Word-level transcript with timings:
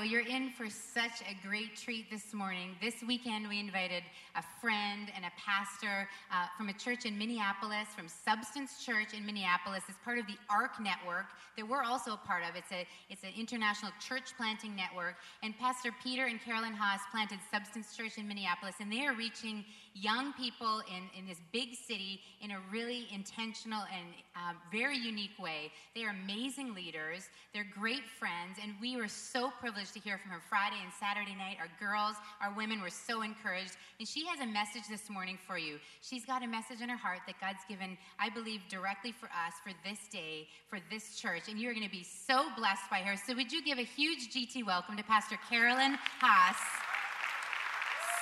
well, 0.00 0.08
you're 0.08 0.22
in 0.22 0.48
for 0.48 0.70
such 0.70 1.20
a 1.28 1.46
great 1.46 1.76
treat 1.76 2.10
this 2.10 2.32
morning. 2.32 2.74
This 2.80 3.02
weekend, 3.06 3.46
we 3.46 3.60
invited 3.60 4.02
a 4.34 4.42
friend 4.58 5.12
and 5.14 5.26
a 5.26 5.32
pastor 5.36 6.08
uh, 6.32 6.46
from 6.56 6.70
a 6.70 6.72
church 6.72 7.04
in 7.04 7.18
Minneapolis, 7.18 7.86
from 7.94 8.08
Substance 8.08 8.82
Church 8.82 9.12
in 9.12 9.26
Minneapolis. 9.26 9.82
It's 9.90 9.98
part 10.02 10.18
of 10.18 10.26
the 10.26 10.38
ARC 10.48 10.80
network 10.80 11.26
that 11.58 11.68
we're 11.68 11.82
also 11.82 12.14
a 12.14 12.16
part 12.16 12.44
of. 12.48 12.56
It's, 12.56 12.72
a, 12.72 12.86
it's 13.10 13.24
an 13.24 13.36
international 13.36 13.92
church 14.00 14.32
planting 14.38 14.74
network. 14.74 15.16
And 15.42 15.52
Pastor 15.58 15.90
Peter 16.02 16.24
and 16.24 16.40
Carolyn 16.40 16.72
Haas 16.72 17.02
planted 17.12 17.38
Substance 17.52 17.94
Church 17.94 18.16
in 18.16 18.26
Minneapolis, 18.26 18.76
and 18.80 18.90
they 18.90 19.04
are 19.04 19.12
reaching 19.12 19.66
young 19.94 20.32
people 20.34 20.82
in, 20.88 21.18
in 21.18 21.26
this 21.26 21.38
big 21.52 21.74
city 21.74 22.20
in 22.40 22.52
a 22.52 22.58
really 22.72 23.08
intentional 23.12 23.82
and 23.92 24.06
um, 24.36 24.56
very 24.72 24.96
unique 24.96 25.36
way. 25.38 25.72
They 25.94 26.04
are 26.04 26.14
amazing 26.24 26.74
leaders, 26.74 27.28
they're 27.52 27.66
great 27.78 28.04
friends, 28.18 28.58
and 28.62 28.74
we 28.80 28.96
were 28.96 29.08
so 29.08 29.50
privileged 29.60 29.94
to 29.94 30.00
hear 30.00 30.18
from 30.18 30.30
her 30.30 30.40
Friday 30.48 30.76
and 30.82 30.92
Saturday 30.98 31.34
night. 31.36 31.56
Our 31.58 31.70
girls, 31.78 32.16
our 32.40 32.54
women 32.54 32.80
were 32.80 32.90
so 32.90 33.22
encouraged. 33.22 33.76
And 33.98 34.06
she 34.06 34.26
has 34.26 34.40
a 34.40 34.46
message 34.46 34.88
this 34.88 35.10
morning 35.10 35.38
for 35.46 35.58
you. 35.58 35.78
She's 36.02 36.24
got 36.24 36.42
a 36.42 36.46
message 36.46 36.80
in 36.80 36.88
her 36.88 36.96
heart 36.96 37.20
that 37.26 37.40
God's 37.40 37.64
given, 37.68 37.98
I 38.18 38.30
believe, 38.30 38.60
directly 38.68 39.12
for 39.12 39.26
us 39.26 39.54
for 39.62 39.72
this 39.84 39.98
day, 40.12 40.48
for 40.68 40.78
this 40.90 41.16
church. 41.16 41.48
And 41.48 41.58
you're 41.58 41.74
going 41.74 41.86
to 41.86 41.90
be 41.90 42.04
so 42.04 42.46
blessed 42.56 42.88
by 42.90 42.98
her. 42.98 43.16
So, 43.16 43.34
would 43.34 43.52
you 43.52 43.62
give 43.62 43.78
a 43.78 43.84
huge 43.84 44.30
GT 44.30 44.64
welcome 44.64 44.96
to 44.96 45.04
Pastor 45.04 45.38
Carolyn 45.48 45.98
Haas? 46.20 46.56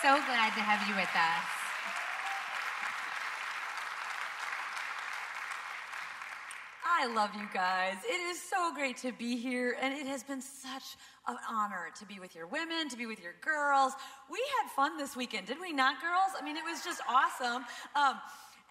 So 0.03 0.15
glad 0.27 0.55
to 0.55 0.61
have 0.61 0.89
you 0.89 0.95
with 0.95 1.11
us. 1.15 1.58
I 7.01 7.07
love 7.07 7.31
you 7.37 7.47
guys. 7.55 7.95
It 8.05 8.21
is 8.27 8.43
so 8.43 8.75
great 8.75 8.97
to 9.07 9.13
be 9.13 9.37
here, 9.37 9.77
and 9.81 9.95
it 9.95 10.09
has 10.09 10.25
been 10.25 10.43
such 10.43 10.99
an 11.29 11.37
honor 11.49 11.95
to 11.97 12.05
be 12.05 12.19
with 12.19 12.35
your 12.35 12.49
women, 12.49 12.89
to 12.89 12.97
be 12.97 13.07
with 13.07 13.23
your 13.23 13.35
girls. 13.41 13.93
We 14.29 14.43
had 14.59 14.69
fun 14.73 14.99
this 14.99 15.15
weekend, 15.15 15.47
did 15.47 15.61
we 15.61 15.73
not, 15.73 16.03
girls? 16.03 16.35
I 16.35 16.45
mean, 16.45 16.57
it 16.57 16.65
was 16.65 16.83
just 16.83 17.01
awesome. 17.09 17.63
Um, 17.95 18.19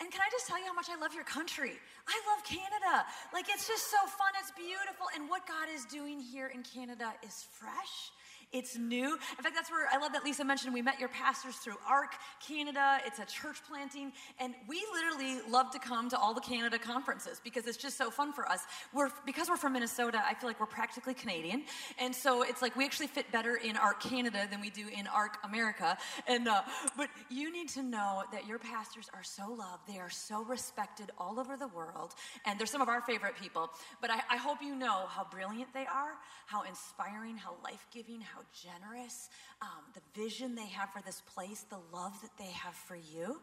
and 0.02 0.12
can 0.12 0.20
I 0.20 0.28
just 0.30 0.46
tell 0.46 0.60
you 0.60 0.66
how 0.66 0.74
much 0.74 0.90
I 0.92 1.00
love 1.00 1.14
your 1.14 1.24
country? 1.24 1.80
I 2.06 2.20
love 2.28 2.44
Canada. 2.44 3.08
Like, 3.32 3.46
it's 3.48 3.66
just 3.66 3.90
so 3.90 3.98
fun. 4.20 4.36
It's 4.42 4.52
beautiful. 4.52 5.08
And 5.16 5.30
what 5.30 5.48
God 5.48 5.72
is 5.74 5.86
doing 5.86 6.20
here 6.20 6.52
in 6.54 6.64
Canada 6.64 7.14
is 7.24 7.48
fresh 7.52 8.12
it's 8.54 8.78
new. 8.78 9.14
In 9.14 9.44
fact, 9.44 9.56
that's 9.56 9.70
where 9.70 9.88
I 9.92 9.98
love 9.98 10.14
that 10.14 10.24
Lisa 10.24 10.46
mentioned 10.46 10.74
we 10.74 10.82
met 10.82 11.00
your 11.00 11.10
pastors 11.10 11.56
through 11.58 11.76
ARC 11.88 12.14
Canada. 12.46 13.00
It's 13.06 13.20
a 13.20 13.26
church 13.26 13.58
planting. 13.70 14.14
And 14.40 14.54
we 14.68 14.82
literally 14.94 15.42
love 15.50 15.72
to 15.72 15.80
come 15.80 16.10
to 16.10 16.18
all 16.18 16.34
the 16.34 16.42
Canada 16.42 16.80
conferences 16.80 17.42
because 17.44 17.68
it's 17.68 17.78
just 17.78 17.98
so 17.98 18.10
fun 18.10 18.32
for 18.32 18.50
us. 18.50 18.62
We're, 18.94 19.10
because 19.26 19.50
we're 19.50 19.58
from 19.58 19.74
Minnesota, 19.74 20.22
I 20.26 20.34
feel 20.34 20.50
like 20.50 20.60
we're 20.60 20.66
practically 20.66 21.14
Canadian. 21.14 21.64
And 22.00 22.16
so 22.16 22.44
it's 22.44 22.62
like 22.62 22.76
we 22.76 22.86
actually 22.86 23.08
fit 23.08 23.32
better 23.32 23.56
in 23.56 23.76
ARC 23.76 24.02
Canada 24.02 24.48
than 24.50 24.62
we 24.62 24.70
do 24.70 24.88
in 24.88 25.08
ARC 25.08 25.38
America. 25.44 25.98
And, 26.28 26.48
uh, 26.48 26.62
but 26.96 27.10
you 27.30 27.52
need 27.52 27.70
to 27.70 27.84
know 27.84 28.24
that 28.32 28.48
your 28.48 28.60
pastors 28.60 29.10
are 29.14 29.24
so 29.24 29.52
loved. 29.52 29.88
They 29.88 30.00
are 30.00 30.10
so 30.10 30.44
respected 30.44 31.12
all 31.18 31.40
over 31.40 31.58
the 31.58 31.68
world. 31.68 32.14
And 32.46 32.58
they're 32.58 32.68
some 32.68 32.82
of 32.82 32.88
our 32.88 33.02
favorite 33.02 33.36
people. 33.36 33.70
But 34.02 34.10
I, 34.10 34.22
I 34.32 34.38
hope 34.38 34.62
you 34.62 34.76
know 34.76 35.06
how 35.08 35.26
brilliant 35.30 35.74
they 35.74 35.86
are, 35.86 36.14
how 36.46 36.64
inspiring, 36.64 37.36
how 37.36 37.56
life 37.64 37.86
giving, 37.92 38.22
how 38.22 38.37
how 38.38 38.44
generous, 38.54 39.30
um, 39.62 39.84
the 39.94 40.22
vision 40.22 40.56
they 40.56 40.68
have 40.68 40.90
for 40.92 41.02
this 41.02 41.22
place, 41.34 41.66
the 41.70 41.80
love 41.94 42.14
that 42.22 42.32
they 42.38 42.52
have 42.52 42.74
for 42.74 42.96
you 42.96 43.40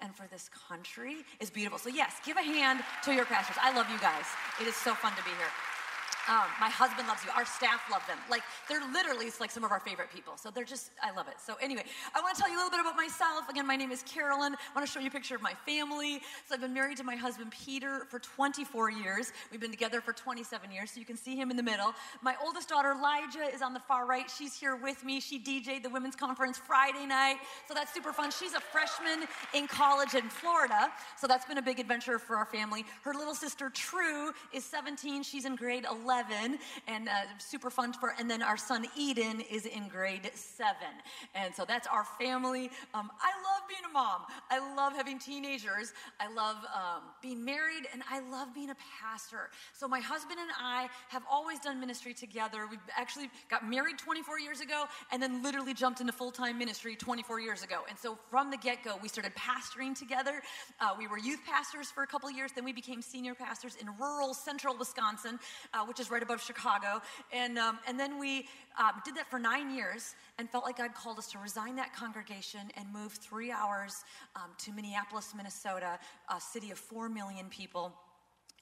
and 0.00 0.14
for 0.14 0.26
this 0.30 0.48
country 0.68 1.16
is 1.40 1.50
beautiful. 1.50 1.78
So, 1.78 1.90
yes, 1.90 2.14
give 2.24 2.36
a 2.36 2.42
hand 2.42 2.80
to 3.04 3.12
your 3.12 3.24
pastors. 3.24 3.56
I 3.60 3.74
love 3.74 3.90
you 3.90 3.98
guys. 3.98 4.24
It 4.60 4.66
is 4.66 4.76
so 4.76 4.94
fun 4.94 5.12
to 5.16 5.22
be 5.24 5.30
here. 5.30 5.77
Um, 6.28 6.44
my 6.60 6.68
husband 6.68 7.08
loves 7.08 7.24
you. 7.24 7.30
Our 7.34 7.46
staff 7.46 7.80
love 7.90 8.06
them. 8.06 8.18
Like 8.30 8.42
they're 8.68 8.84
literally 8.92 9.32
like 9.40 9.50
some 9.50 9.64
of 9.64 9.72
our 9.72 9.80
favorite 9.80 10.12
people. 10.12 10.36
So 10.36 10.50
they're 10.50 10.64
just, 10.64 10.90
I 11.02 11.10
love 11.10 11.26
it. 11.26 11.36
So 11.40 11.54
anyway, 11.62 11.84
I 12.14 12.20
want 12.20 12.36
to 12.36 12.40
tell 12.40 12.50
you 12.50 12.56
a 12.56 12.60
little 12.60 12.70
bit 12.70 12.80
about 12.80 12.96
myself. 12.96 13.48
Again, 13.48 13.66
my 13.66 13.76
name 13.76 13.90
is 13.90 14.02
Carolyn. 14.02 14.54
I 14.54 14.74
want 14.74 14.86
to 14.86 14.92
show 14.92 15.00
you 15.00 15.08
a 15.08 15.10
picture 15.10 15.34
of 15.34 15.40
my 15.40 15.54
family. 15.64 16.20
So 16.46 16.54
I've 16.54 16.60
been 16.60 16.74
married 16.74 16.98
to 16.98 17.04
my 17.04 17.16
husband 17.16 17.50
Peter 17.50 18.06
for 18.10 18.18
24 18.18 18.90
years. 18.90 19.32
We've 19.50 19.60
been 19.60 19.70
together 19.70 20.02
for 20.02 20.12
27 20.12 20.70
years. 20.70 20.90
So 20.90 21.00
you 21.00 21.06
can 21.06 21.16
see 21.16 21.34
him 21.34 21.50
in 21.50 21.56
the 21.56 21.62
middle. 21.62 21.94
My 22.20 22.34
oldest 22.44 22.68
daughter 22.68 22.92
Elijah 22.92 23.48
is 23.50 23.62
on 23.62 23.72
the 23.72 23.80
far 23.80 24.06
right. 24.06 24.30
She's 24.30 24.54
here 24.54 24.76
with 24.76 25.02
me. 25.04 25.20
She 25.20 25.38
DJ'd 25.38 25.82
the 25.82 25.90
women's 25.90 26.16
conference 26.16 26.58
Friday 26.58 27.06
night. 27.06 27.36
So 27.68 27.72
that's 27.72 27.94
super 27.94 28.12
fun. 28.12 28.30
She's 28.32 28.52
a 28.52 28.60
freshman 28.60 29.26
in 29.54 29.66
college 29.66 30.14
in 30.14 30.28
Florida. 30.28 30.90
So 31.16 31.26
that's 31.26 31.46
been 31.46 31.56
a 31.56 31.62
big 31.62 31.80
adventure 31.80 32.18
for 32.18 32.36
our 32.36 32.46
family. 32.46 32.84
Her 33.02 33.14
little 33.14 33.34
sister 33.34 33.70
True 33.70 34.32
is 34.52 34.64
17. 34.64 35.22
She's 35.22 35.46
in 35.46 35.56
grade 35.56 35.86
11 35.90 36.17
11 36.18 36.58
and 36.86 37.08
uh, 37.08 37.12
super 37.38 37.70
fun 37.70 37.92
for, 37.92 38.14
and 38.18 38.30
then 38.30 38.42
our 38.42 38.56
son 38.56 38.86
Eden 38.96 39.40
is 39.50 39.66
in 39.66 39.88
grade 39.88 40.30
seven. 40.34 40.94
And 41.34 41.54
so 41.54 41.64
that's 41.64 41.86
our 41.86 42.04
family. 42.18 42.70
Um, 42.94 43.10
I 43.20 43.30
love 43.30 43.68
being 43.68 43.82
a 43.88 43.92
mom. 43.92 44.22
I 44.50 44.74
love 44.74 44.94
having 44.94 45.18
teenagers. 45.18 45.92
I 46.20 46.32
love 46.32 46.56
um, 46.74 47.02
being 47.22 47.44
married 47.44 47.86
and 47.92 48.02
I 48.10 48.20
love 48.30 48.54
being 48.54 48.70
a 48.70 48.76
pastor. 49.00 49.50
So 49.72 49.86
my 49.86 50.00
husband 50.00 50.38
and 50.40 50.50
I 50.60 50.88
have 51.08 51.22
always 51.30 51.58
done 51.60 51.78
ministry 51.80 52.14
together. 52.14 52.66
We 52.70 52.78
actually 52.96 53.30
got 53.50 53.68
married 53.68 53.98
24 53.98 54.40
years 54.40 54.60
ago 54.60 54.84
and 55.12 55.22
then 55.22 55.42
literally 55.42 55.74
jumped 55.74 56.00
into 56.00 56.12
full 56.12 56.32
time 56.32 56.58
ministry 56.58 56.96
24 56.96 57.40
years 57.40 57.62
ago. 57.62 57.80
And 57.88 57.98
so 57.98 58.18
from 58.30 58.50
the 58.50 58.56
get 58.56 58.82
go, 58.82 58.98
we 59.02 59.08
started 59.08 59.32
pastoring 59.34 59.96
together. 59.96 60.42
Uh, 60.80 60.94
we 60.98 61.06
were 61.06 61.18
youth 61.18 61.40
pastors 61.46 61.90
for 61.90 62.02
a 62.02 62.06
couple 62.06 62.30
years, 62.30 62.52
then 62.52 62.64
we 62.64 62.72
became 62.72 63.02
senior 63.02 63.34
pastors 63.34 63.76
in 63.80 63.88
rural 63.98 64.34
central 64.34 64.76
Wisconsin, 64.76 65.38
uh, 65.74 65.84
which 65.84 66.00
is 66.00 66.07
right 66.10 66.22
above 66.22 66.42
Chicago. 66.42 67.00
And, 67.32 67.58
um, 67.58 67.78
and 67.86 67.98
then 67.98 68.18
we 68.18 68.48
um, 68.78 68.92
did 69.04 69.14
that 69.16 69.30
for 69.30 69.38
nine 69.38 69.74
years 69.74 70.14
and 70.38 70.48
felt 70.48 70.64
like 70.64 70.78
God 70.78 70.94
called 70.94 71.18
us 71.18 71.30
to 71.32 71.38
resign 71.38 71.76
that 71.76 71.94
congregation 71.94 72.60
and 72.76 72.92
move 72.92 73.12
three 73.12 73.50
hours 73.50 74.04
um, 74.36 74.50
to 74.58 74.72
Minneapolis, 74.72 75.34
Minnesota, 75.36 75.98
a 76.34 76.40
city 76.40 76.70
of 76.70 76.78
four 76.78 77.08
million 77.08 77.46
people 77.48 77.92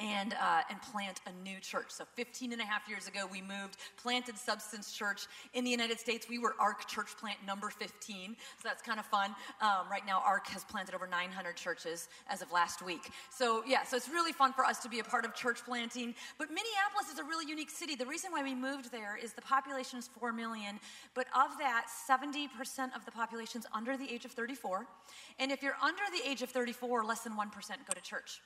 and, 0.01 0.35
uh, 0.35 0.63
and 0.71 0.81
plant 0.83 1.21
a 1.27 1.33
new 1.43 1.59
church. 1.61 1.87
So 1.89 2.05
15 2.15 2.53
and 2.53 2.61
a 2.61 2.65
half 2.65 2.89
years 2.89 3.09
ago, 3.09 3.27
we 3.31 3.41
moved, 3.41 3.77
planted 3.97 4.37
Substance 4.37 4.93
Church 4.93 5.27
in 5.55 5.65
the 5.65 5.71
United 5.71 5.99
States. 5.99 6.29
We 6.29 6.39
were 6.39 6.55
ARC 6.61 6.87
church 6.89 7.17
plant 7.19 7.39
number 7.47 7.71
15, 7.71 8.37
so 8.39 8.69
that's 8.69 8.83
kind 8.83 8.99
of 8.99 9.07
fun. 9.07 9.35
Um, 9.61 9.89
right 9.91 10.05
now, 10.07 10.23
ARC 10.25 10.49
has 10.49 10.65
planted 10.65 10.95
over 10.95 11.07
900 11.07 11.57
churches 11.57 12.09
as 12.29 12.43
of 12.43 12.53
last 12.53 12.83
week. 12.83 13.11
So 13.31 13.63
yeah, 13.67 13.85
so 13.85 13.97
it's 13.97 14.09
really 14.09 14.33
fun 14.33 14.53
for 14.53 14.65
us 14.65 14.79
to 14.81 14.89
be 14.89 14.99
a 14.99 15.05
part 15.05 15.25
of 15.25 15.35
church 15.35 15.65
planting. 15.65 16.15
But 16.39 16.49
Minneapolis 16.49 17.13
is 17.13 17.19
a 17.19 17.25
really 17.25 17.49
unique 17.49 17.71
city. 17.71 17.95
The 17.95 18.07
reason 18.07 18.33
why 18.33 18.43
we 18.43 18.55
moved 18.55 18.93
there 18.93 19.17
is 19.17 19.33
the 19.33 19.43
population 19.43 19.99
is 19.99 20.09
4 20.19 20.33
million, 20.33 20.79
but 21.15 21.27
of 21.35 21.59
that, 21.59 21.87
70% 22.09 22.49
of 22.95 23.05
the 23.05 23.11
population 23.11 23.61
is 23.61 23.67
under 23.75 23.97
the 23.97 24.13
age 24.13 24.25
of 24.25 24.33
34. 24.33 24.87
And 25.39 25.51
if 25.51 25.63
you're 25.63 25.77
under 25.83 26.03
the 26.13 26.29
age 26.29 26.43
of 26.43 26.51
34, 26.51 27.05
less 27.05 27.21
than 27.21 27.33
1% 27.33 27.39
go 27.39 27.95
to 27.95 28.01
church. 28.01 28.41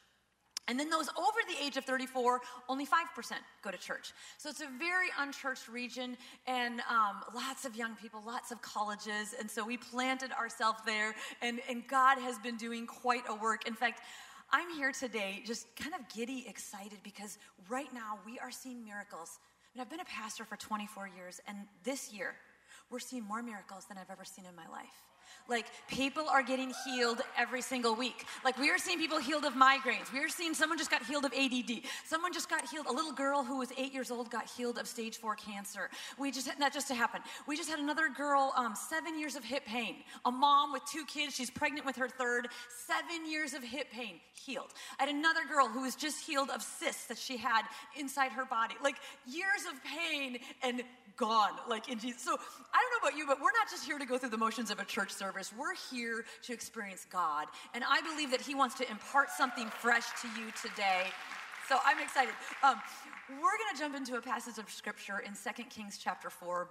And 0.69 0.79
then 0.79 0.89
those 0.89 1.09
over 1.09 1.39
the 1.49 1.65
age 1.65 1.77
of 1.77 1.85
34, 1.85 2.41
only 2.69 2.87
5% 2.87 2.91
go 3.63 3.71
to 3.71 3.79
church. 3.79 4.13
So 4.39 4.49
it's 4.49 4.61
a 4.61 4.69
very 4.79 5.09
unchurched 5.19 5.69
region 5.69 6.17
and 6.47 6.81
um, 6.89 7.23
lots 7.35 7.65
of 7.65 7.75
young 7.75 7.97
people, 7.97 8.23
lots 8.25 8.53
of 8.53 8.63
colleges. 8.63 9.35
And 9.39 9.51
so 9.51 9.65
we 9.65 9.77
planted 9.77 10.31
ourselves 10.33 10.79
there, 10.87 11.15
and, 11.43 11.61
and 11.69 11.87
God 11.89 12.19
has 12.19 12.39
been 12.39 12.57
doing 12.57 12.87
quite 12.87 13.25
a 13.29 13.35
work. 13.35 13.67
In 13.67 13.75
fact, 13.75 14.03
I'm 14.53 14.71
here 14.71 14.93
today 14.93 15.43
just 15.45 15.67
kind 15.77 15.95
of 15.95 16.01
giddy 16.15 16.45
excited 16.49 16.99
because 17.03 17.39
right 17.69 17.93
now 17.93 18.19
we 18.27 18.39
are 18.39 18.51
seeing 18.51 18.85
miracles. 18.85 19.39
And 19.75 19.81
I've 19.81 19.91
been 19.91 20.01
a 20.01 20.05
pastor 20.05 20.45
for 20.45 20.57
24 20.57 21.09
years, 21.17 21.41
and 21.47 21.57
this 21.85 22.13
year 22.13 22.35
we're 22.91 22.99
seeing 22.99 23.25
more 23.25 23.43
miracles 23.43 23.85
than 23.89 23.99
I've 23.99 24.11
ever 24.11 24.25
seen 24.25 24.45
in 24.45 24.55
my 24.57 24.69
life. 24.69 25.10
Like 25.49 25.67
people 25.89 26.29
are 26.29 26.43
getting 26.43 26.73
healed 26.85 27.21
every 27.37 27.61
single 27.61 27.95
week. 27.95 28.25
Like 28.45 28.57
we 28.59 28.71
are 28.71 28.79
seeing 28.79 28.99
people 28.99 29.19
healed 29.19 29.45
of 29.45 29.55
migraines. 29.55 30.13
We 30.13 30.21
are 30.21 30.29
seeing 30.29 30.55
someone 30.55 30.79
just 30.79 30.91
got 30.91 31.03
healed 31.05 31.25
of 31.25 31.33
ADD. 31.33 31.83
Someone 32.07 32.33
just 32.33 32.49
got 32.49 32.69
healed. 32.69 32.87
A 32.87 32.93
little 32.93 33.13
girl 33.13 33.43
who 33.43 33.59
was 33.59 33.73
eight 33.77 33.93
years 33.93 34.11
old 34.11 34.31
got 34.31 34.49
healed 34.49 34.79
of 34.79 34.87
stage 34.87 35.17
four 35.17 35.35
cancer. 35.35 35.91
We 36.19 36.31
just 36.31 36.47
that 36.59 36.73
just 36.73 36.91
happened. 36.91 37.25
We 37.47 37.57
just 37.57 37.69
had 37.69 37.79
another 37.79 38.09
girl, 38.09 38.53
um, 38.57 38.75
seven 38.75 39.19
years 39.19 39.35
of 39.37 39.45
hip 39.45 39.65
pain. 39.67 39.97
A 40.25 40.31
mom 40.31 40.73
with 40.73 40.83
two 40.91 41.05
kids. 41.07 41.35
She's 41.35 41.51
pregnant 41.51 41.85
with 41.85 41.97
her 41.97 42.09
third. 42.09 42.49
Seven 42.87 43.31
years 43.31 43.55
of 43.55 43.63
hip 43.63 43.91
pain 43.91 44.21
healed. 44.33 44.73
I 44.99 45.07
had 45.07 45.15
another 45.15 45.41
girl 45.49 45.69
who 45.69 45.83
was 45.83 45.97
just 45.97 46.25
healed 46.25 46.51
of 46.51 46.63
cysts 46.63 47.07
that 47.07 47.19
she 47.19 47.37
had 47.37 47.63
inside 47.99 48.33
her 48.33 48.45
body. 48.45 48.75
Like 48.83 48.97
years 49.27 49.65
of 49.71 49.83
pain 49.85 50.39
and 50.63 50.83
gone. 51.17 51.53
Like 51.69 51.89
in 51.89 51.99
Jesus. 51.99 52.23
So 52.23 52.33
I 52.33 52.35
don't 52.35 53.03
know 53.03 53.09
about 53.09 53.19
you, 53.19 53.27
but 53.27 53.39
we're 53.39 53.53
not 53.53 53.71
just 53.71 53.85
here 53.85 53.99
to 53.99 54.07
go 54.07 54.19
through 54.19 54.31
the 54.31 54.39
motions 54.39 54.71
of 54.71 54.81
a 54.81 54.85
church 54.85 55.11
service. 55.21 55.53
We're 55.57 55.77
here 55.91 56.25
to 56.45 56.53
experience 56.55 57.07
God. 57.11 57.47
And 57.75 57.85
I 57.87 58.01
believe 58.01 58.31
that 58.31 58.41
He 58.41 58.55
wants 58.55 58.75
to 58.77 58.91
impart 58.91 59.29
something 59.31 59.69
fresh 59.69 60.07
to 60.23 60.29
you 60.29 60.47
today. 60.63 61.13
So 61.69 61.77
I'm 61.85 61.99
excited. 62.03 62.33
Um, 62.65 62.77
we're 63.29 63.59
going 63.61 63.73
to 63.75 63.79
jump 63.79 63.95
into 63.95 64.17
a 64.17 64.23
passage 64.23 64.57
of 64.59 64.71
scripture 64.71 65.19
in 65.19 65.33
2 65.35 65.63
Kings 65.65 65.99
chapter 66.03 66.31
4. 66.31 66.69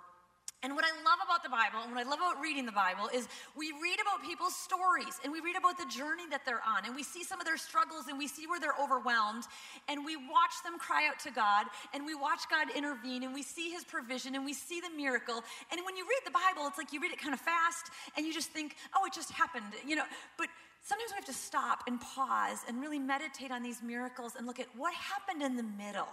And 0.62 0.76
what 0.76 0.84
I 0.84 0.92
love 1.08 1.24
about 1.24 1.40
the 1.42 1.50
Bible 1.50 1.80
and 1.88 1.96
what 1.96 2.06
I 2.06 2.10
love 2.10 2.20
about 2.20 2.44
reading 2.44 2.66
the 2.66 2.76
Bible 2.76 3.08
is 3.16 3.32
we 3.56 3.72
read 3.80 3.96
about 4.04 4.28
people's 4.28 4.56
stories 4.56 5.16
and 5.24 5.32
we 5.32 5.40
read 5.40 5.56
about 5.56 5.80
the 5.80 5.88
journey 5.88 6.28
that 6.32 6.44
they're 6.44 6.60
on 6.68 6.84
and 6.84 6.94
we 6.94 7.04
see 7.04 7.24
some 7.24 7.40
of 7.40 7.48
their 7.48 7.56
struggles 7.56 8.12
and 8.12 8.20
we 8.20 8.28
see 8.28 8.46
where 8.46 8.60
they're 8.60 8.76
overwhelmed 8.76 9.48
and 9.88 10.04
we 10.04 10.18
watch 10.18 10.52
them 10.68 10.76
cry 10.78 11.08
out 11.08 11.18
to 11.24 11.32
God 11.32 11.68
and 11.94 12.06
we 12.06 12.14
watch 12.14 12.44
God 12.52 12.68
intervene 12.76 13.24
and 13.24 13.34
we 13.34 13.42
see 13.42 13.72
his 13.72 13.86
provision 13.86 14.36
and 14.36 14.44
we 14.44 14.52
see 14.52 14.82
the 14.84 14.92
miracle. 14.92 15.40
And 15.72 15.80
when 15.88 15.96
you 15.96 16.04
read 16.04 16.28
the 16.28 16.36
Bible, 16.36 16.68
it's 16.68 16.78
like 16.78 16.92
you 16.92 17.00
read 17.00 17.14
it 17.14 17.22
kind 17.22 17.34
of 17.34 17.40
fast 17.40 17.88
and 18.18 18.26
you 18.26 18.34
just 18.34 18.52
think, 18.52 18.76
oh, 18.98 19.06
it 19.06 19.14
just 19.14 19.32
happened, 19.32 19.72
you 19.88 19.96
know. 19.96 20.06
But 20.38 20.50
sometimes 20.84 21.12
we 21.12 21.16
have 21.16 21.32
to 21.32 21.40
stop 21.40 21.84
and 21.88 22.02
pause 22.02 22.68
and 22.68 22.82
really 22.82 23.00
meditate 23.00 23.52
on 23.52 23.64
these 23.64 23.82
miracles 23.82 24.36
and 24.36 24.46
look 24.46 24.60
at 24.60 24.68
what 24.76 24.94
happened 24.94 25.42
in 25.42 25.56
the 25.56 25.64
middle. 25.64 26.12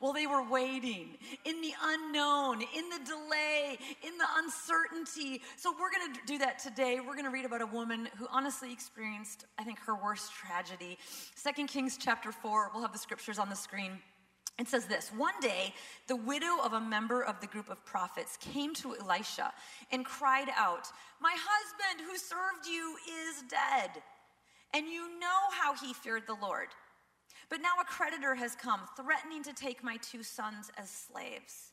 Well, 0.00 0.12
they 0.12 0.26
were 0.26 0.42
waiting 0.48 1.16
in 1.44 1.60
the 1.60 1.72
unknown, 1.82 2.62
in 2.62 2.88
the 2.88 3.00
delay, 3.04 3.78
in 4.02 4.18
the 4.18 4.26
uncertainty. 4.36 5.42
So, 5.56 5.72
we're 5.72 5.90
going 5.90 6.14
to 6.14 6.20
do 6.26 6.38
that 6.38 6.58
today. 6.58 7.00
We're 7.00 7.14
going 7.14 7.24
to 7.24 7.30
read 7.30 7.44
about 7.44 7.62
a 7.62 7.66
woman 7.66 8.08
who 8.16 8.26
honestly 8.30 8.72
experienced, 8.72 9.46
I 9.58 9.64
think, 9.64 9.78
her 9.80 9.94
worst 9.94 10.32
tragedy. 10.32 10.98
Second 11.34 11.68
Kings 11.68 11.96
chapter 11.98 12.32
4, 12.32 12.70
we'll 12.72 12.82
have 12.82 12.92
the 12.92 12.98
scriptures 12.98 13.38
on 13.38 13.48
the 13.48 13.56
screen. 13.56 14.00
It 14.58 14.68
says 14.68 14.86
this 14.86 15.10
One 15.16 15.38
day, 15.40 15.74
the 16.06 16.16
widow 16.16 16.58
of 16.64 16.72
a 16.72 16.80
member 16.80 17.22
of 17.22 17.40
the 17.40 17.46
group 17.46 17.68
of 17.68 17.84
prophets 17.84 18.36
came 18.38 18.74
to 18.76 18.96
Elisha 18.96 19.52
and 19.92 20.04
cried 20.04 20.48
out, 20.56 20.88
My 21.20 21.36
husband 21.36 22.08
who 22.08 22.16
served 22.16 22.66
you 22.66 22.96
is 23.28 23.42
dead. 23.48 24.02
And 24.74 24.88
you 24.88 25.18
know 25.20 25.40
how 25.52 25.74
he 25.74 25.92
feared 25.94 26.26
the 26.26 26.36
Lord 26.40 26.68
but 27.48 27.60
now 27.60 27.74
a 27.80 27.84
creditor 27.84 28.34
has 28.34 28.54
come, 28.54 28.80
threatening 28.96 29.42
to 29.44 29.52
take 29.52 29.84
my 29.84 29.96
two 29.98 30.22
sons 30.22 30.70
as 30.76 30.90
slaves. 30.90 31.72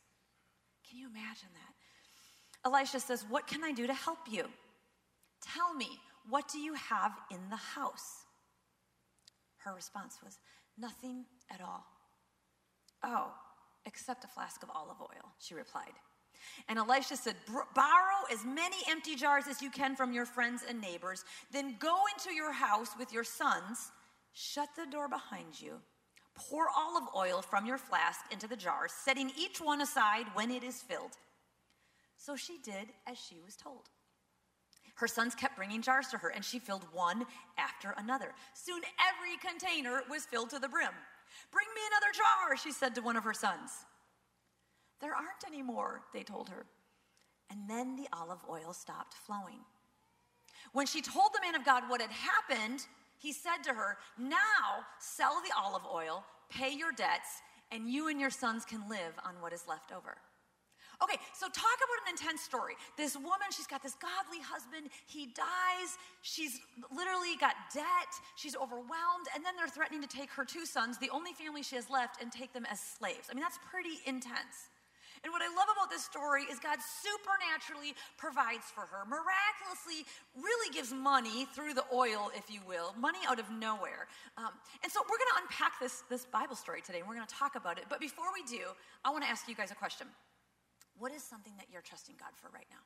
Can 0.87 0.99
you 0.99 1.07
imagine 1.07 1.49
that? 1.53 2.69
Elisha 2.69 2.99
says, 2.99 3.25
What 3.27 3.47
can 3.47 3.63
I 3.63 3.71
do 3.71 3.87
to 3.87 3.93
help 3.93 4.19
you? 4.29 4.45
Tell 5.41 5.73
me, 5.73 5.87
what 6.29 6.47
do 6.47 6.59
you 6.59 6.73
have 6.75 7.11
in 7.31 7.39
the 7.49 7.55
house? 7.55 8.25
Her 9.57 9.73
response 9.73 10.19
was, 10.23 10.37
Nothing 10.77 11.25
at 11.51 11.61
all. 11.61 11.85
Oh, 13.03 13.31
except 13.85 14.23
a 14.23 14.27
flask 14.27 14.63
of 14.63 14.69
olive 14.73 15.01
oil, 15.01 15.31
she 15.39 15.55
replied. 15.55 15.93
And 16.69 16.77
Elisha 16.77 17.17
said, 17.17 17.35
Borrow 17.75 18.23
as 18.31 18.45
many 18.45 18.77
empty 18.89 19.15
jars 19.15 19.45
as 19.49 19.61
you 19.61 19.69
can 19.69 19.95
from 19.95 20.13
your 20.13 20.25
friends 20.25 20.63
and 20.67 20.79
neighbors, 20.79 21.25
then 21.51 21.75
go 21.79 21.95
into 22.15 22.33
your 22.33 22.51
house 22.51 22.91
with 22.97 23.11
your 23.11 23.23
sons 23.23 23.91
Shut 24.33 24.69
the 24.75 24.85
door 24.85 25.07
behind 25.07 25.61
you. 25.61 25.79
Pour 26.35 26.67
olive 26.75 27.07
oil 27.15 27.41
from 27.41 27.65
your 27.65 27.77
flask 27.77 28.21
into 28.31 28.47
the 28.47 28.55
jars, 28.55 28.91
setting 28.91 29.31
each 29.37 29.61
one 29.61 29.81
aside 29.81 30.25
when 30.33 30.49
it 30.49 30.63
is 30.63 30.81
filled. 30.81 31.17
So 32.17 32.35
she 32.35 32.57
did 32.63 32.89
as 33.07 33.17
she 33.19 33.39
was 33.43 33.55
told. 33.55 33.89
Her 34.95 35.07
sons 35.07 35.35
kept 35.35 35.55
bringing 35.55 35.81
jars 35.81 36.07
to 36.07 36.17
her, 36.17 36.29
and 36.29 36.43
she 36.43 36.59
filled 36.59 36.85
one 36.91 37.25
after 37.57 37.93
another. 37.97 38.33
Soon 38.53 38.81
every 38.99 39.37
container 39.37 40.01
was 40.09 40.25
filled 40.25 40.49
to 40.51 40.59
the 40.59 40.69
brim. 40.69 40.93
Bring 41.51 41.67
me 41.75 41.81
another 41.87 42.13
jar, 42.13 42.57
she 42.57 42.71
said 42.71 42.95
to 42.95 43.01
one 43.01 43.17
of 43.17 43.23
her 43.23 43.33
sons. 43.33 43.71
There 45.01 45.15
aren't 45.15 45.45
any 45.45 45.61
more, 45.61 46.01
they 46.13 46.23
told 46.23 46.49
her. 46.49 46.65
And 47.49 47.69
then 47.69 47.95
the 47.95 48.07
olive 48.13 48.39
oil 48.49 48.73
stopped 48.73 49.13
flowing. 49.13 49.59
When 50.71 50.87
she 50.87 51.01
told 51.01 51.31
the 51.33 51.41
man 51.41 51.55
of 51.55 51.65
God 51.65 51.83
what 51.87 52.01
had 52.01 52.11
happened, 52.11 52.85
he 53.23 53.31
said 53.31 53.63
to 53.63 53.73
her, 53.73 53.97
Now 54.19 54.83
sell 54.99 55.41
the 55.41 55.55
olive 55.57 55.87
oil, 55.91 56.25
pay 56.49 56.75
your 56.75 56.91
debts, 56.91 57.41
and 57.71 57.89
you 57.89 58.09
and 58.09 58.19
your 58.19 58.29
sons 58.29 58.65
can 58.65 58.87
live 58.89 59.15
on 59.25 59.35
what 59.39 59.53
is 59.53 59.63
left 59.67 59.91
over. 59.91 60.17
Okay, 61.01 61.17
so 61.33 61.47
talk 61.47 61.79
about 61.79 61.99
an 62.05 62.11
intense 62.11 62.41
story. 62.41 62.75
This 62.97 63.15
woman, 63.15 63.49
she's 63.51 63.67
got 63.67 63.81
this 63.81 63.95
godly 63.95 64.43
husband. 64.43 64.89
He 65.07 65.25
dies. 65.25 65.97
She's 66.21 66.59
literally 66.95 67.35
got 67.39 67.55
debt. 67.73 68.11
She's 68.35 68.55
overwhelmed. 68.55 69.27
And 69.33 69.43
then 69.43 69.55
they're 69.57 69.67
threatening 69.67 70.01
to 70.01 70.07
take 70.07 70.29
her 70.31 70.45
two 70.45 70.65
sons, 70.65 70.97
the 70.99 71.09
only 71.09 71.33
family 71.33 71.63
she 71.63 71.75
has 71.75 71.89
left, 71.89 72.21
and 72.21 72.31
take 72.31 72.53
them 72.53 72.65
as 72.69 72.79
slaves. 72.79 73.27
I 73.31 73.33
mean, 73.33 73.41
that's 73.41 73.59
pretty 73.69 73.99
intense. 74.05 74.69
And 75.23 75.31
what 75.31 75.41
I 75.41 75.47
love 75.47 75.71
about 75.71 75.87
this 75.87 76.03
story 76.03 76.43
is 76.51 76.59
God 76.59 76.83
supernaturally 76.83 77.95
provides 78.19 78.67
for 78.75 78.83
her, 78.83 79.07
miraculously, 79.07 80.03
really 80.35 80.69
gives 80.75 80.91
money 80.91 81.47
through 81.55 81.73
the 81.73 81.87
oil, 81.95 82.27
if 82.35 82.51
you 82.51 82.59
will, 82.67 82.93
money 82.99 83.23
out 83.27 83.39
of 83.39 83.47
nowhere. 83.49 84.11
Um, 84.37 84.51
and 84.83 84.91
so 84.91 84.99
we're 85.07 85.15
going 85.15 85.31
to 85.31 85.39
unpack 85.47 85.79
this, 85.79 86.03
this 86.11 86.27
Bible 86.27 86.59
story 86.59 86.83
today, 86.83 86.99
and 86.99 87.07
we're 87.07 87.15
going 87.15 87.27
to 87.27 87.35
talk 87.35 87.55
about 87.55 87.79
it. 87.79 87.85
But 87.87 88.03
before 88.03 88.35
we 88.35 88.43
do, 88.43 88.75
I 89.05 89.11
want 89.15 89.23
to 89.23 89.29
ask 89.29 89.47
you 89.47 89.55
guys 89.55 89.71
a 89.71 89.79
question 89.79 90.07
What 90.99 91.15
is 91.15 91.23
something 91.23 91.53
that 91.55 91.71
you're 91.71 91.85
trusting 91.87 92.15
God 92.19 92.35
for 92.35 92.51
right 92.51 92.67
now? 92.67 92.83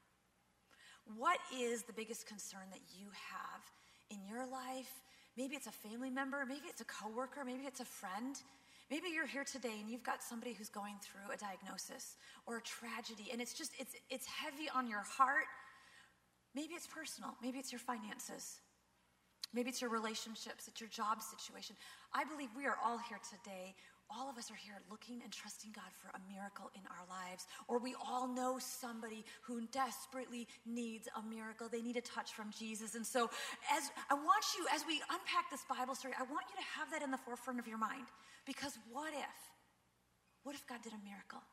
What 1.17 1.39
is 1.49 1.83
the 1.83 1.93
biggest 1.93 2.27
concern 2.27 2.69
that 2.69 2.85
you 2.93 3.09
have 3.33 3.61
in 4.13 4.21
your 4.29 4.45
life? 4.45 4.93
Maybe 5.37 5.55
it's 5.55 5.67
a 5.67 5.71
family 5.71 6.09
member, 6.09 6.45
maybe 6.45 6.65
it's 6.67 6.81
a 6.81 6.85
coworker, 6.85 7.45
maybe 7.45 7.63
it's 7.65 7.79
a 7.79 7.85
friend. 7.85 8.37
Maybe 8.89 9.07
you're 9.13 9.27
here 9.27 9.43
today 9.43 9.79
and 9.81 9.89
you've 9.89 10.03
got 10.03 10.23
somebody 10.23 10.53
who's 10.53 10.69
going 10.69 10.95
through 11.03 11.33
a 11.33 11.37
diagnosis 11.37 12.15
or 12.45 12.57
a 12.57 12.61
tragedy 12.61 13.29
and 13.31 13.41
it's 13.41 13.53
just 13.53 13.73
it's 13.77 13.95
it's 14.09 14.25
heavy 14.25 14.69
on 14.73 14.87
your 14.87 15.03
heart. 15.03 15.47
Maybe 16.55 16.73
it's 16.73 16.87
personal, 16.87 17.35
maybe 17.41 17.59
it's 17.59 17.71
your 17.71 17.79
finances. 17.79 18.61
Maybe 19.53 19.69
it's 19.69 19.81
your 19.81 19.89
relationships, 19.89 20.67
it's 20.67 20.81
your 20.81 20.89
job 20.89 21.21
situation. 21.21 21.75
I 22.13 22.25
believe 22.25 22.49
we 22.55 22.65
are 22.65 22.77
all 22.83 22.99
here 23.09 23.19
today. 23.31 23.75
All 24.09 24.29
of 24.29 24.37
us 24.37 24.49
are 24.49 24.55
here 24.55 24.79
looking 24.89 25.21
and 25.23 25.31
trusting 25.31 25.71
God 25.73 25.91
for 25.99 26.09
a 26.15 26.21
miracle 26.31 26.71
in 26.75 26.81
our 26.87 27.03
lives. 27.09 27.45
Or 27.67 27.79
we 27.79 27.95
all 27.99 28.27
know 28.27 28.57
somebody 28.59 29.25
who 29.41 29.67
desperately 29.67 30.47
needs 30.65 31.07
a 31.17 31.21
miracle. 31.27 31.67
They 31.67 31.81
need 31.81 31.97
a 31.97 32.01
touch 32.01 32.33
from 32.33 32.51
Jesus. 32.51 32.95
And 32.95 33.05
so, 33.05 33.29
as 33.71 33.91
I 34.09 34.13
want 34.13 34.45
you, 34.57 34.65
as 34.73 34.85
we 34.87 35.01
unpack 35.11 35.51
this 35.51 35.65
Bible 35.67 35.95
story, 35.95 36.13
I 36.17 36.23
want 36.23 36.47
you 36.49 36.55
to 36.55 36.67
have 36.79 36.91
that 36.91 37.01
in 37.01 37.11
the 37.11 37.17
forefront 37.17 37.59
of 37.59 37.67
your 37.67 37.77
mind. 37.77 38.07
Because 38.45 38.77
what 38.91 39.13
if? 39.13 39.37
What 40.43 40.55
if 40.55 40.65
God 40.67 40.81
did 40.81 40.93
a 40.93 41.03
miracle? 41.03 41.43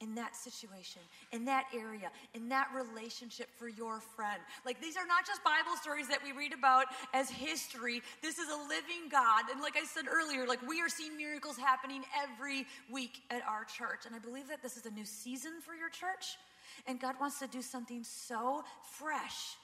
In 0.00 0.14
that 0.14 0.36
situation, 0.36 1.02
in 1.32 1.44
that 1.46 1.64
area, 1.74 2.10
in 2.34 2.48
that 2.48 2.68
relationship 2.74 3.48
for 3.56 3.68
your 3.68 4.00
friend. 4.00 4.40
Like 4.64 4.80
these 4.80 4.96
are 4.96 5.06
not 5.06 5.26
just 5.26 5.42
Bible 5.42 5.76
stories 5.80 6.08
that 6.08 6.20
we 6.22 6.32
read 6.32 6.52
about 6.52 6.86
as 7.12 7.28
history. 7.30 8.02
This 8.22 8.38
is 8.38 8.48
a 8.48 8.56
living 8.68 9.10
God. 9.10 9.44
And 9.50 9.60
like 9.60 9.76
I 9.76 9.84
said 9.84 10.04
earlier, 10.08 10.46
like 10.46 10.62
we 10.68 10.80
are 10.80 10.88
seeing 10.88 11.16
miracles 11.16 11.56
happening 11.56 12.04
every 12.22 12.66
week 12.92 13.22
at 13.30 13.42
our 13.48 13.64
church. 13.64 14.06
And 14.06 14.14
I 14.14 14.18
believe 14.18 14.48
that 14.48 14.62
this 14.62 14.76
is 14.76 14.86
a 14.86 14.90
new 14.90 15.04
season 15.04 15.60
for 15.64 15.74
your 15.74 15.88
church. 15.88 16.38
And 16.86 17.00
God 17.00 17.16
wants 17.20 17.38
to 17.40 17.48
do 17.48 17.62
something 17.62 18.04
so 18.04 18.62
fresh 18.98 19.56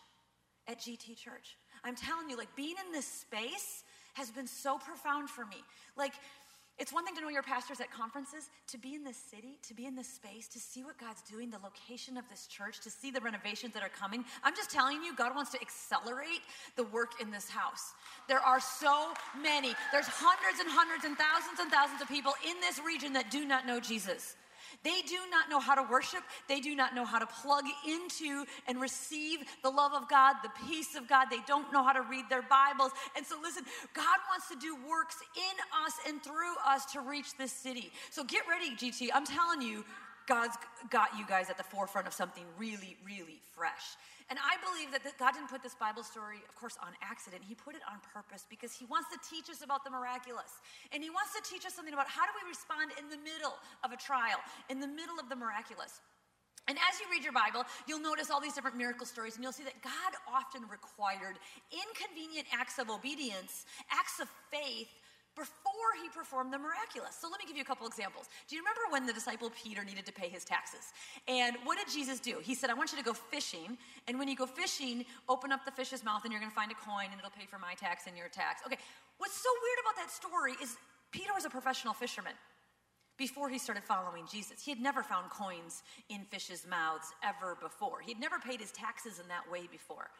at 0.66 0.80
GT 0.80 1.16
Church. 1.16 1.56
I'm 1.84 1.94
telling 1.94 2.30
you, 2.30 2.36
like 2.36 2.54
being 2.56 2.74
in 2.84 2.92
this 2.92 3.06
space 3.06 3.84
has 4.14 4.30
been 4.30 4.46
so 4.46 4.78
profound 4.78 5.28
for 5.28 5.44
me. 5.44 5.56
Like, 5.96 6.12
it's 6.78 6.92
one 6.92 7.04
thing 7.04 7.14
to 7.14 7.20
know 7.20 7.28
your 7.28 7.42
pastors 7.42 7.80
at 7.80 7.90
conferences, 7.92 8.50
to 8.68 8.78
be 8.78 8.94
in 8.94 9.04
this 9.04 9.16
city, 9.16 9.58
to 9.62 9.74
be 9.74 9.86
in 9.86 9.94
this 9.94 10.08
space, 10.08 10.48
to 10.48 10.58
see 10.58 10.82
what 10.82 10.98
God's 10.98 11.22
doing, 11.22 11.50
the 11.50 11.58
location 11.58 12.16
of 12.16 12.24
this 12.28 12.46
church, 12.46 12.80
to 12.80 12.90
see 12.90 13.12
the 13.12 13.20
renovations 13.20 13.74
that 13.74 13.82
are 13.82 13.88
coming. 13.88 14.24
I'm 14.42 14.56
just 14.56 14.70
telling 14.70 15.02
you, 15.02 15.14
God 15.14 15.36
wants 15.36 15.52
to 15.52 15.60
accelerate 15.60 16.42
the 16.76 16.84
work 16.84 17.20
in 17.20 17.30
this 17.30 17.48
house. 17.48 17.92
There 18.26 18.40
are 18.40 18.60
so 18.60 19.12
many, 19.40 19.74
there's 19.92 20.08
hundreds 20.08 20.58
and 20.58 20.68
hundreds 20.68 21.04
and 21.04 21.16
thousands 21.16 21.60
and 21.60 21.70
thousands 21.70 22.02
of 22.02 22.08
people 22.08 22.32
in 22.48 22.60
this 22.60 22.80
region 22.84 23.12
that 23.12 23.30
do 23.30 23.44
not 23.44 23.66
know 23.66 23.78
Jesus. 23.78 24.34
They 24.84 25.00
do 25.08 25.18
not 25.30 25.48
know 25.48 25.58
how 25.58 25.74
to 25.74 25.82
worship. 25.90 26.22
They 26.46 26.60
do 26.60 26.76
not 26.76 26.94
know 26.94 27.04
how 27.04 27.18
to 27.18 27.26
plug 27.26 27.64
into 27.86 28.44
and 28.68 28.80
receive 28.80 29.40
the 29.62 29.70
love 29.70 29.92
of 29.94 30.08
God, 30.08 30.36
the 30.42 30.50
peace 30.68 30.94
of 30.94 31.08
God. 31.08 31.28
They 31.30 31.40
don't 31.46 31.72
know 31.72 31.82
how 31.82 31.92
to 31.92 32.02
read 32.02 32.26
their 32.28 32.42
Bibles. 32.42 32.92
And 33.16 33.24
so, 33.24 33.36
listen, 33.42 33.64
God 33.94 34.18
wants 34.30 34.48
to 34.48 34.56
do 34.56 34.76
works 34.88 35.16
in 35.36 35.84
us 35.84 35.94
and 36.06 36.22
through 36.22 36.54
us 36.66 36.84
to 36.92 37.00
reach 37.00 37.36
this 37.38 37.52
city. 37.52 37.90
So, 38.10 38.24
get 38.24 38.42
ready, 38.48 38.76
GT. 38.76 39.08
I'm 39.14 39.26
telling 39.26 39.62
you, 39.62 39.84
God's 40.26 40.56
got 40.90 41.10
you 41.18 41.26
guys 41.26 41.50
at 41.50 41.56
the 41.56 41.64
forefront 41.64 42.06
of 42.06 42.12
something 42.12 42.44
really, 42.58 42.96
really 43.04 43.40
fresh. 43.52 43.96
And 44.32 44.40
I 44.40 44.56
believe 44.64 44.88
that 44.96 45.04
God 45.20 45.36
didn't 45.36 45.52
put 45.52 45.60
this 45.60 45.76
Bible 45.76 46.02
story, 46.02 46.40
of 46.48 46.54
course, 46.56 46.80
on 46.80 46.96
accident. 47.04 47.44
He 47.44 47.54
put 47.54 47.76
it 47.76 47.84
on 47.84 48.00
purpose 48.00 48.48
because 48.48 48.72
He 48.72 48.88
wants 48.88 49.12
to 49.12 49.20
teach 49.20 49.52
us 49.52 49.60
about 49.60 49.84
the 49.84 49.92
miraculous. 49.92 50.64
And 50.96 51.04
He 51.04 51.12
wants 51.12 51.36
to 51.36 51.44
teach 51.44 51.68
us 51.68 51.76
something 51.76 51.92
about 51.92 52.08
how 52.08 52.24
do 52.24 52.32
we 52.40 52.48
respond 52.48 52.96
in 52.96 53.12
the 53.12 53.20
middle 53.20 53.52
of 53.84 53.92
a 53.92 54.00
trial, 54.00 54.40
in 54.72 54.80
the 54.80 54.88
middle 54.88 55.20
of 55.20 55.28
the 55.28 55.36
miraculous. 55.36 56.00
And 56.66 56.80
as 56.80 56.96
you 56.96 57.06
read 57.12 57.22
your 57.22 57.36
Bible, 57.36 57.68
you'll 57.84 58.00
notice 58.00 58.30
all 58.32 58.40
these 58.40 58.54
different 58.56 58.80
miracle 58.80 59.04
stories, 59.04 59.36
and 59.36 59.44
you'll 59.44 59.52
see 59.52 59.68
that 59.68 59.76
God 59.84 60.16
often 60.24 60.64
required 60.72 61.36
inconvenient 61.68 62.48
acts 62.48 62.80
of 62.80 62.88
obedience, 62.88 63.68
acts 63.92 64.16
of 64.20 64.32
faith 64.48 64.88
before 65.36 65.90
he 66.02 66.08
performed 66.10 66.52
the 66.52 66.58
miraculous. 66.58 67.16
So 67.20 67.28
let 67.30 67.40
me 67.40 67.46
give 67.46 67.56
you 67.56 67.62
a 67.62 67.66
couple 67.66 67.86
examples. 67.86 68.28
Do 68.48 68.56
you 68.56 68.62
remember 68.62 68.80
when 68.90 69.06
the 69.06 69.12
disciple 69.12 69.50
Peter 69.50 69.84
needed 69.84 70.06
to 70.06 70.12
pay 70.12 70.28
his 70.28 70.44
taxes? 70.44 70.92
And 71.26 71.56
what 71.64 71.78
did 71.78 71.92
Jesus 71.92 72.20
do? 72.20 72.38
He 72.42 72.54
said, 72.54 72.70
I 72.70 72.74
want 72.74 72.92
you 72.92 72.98
to 72.98 73.04
go 73.04 73.12
fishing. 73.12 73.76
And 74.06 74.18
when 74.18 74.28
you 74.28 74.36
go 74.36 74.46
fishing, 74.46 75.04
open 75.28 75.50
up 75.52 75.64
the 75.64 75.72
fish's 75.72 76.04
mouth 76.04 76.22
and 76.24 76.32
you're 76.32 76.40
going 76.40 76.50
to 76.50 76.56
find 76.56 76.70
a 76.70 76.74
coin 76.74 77.06
and 77.10 77.18
it'll 77.18 77.30
pay 77.30 77.46
for 77.46 77.58
my 77.58 77.74
tax 77.74 78.06
and 78.06 78.16
your 78.16 78.28
tax. 78.28 78.62
Okay, 78.66 78.78
what's 79.18 79.34
so 79.34 79.50
weird 79.62 79.78
about 79.82 79.96
that 80.02 80.10
story 80.10 80.54
is 80.62 80.76
Peter 81.10 81.32
was 81.34 81.44
a 81.44 81.50
professional 81.50 81.94
fisherman. 81.94 82.34
before 83.16 83.48
he 83.48 83.58
started 83.58 83.84
following 83.84 84.24
Jesus. 84.30 84.62
He 84.62 84.70
had 84.70 84.80
never 84.80 85.02
found 85.02 85.30
coins 85.30 85.82
in 86.08 86.24
fishes' 86.24 86.66
mouths 86.68 87.12
ever 87.22 87.56
before. 87.60 88.00
He 88.00 88.12
had 88.12 88.20
never 88.20 88.38
paid 88.38 88.60
his 88.60 88.72
taxes 88.72 89.20
in 89.20 89.28
that 89.28 89.50
way 89.50 89.68
before. 89.70 90.10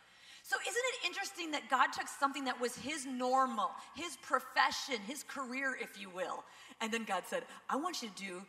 So, 0.45 0.57
isn't 0.61 0.87
it 0.93 1.09
interesting 1.09 1.53
that 1.53 1.71
God 1.71 1.89
took 1.97 2.07
something 2.07 2.45
that 2.45 2.61
was 2.61 2.77
his 2.77 3.07
normal, 3.07 3.71
his 3.97 4.19
profession, 4.21 5.01
his 5.09 5.25
career, 5.25 5.75
if 5.81 5.99
you 5.99 6.11
will, 6.11 6.45
and 6.83 6.93
then 6.93 7.05
God 7.05 7.23
said, 7.27 7.45
I 7.71 7.77
want 7.77 8.03
you 8.03 8.11
to 8.13 8.15
do 8.23 8.43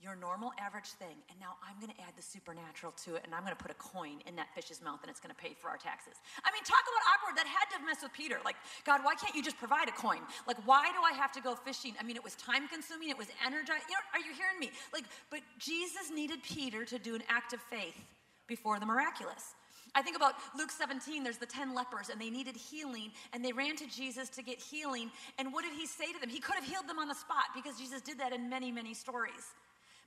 your 0.00 0.16
normal 0.16 0.52
average 0.56 0.96
thing, 0.96 1.12
and 1.28 1.36
now 1.36 1.60
I'm 1.60 1.76
going 1.76 1.92
to 1.92 2.00
add 2.00 2.16
the 2.16 2.24
supernatural 2.24 2.96
to 3.04 3.20
it, 3.20 3.28
and 3.28 3.36
I'm 3.36 3.44
going 3.44 3.52
to 3.52 3.60
put 3.60 3.70
a 3.70 3.76
coin 3.76 4.24
in 4.24 4.32
that 4.36 4.48
fish's 4.56 4.80
mouth, 4.80 5.04
and 5.04 5.10
it's 5.12 5.20
going 5.20 5.34
to 5.34 5.36
pay 5.36 5.52
for 5.52 5.68
our 5.68 5.76
taxes. 5.76 6.16
I 6.40 6.48
mean, 6.56 6.64
talk 6.64 6.80
about 6.80 7.04
awkward. 7.12 7.36
That 7.36 7.44
had 7.44 7.68
to 7.76 7.84
mess 7.84 8.00
with 8.00 8.16
Peter. 8.16 8.40
Like, 8.40 8.56
God, 8.88 9.04
why 9.04 9.12
can't 9.14 9.34
you 9.36 9.44
just 9.44 9.60
provide 9.60 9.88
a 9.88 9.96
coin? 9.96 10.24
Like, 10.48 10.56
why 10.64 10.88
do 10.88 11.04
I 11.04 11.12
have 11.20 11.32
to 11.32 11.44
go 11.44 11.54
fishing? 11.54 11.92
I 12.00 12.02
mean, 12.02 12.16
it 12.16 12.24
was 12.24 12.34
time 12.36 12.64
consuming, 12.68 13.12
it 13.12 13.18
was 13.18 13.28
energizing. 13.44 13.84
You 13.92 14.00
know, 14.00 14.08
are 14.16 14.24
you 14.24 14.32
hearing 14.32 14.56
me? 14.56 14.70
Like, 14.88 15.04
but 15.28 15.40
Jesus 15.58 16.08
needed 16.08 16.40
Peter 16.42 16.86
to 16.86 16.98
do 16.98 17.14
an 17.14 17.22
act 17.28 17.52
of 17.52 17.60
faith 17.68 18.00
before 18.48 18.80
the 18.80 18.86
miraculous. 18.86 19.52
I 19.96 20.02
think 20.02 20.14
about 20.14 20.34
Luke 20.56 20.70
17, 20.70 21.24
there's 21.24 21.38
the 21.38 21.46
10 21.46 21.74
lepers, 21.74 22.10
and 22.10 22.20
they 22.20 22.28
needed 22.28 22.54
healing, 22.54 23.12
and 23.32 23.42
they 23.42 23.52
ran 23.52 23.76
to 23.76 23.86
Jesus 23.86 24.28
to 24.28 24.42
get 24.42 24.60
healing. 24.60 25.10
And 25.38 25.54
what 25.54 25.64
did 25.64 25.72
he 25.72 25.86
say 25.86 26.12
to 26.12 26.20
them? 26.20 26.28
He 26.28 26.38
could 26.38 26.54
have 26.54 26.64
healed 26.64 26.86
them 26.86 26.98
on 26.98 27.08
the 27.08 27.14
spot 27.14 27.44
because 27.54 27.78
Jesus 27.78 28.02
did 28.02 28.20
that 28.20 28.34
in 28.34 28.50
many, 28.50 28.70
many 28.70 28.92
stories. 28.92 29.54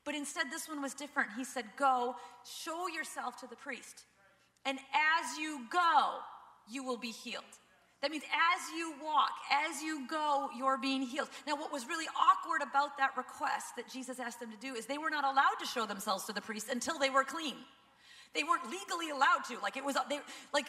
But 0.05 0.13
instead, 0.13 0.51
this 0.51 0.69
one 0.69 0.79
was 0.83 0.93
different. 0.93 1.31
He 1.35 1.43
said, 1.43 1.65
Go, 1.75 2.15
show 2.63 2.87
yourself 2.87 3.41
to 3.41 3.47
the 3.47 3.55
priest. 3.55 4.03
And 4.63 4.77
as 4.77 5.39
you 5.39 5.61
go, 5.71 6.17
you 6.69 6.83
will 6.83 6.97
be 6.97 7.11
healed. 7.11 7.43
That 8.03 8.11
means 8.11 8.23
as 8.23 8.77
you 8.77 8.93
walk, 9.03 9.31
as 9.51 9.81
you 9.81 10.07
go, 10.07 10.49
you're 10.55 10.77
being 10.77 11.01
healed. 11.01 11.29
Now, 11.47 11.55
what 11.55 11.73
was 11.73 11.87
really 11.87 12.05
awkward 12.15 12.61
about 12.61 12.97
that 12.99 13.17
request 13.17 13.75
that 13.75 13.89
Jesus 13.89 14.19
asked 14.19 14.39
them 14.39 14.51
to 14.51 14.57
do 14.57 14.75
is 14.75 14.85
they 14.85 14.99
were 14.99 15.09
not 15.09 15.25
allowed 15.25 15.57
to 15.59 15.65
show 15.65 15.87
themselves 15.87 16.25
to 16.25 16.33
the 16.33 16.41
priest 16.41 16.67
until 16.71 16.99
they 16.99 17.09
were 17.09 17.23
clean. 17.23 17.55
They 18.33 18.43
weren't 18.43 18.69
legally 18.69 19.09
allowed 19.09 19.43
to. 19.49 19.59
Like 19.61 19.77
it 19.77 19.83
was, 19.83 19.95
they, 20.09 20.19
like 20.53 20.67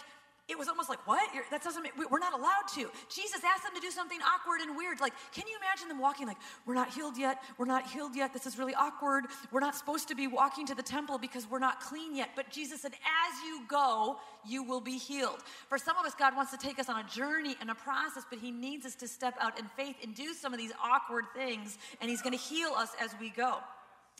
it 0.50 0.58
was 0.58 0.68
almost 0.68 0.88
like, 0.88 1.06
what? 1.06 1.32
You're, 1.32 1.44
that 1.50 1.62
doesn't 1.62 1.86
we're 2.10 2.18
not 2.18 2.32
allowed 2.32 2.66
to. 2.74 2.90
Jesus 3.14 3.42
asked 3.44 3.62
them 3.62 3.74
to 3.74 3.80
do 3.80 3.90
something 3.90 4.18
awkward 4.22 4.60
and 4.60 4.76
weird. 4.76 5.00
Like, 5.00 5.12
can 5.32 5.46
you 5.46 5.56
imagine 5.62 5.86
them 5.86 6.00
walking 6.00 6.26
like, 6.26 6.38
we're 6.66 6.74
not 6.74 6.92
healed 6.92 7.16
yet. 7.16 7.40
We're 7.56 7.66
not 7.66 7.88
healed 7.88 8.16
yet. 8.16 8.32
This 8.32 8.46
is 8.46 8.58
really 8.58 8.74
awkward. 8.74 9.26
We're 9.52 9.60
not 9.60 9.76
supposed 9.76 10.08
to 10.08 10.16
be 10.16 10.26
walking 10.26 10.66
to 10.66 10.74
the 10.74 10.82
temple 10.82 11.18
because 11.18 11.48
we're 11.48 11.60
not 11.60 11.80
clean 11.80 12.16
yet. 12.16 12.30
But 12.34 12.50
Jesus 12.50 12.82
said, 12.82 12.92
as 12.92 13.44
you 13.44 13.62
go, 13.68 14.18
you 14.46 14.64
will 14.64 14.80
be 14.80 14.98
healed. 14.98 15.40
For 15.68 15.78
some 15.78 15.96
of 15.96 16.04
us, 16.04 16.14
God 16.18 16.34
wants 16.34 16.50
to 16.50 16.58
take 16.58 16.80
us 16.80 16.88
on 16.88 16.98
a 16.98 17.08
journey 17.08 17.56
and 17.60 17.70
a 17.70 17.74
process, 17.74 18.24
but 18.28 18.40
He 18.40 18.50
needs 18.50 18.84
us 18.84 18.96
to 18.96 19.08
step 19.08 19.34
out 19.40 19.58
in 19.58 19.66
faith 19.76 19.96
and 20.02 20.14
do 20.14 20.34
some 20.34 20.52
of 20.52 20.58
these 20.58 20.72
awkward 20.82 21.26
things, 21.34 21.78
and 22.00 22.10
He's 22.10 22.22
going 22.22 22.36
to 22.36 22.42
heal 22.42 22.72
us 22.76 22.90
as 23.00 23.14
we 23.20 23.30
go. 23.30 23.58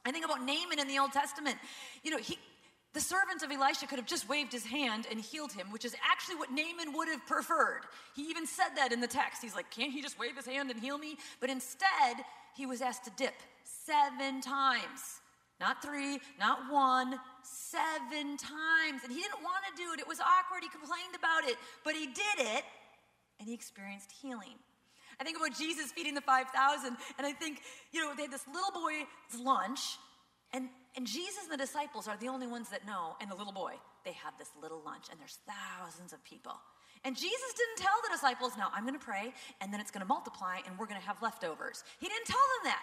I 0.05 0.13
think 0.13 0.25
about 0.25 0.41
Naaman 0.41 0.79
in 0.79 0.89
the 0.89 0.99
Old 0.99 1.13
Testament. 1.13 1.59
You 2.03 2.13
know, 2.13 2.19
he, 2.19 2.39
the 2.93 3.01
servant 3.01 3.43
of 3.43 3.51
Elisha 3.51 3.87
could 3.87 3.99
have 3.99 4.07
just 4.07 4.29
waved 4.29 4.53
his 4.53 4.65
hand 4.65 5.07
and 5.11 5.21
healed 5.21 5.53
him, 5.53 5.71
which 5.71 5.85
is 5.85 5.95
actually 6.11 6.37
what 6.37 6.51
Naaman 6.51 6.97
would 6.97 7.09
have 7.09 7.25
preferred. 7.27 7.83
He 8.17 8.23
even 8.31 8.47
said 8.47 8.71
that 8.77 8.93
in 8.93 9.01
the 9.01 9.07
text. 9.07 9.43
He's 9.43 9.55
like, 9.55 9.71
Can't 9.71 9.93
he 9.93 10.03
just 10.03 10.19
wave 10.19 10.37
his 10.37 10.47
hand 10.47 10.71
and 10.71 10.81
heal 10.81 10.99
me? 10.99 11.17
But 11.41 11.51
instead, 11.51 12.17
he 12.57 12.67
was 12.67 12.81
asked 12.81 13.05
to 13.05 13.13
dip 13.17 13.35
seven 13.65 14.41
times. 14.41 15.21
Not 15.61 15.83
three, 15.83 16.19
not 16.39 16.73
one, 16.73 17.21
seven 17.43 18.37
times. 18.39 19.05
And 19.05 19.13
he 19.13 19.21
didn't 19.21 19.43
want 19.43 19.63
to 19.71 19.83
do 19.83 19.93
it. 19.93 20.01
It 20.01 20.09
was 20.09 20.19
awkward. 20.19 20.63
He 20.63 20.69
complained 20.71 21.15
about 21.17 21.45
it, 21.49 21.57
but 21.85 21.95
he 21.95 22.07
did 22.07 22.57
it 22.57 22.65
and 23.39 23.49
he 23.49 23.55
experienced 23.55 24.13
healing. 24.23 24.57
I 25.21 25.25
think 25.25 25.37
about 25.37 25.57
Jesus 25.57 25.93
feeding 25.93 26.15
the 26.15 26.23
5,000, 26.23 26.97
and 27.19 27.27
I 27.27 27.33
think, 27.33 27.61
you 27.93 28.01
know, 28.01 28.15
they 28.17 28.23
had 28.23 28.31
this 28.31 28.47
little 28.47 28.71
boy's 28.73 29.41
lunch, 29.43 29.81
and 30.53 30.69
and 30.97 31.07
Jesus 31.07 31.45
and 31.45 31.53
the 31.53 31.63
disciples 31.63 32.09
are 32.09 32.17
the 32.17 32.29
only 32.29 32.47
ones 32.47 32.69
that 32.71 32.85
know, 32.85 33.15
and 33.21 33.31
the 33.31 33.35
little 33.35 33.53
boy, 33.53 33.75
they 34.05 34.13
have 34.13 34.35
this 34.39 34.51
little 34.61 34.83
lunch, 34.85 35.07
and 35.11 35.21
there's 35.21 35.39
thousands 35.47 36.13
of 36.13 36.23
people. 36.25 36.59
And 37.05 37.17
Jesus 37.17 37.53
didn't 37.57 37.79
tell 37.87 37.95
the 38.03 38.11
disciples, 38.13 38.53
now 38.59 38.71
I'm 38.75 38.83
going 38.83 38.99
to 38.99 39.05
pray, 39.05 39.33
and 39.61 39.73
then 39.73 39.81
it's 39.81 39.91
going 39.91 40.03
to 40.03 40.09
multiply, 40.09 40.59
and 40.67 40.77
we're 40.79 40.87
going 40.87 41.01
to 41.01 41.07
have 41.07 41.23
leftovers. 41.23 41.85
He 42.01 42.09
didn't 42.09 42.27
tell 42.27 42.43
them 42.59 42.75
that. 42.75 42.83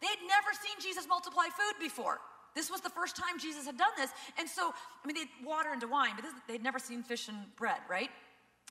They 0.00 0.06
had 0.06 0.22
never 0.26 0.48
seen 0.54 0.78
Jesus 0.80 1.06
multiply 1.08 1.46
food 1.46 1.76
before. 1.80 2.20
This 2.54 2.70
was 2.70 2.80
the 2.80 2.90
first 2.90 3.16
time 3.16 3.38
Jesus 3.38 3.66
had 3.66 3.76
done 3.76 3.92
this. 3.98 4.10
And 4.38 4.48
so, 4.48 4.72
I 4.72 5.06
mean, 5.06 5.14
they 5.14 5.26
had 5.28 5.44
water 5.44 5.72
into 5.74 5.88
wine, 5.88 6.12
but 6.14 6.24
this, 6.24 6.32
they'd 6.48 6.62
never 6.62 6.78
seen 6.78 7.02
fish 7.02 7.28
and 7.28 7.36
bread, 7.56 7.78
right? 7.88 8.10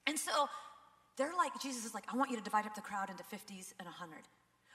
And 0.08 0.17
so 0.17 0.48
they're 1.17 1.36
like, 1.38 1.51
Jesus 1.62 1.86
is 1.86 1.93
like, 1.93 2.05
I 2.12 2.15
want 2.15 2.31
you 2.31 2.38
to 2.38 2.43
divide 2.43 2.65
up 2.65 2.75
the 2.75 2.81
crowd 2.81 3.10
into 3.10 3.24
50s 3.24 3.74
and 3.77 3.86
100. 3.86 4.17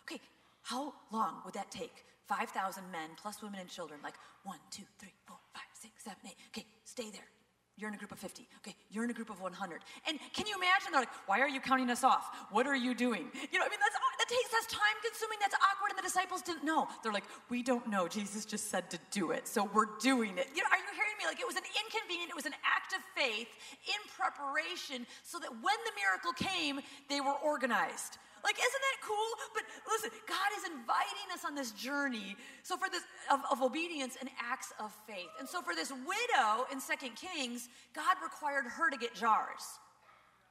Okay, 0.02 0.21
how 0.62 0.92
long 1.11 1.40
would 1.44 1.54
that 1.54 1.71
take? 1.71 2.04
5,000 2.28 2.90
men 2.90 3.11
plus 3.21 3.43
women 3.43 3.61
and 3.61 3.69
children, 3.69 4.00
like 4.02 4.14
one, 4.45 4.59
two, 4.71 4.85
three, 4.99 5.14
four, 5.26 5.37
five, 5.52 5.69
six, 5.73 6.04
seven, 6.04 6.19
eight. 6.26 6.37
Okay, 6.50 6.66
stay 6.85 7.11
there. 7.11 7.28
You're 7.76 7.88
in 7.88 7.95
a 7.95 7.99
group 7.99 8.12
of 8.12 8.21
50. 8.21 8.47
Okay, 8.62 8.76
you're 8.90 9.02
in 9.02 9.11
a 9.11 9.14
group 9.14 9.31
of 9.31 9.40
100. 9.40 9.83
And 10.07 10.19
can 10.33 10.47
you 10.47 10.54
imagine? 10.54 10.93
They're 10.93 11.02
like, 11.02 11.16
why 11.26 11.40
are 11.40 11.49
you 11.49 11.59
counting 11.59 11.90
us 11.90 12.04
off? 12.04 12.31
What 12.52 12.69
are 12.69 12.76
you 12.76 12.95
doing? 12.95 13.26
You 13.50 13.59
know, 13.59 13.66
I 13.66 13.69
mean, 13.69 13.83
that's, 13.83 13.99
that 13.99 14.28
takes, 14.31 14.50
that's 14.54 14.71
time 14.71 14.97
consuming, 15.02 15.38
that's 15.40 15.59
awkward, 15.59 15.90
and 15.90 15.99
the 15.99 16.07
disciples 16.07 16.40
didn't 16.43 16.62
know. 16.62 16.87
They're 17.02 17.12
like, 17.12 17.26
we 17.50 17.64
don't 17.64 17.88
know. 17.90 18.07
Jesus 18.07 18.45
just 18.45 18.71
said 18.71 18.90
to 18.90 18.99
do 19.11 19.33
it, 19.33 19.49
so 19.49 19.69
we're 19.75 19.90
doing 19.99 20.38
it. 20.38 20.47
You 20.54 20.62
know, 20.62 20.71
are 20.71 20.78
you 20.78 20.93
hearing 20.95 21.19
me? 21.19 21.26
Like, 21.26 21.40
it 21.40 21.47
was 21.47 21.57
an 21.57 21.66
inconvenient, 21.83 22.31
it 22.31 22.38
was 22.38 22.47
an 22.47 22.54
act 22.62 22.95
of 22.95 23.02
faith 23.19 23.50
in 23.90 24.00
preparation 24.14 25.04
so 25.25 25.40
that 25.40 25.50
when 25.50 25.78
the 25.83 25.95
miracle 25.99 26.33
came, 26.33 26.78
they 27.09 27.21
were 27.21 27.35
organized. 27.43 28.19
Like, 28.44 28.56
isn't 28.60 28.84
that 28.92 28.98
cool? 29.00 29.32
But 29.54 29.62
listen, 29.88 30.10
God 30.28 30.50
is 30.58 30.64
inviting 30.70 31.28
us 31.32 31.44
on 31.46 31.54
this 31.54 31.72
journey. 31.72 32.36
So 32.62 32.76
for 32.76 32.90
this 32.90 33.02
of, 33.32 33.40
of 33.50 33.62
obedience 33.62 34.16
and 34.20 34.28
acts 34.38 34.72
of 34.78 34.94
faith. 35.08 35.32
And 35.40 35.48
so 35.48 35.62
for 35.62 35.74
this 35.74 35.90
widow 35.90 36.66
in 36.70 36.78
Second 36.78 37.16
Kings, 37.16 37.70
God 37.94 38.16
required 38.22 38.66
her 38.66 38.90
to 38.90 38.98
get 38.98 39.14
jars. 39.14 39.80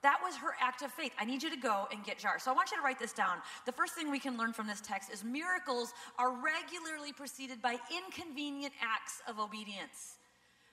That 0.01 0.19
was 0.21 0.35
her 0.35 0.53
act 0.59 0.81
of 0.81 0.91
faith. 0.91 1.13
I 1.17 1.23
need 1.23 1.41
you 1.43 1.49
to 1.49 1.57
go 1.57 1.87
and 1.91 2.03
get 2.03 2.17
jars. 2.17 2.43
So 2.43 2.51
I 2.51 2.53
want 2.53 2.71
you 2.71 2.77
to 2.77 2.83
write 2.83 2.99
this 2.99 3.13
down. 3.13 3.37
The 3.65 3.71
first 3.71 3.93
thing 3.93 4.11
we 4.11 4.19
can 4.19 4.37
learn 4.37 4.51
from 4.51 4.67
this 4.67 4.81
text 4.81 5.13
is 5.13 5.23
miracles 5.23 5.93
are 6.19 6.31
regularly 6.31 7.13
preceded 7.13 7.61
by 7.61 7.77
inconvenient 7.95 8.73
acts 8.81 9.21
of 9.29 9.39
obedience. 9.39 10.17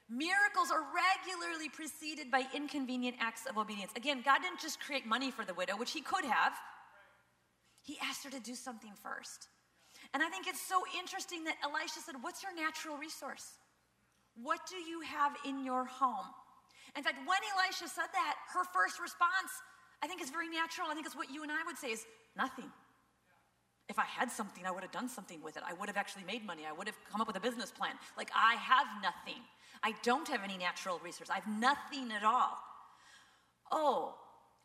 Miracles 0.09 0.73
are 0.73 0.83
regularly 0.91 1.69
preceded 1.69 2.29
by 2.33 2.43
inconvenient 2.53 3.17
acts 3.21 3.47
of 3.47 3.57
obedience. 3.57 3.93
Again, 3.95 4.23
God 4.25 4.43
didn't 4.43 4.59
just 4.59 4.81
create 4.81 5.07
money 5.07 5.31
for 5.31 5.45
the 5.45 5.55
widow, 5.55 5.77
which 5.77 5.93
He 5.93 6.01
could 6.01 6.25
have. 6.25 6.53
He 7.83 7.99
asked 8.03 8.25
her 8.25 8.31
to 8.31 8.41
do 8.41 8.55
something 8.55 8.93
first. 9.03 9.49
And 10.13 10.23
I 10.23 10.29
think 10.29 10.47
it's 10.47 10.61
so 10.61 10.83
interesting 10.99 11.45
that 11.45 11.57
Elisha 11.63 12.01
said, 12.05 12.17
What's 12.21 12.43
your 12.43 12.55
natural 12.55 12.97
resource? 12.97 13.59
What 14.35 14.61
do 14.69 14.77
you 14.77 15.01
have 15.03 15.37
in 15.45 15.65
your 15.65 15.85
home? 15.85 16.27
In 16.97 17.03
fact, 17.03 17.19
when 17.27 17.39
Elisha 17.57 17.89
said 17.89 18.11
that, 18.13 18.35
her 18.55 18.65
first 18.73 19.01
response, 19.01 19.53
I 20.03 20.07
think 20.07 20.23
is 20.23 20.31
very 20.31 20.49
natural. 20.49 20.89
I 20.91 20.95
think 20.95 21.07
it's 21.07 21.17
what 21.17 21.31
you 21.31 21.43
and 21.43 21.53
I 21.53 21.63
would 21.67 21.77
say 21.77 21.89
is 21.89 22.05
nothing. 22.37 22.71
If 23.89 23.99
I 23.99 24.05
had 24.05 24.31
something, 24.31 24.65
I 24.67 24.71
would 24.71 24.83
have 24.83 24.93
done 24.93 25.09
something 25.09 25.43
with 25.43 25.57
it. 25.57 25.63
I 25.67 25.75
would 25.75 25.89
have 25.89 25.97
actually 25.97 26.25
made 26.25 26.47
money. 26.47 26.63
I 26.67 26.73
would 26.73 26.87
have 26.87 26.97
come 27.11 27.21
up 27.21 27.27
with 27.27 27.37
a 27.37 27.41
business 27.41 27.71
plan. 27.71 27.95
Like, 28.17 28.31
I 28.35 28.55
have 28.55 28.87
nothing. 29.03 29.43
I 29.83 29.95
don't 30.03 30.29
have 30.29 30.43
any 30.45 30.57
natural 30.57 31.01
resource. 31.03 31.29
I 31.31 31.35
have 31.35 31.49
nothing 31.49 32.13
at 32.13 32.25
all. 32.25 32.59
Oh, 33.73 34.15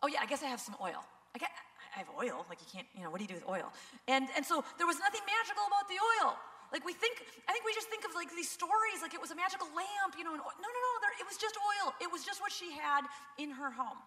oh 0.03 0.07
yeah, 0.07 0.19
I 0.22 0.25
guess 0.25 0.43
I 0.43 0.48
have 0.48 0.60
some 0.60 0.75
oil. 0.81 1.03
I, 1.34 1.39
get, 1.39 1.50
I 1.95 2.03
have 2.03 2.11
oil. 2.11 2.45
Like 2.51 2.59
you 2.59 2.67
can't, 2.67 2.87
you 2.93 3.03
know, 3.03 3.09
what 3.09 3.17
do 3.17 3.23
you 3.23 3.31
do 3.31 3.39
with 3.39 3.47
oil? 3.47 3.71
And 4.07 4.27
and 4.35 4.45
so 4.45 4.63
there 4.77 4.87
was 4.87 4.99
nothing 4.99 5.23
magical 5.23 5.63
about 5.71 5.87
the 5.87 5.95
oil. 5.95 6.35
Like 6.73 6.83
we 6.83 6.91
think, 6.91 7.23
I 7.47 7.53
think 7.53 7.63
we 7.63 7.73
just 7.73 7.87
think 7.87 8.03
of 8.03 8.11
like 8.15 8.27
these 8.35 8.49
stories 8.49 8.99
like 8.99 9.13
it 9.13 9.21
was 9.21 9.31
a 9.31 9.39
magical 9.39 9.67
lamp, 9.71 10.17
you 10.17 10.25
know. 10.27 10.35
No, 10.35 10.43
no, 10.43 10.79
no. 10.87 10.91
There, 10.99 11.13
it 11.21 11.27
was 11.27 11.37
just 11.37 11.55
oil. 11.55 11.93
It 12.01 12.11
was 12.11 12.25
just 12.25 12.41
what 12.41 12.51
she 12.51 12.73
had 12.73 13.07
in 13.37 13.51
her 13.51 13.71
home. 13.71 13.97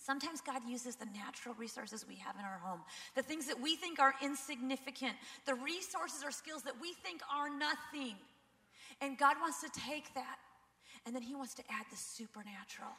Sometimes 0.00 0.40
God 0.40 0.64
uses 0.66 0.96
the 0.96 1.04
natural 1.12 1.54
resources 1.56 2.06
we 2.08 2.16
have 2.16 2.36
in 2.36 2.44
our 2.44 2.58
home, 2.58 2.80
the 3.14 3.22
things 3.22 3.46
that 3.48 3.60
we 3.60 3.76
think 3.76 4.00
are 4.00 4.14
insignificant, 4.22 5.12
the 5.44 5.54
resources 5.54 6.24
or 6.24 6.30
skills 6.30 6.62
that 6.62 6.80
we 6.80 6.94
think 7.04 7.20
are 7.30 7.50
nothing. 7.50 8.16
And 9.02 9.18
God 9.18 9.36
wants 9.40 9.60
to 9.60 9.68
take 9.68 10.14
that, 10.14 10.38
and 11.04 11.14
then 11.14 11.22
He 11.22 11.34
wants 11.34 11.52
to 11.54 11.62
add 11.70 11.84
the 11.90 11.96
supernatural 11.96 12.96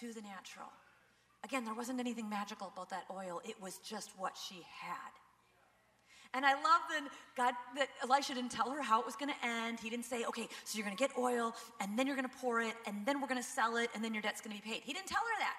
to 0.00 0.12
the 0.12 0.22
natural. 0.22 0.66
Again, 1.44 1.64
there 1.64 1.74
wasn't 1.74 2.00
anything 2.00 2.28
magical 2.28 2.70
about 2.72 2.90
that 2.90 3.04
oil, 3.10 3.40
it 3.44 3.60
was 3.60 3.78
just 3.78 4.10
what 4.18 4.36
she 4.36 4.62
had. 4.80 5.12
And 6.32 6.46
I 6.46 6.54
love 6.54 6.82
that 6.90 7.08
God 7.36 7.54
that 7.74 7.88
Elisha 8.04 8.34
didn't 8.34 8.52
tell 8.52 8.70
her 8.70 8.80
how 8.80 9.00
it 9.00 9.06
was 9.06 9.16
going 9.16 9.32
to 9.32 9.46
end. 9.46 9.80
He 9.80 9.90
didn't 9.90 10.04
say, 10.04 10.24
"Okay, 10.26 10.46
so 10.62 10.78
you're 10.78 10.86
going 10.86 10.96
to 10.96 11.00
get 11.00 11.10
oil, 11.18 11.56
and 11.80 11.98
then 11.98 12.06
you're 12.06 12.14
going 12.14 12.28
to 12.28 12.36
pour 12.38 12.60
it, 12.60 12.74
and 12.86 13.04
then 13.04 13.20
we're 13.20 13.26
going 13.26 13.42
to 13.42 13.48
sell 13.48 13.76
it, 13.76 13.90
and 13.94 14.04
then 14.04 14.14
your 14.14 14.22
debt's 14.22 14.40
going 14.40 14.56
to 14.56 14.62
be 14.62 14.70
paid." 14.70 14.82
He 14.84 14.92
didn't 14.92 15.08
tell 15.08 15.22
her 15.22 15.38
that. 15.40 15.56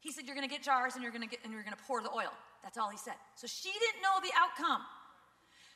He 0.00 0.10
said, 0.10 0.26
"You're 0.26 0.34
going 0.34 0.48
to 0.48 0.52
get 0.52 0.60
jars, 0.64 0.94
and 0.94 1.04
you're 1.04 1.12
going 1.12 1.22
to 1.22 1.30
get, 1.30 1.38
and 1.44 1.52
you're 1.52 1.62
going 1.62 1.76
to 1.76 1.84
pour 1.86 2.02
the 2.02 2.10
oil." 2.10 2.34
That's 2.64 2.78
all 2.78 2.90
he 2.90 2.98
said. 2.98 3.14
So 3.36 3.46
she 3.46 3.70
didn't 3.70 4.02
know 4.02 4.18
the 4.22 4.34
outcome. 4.34 4.82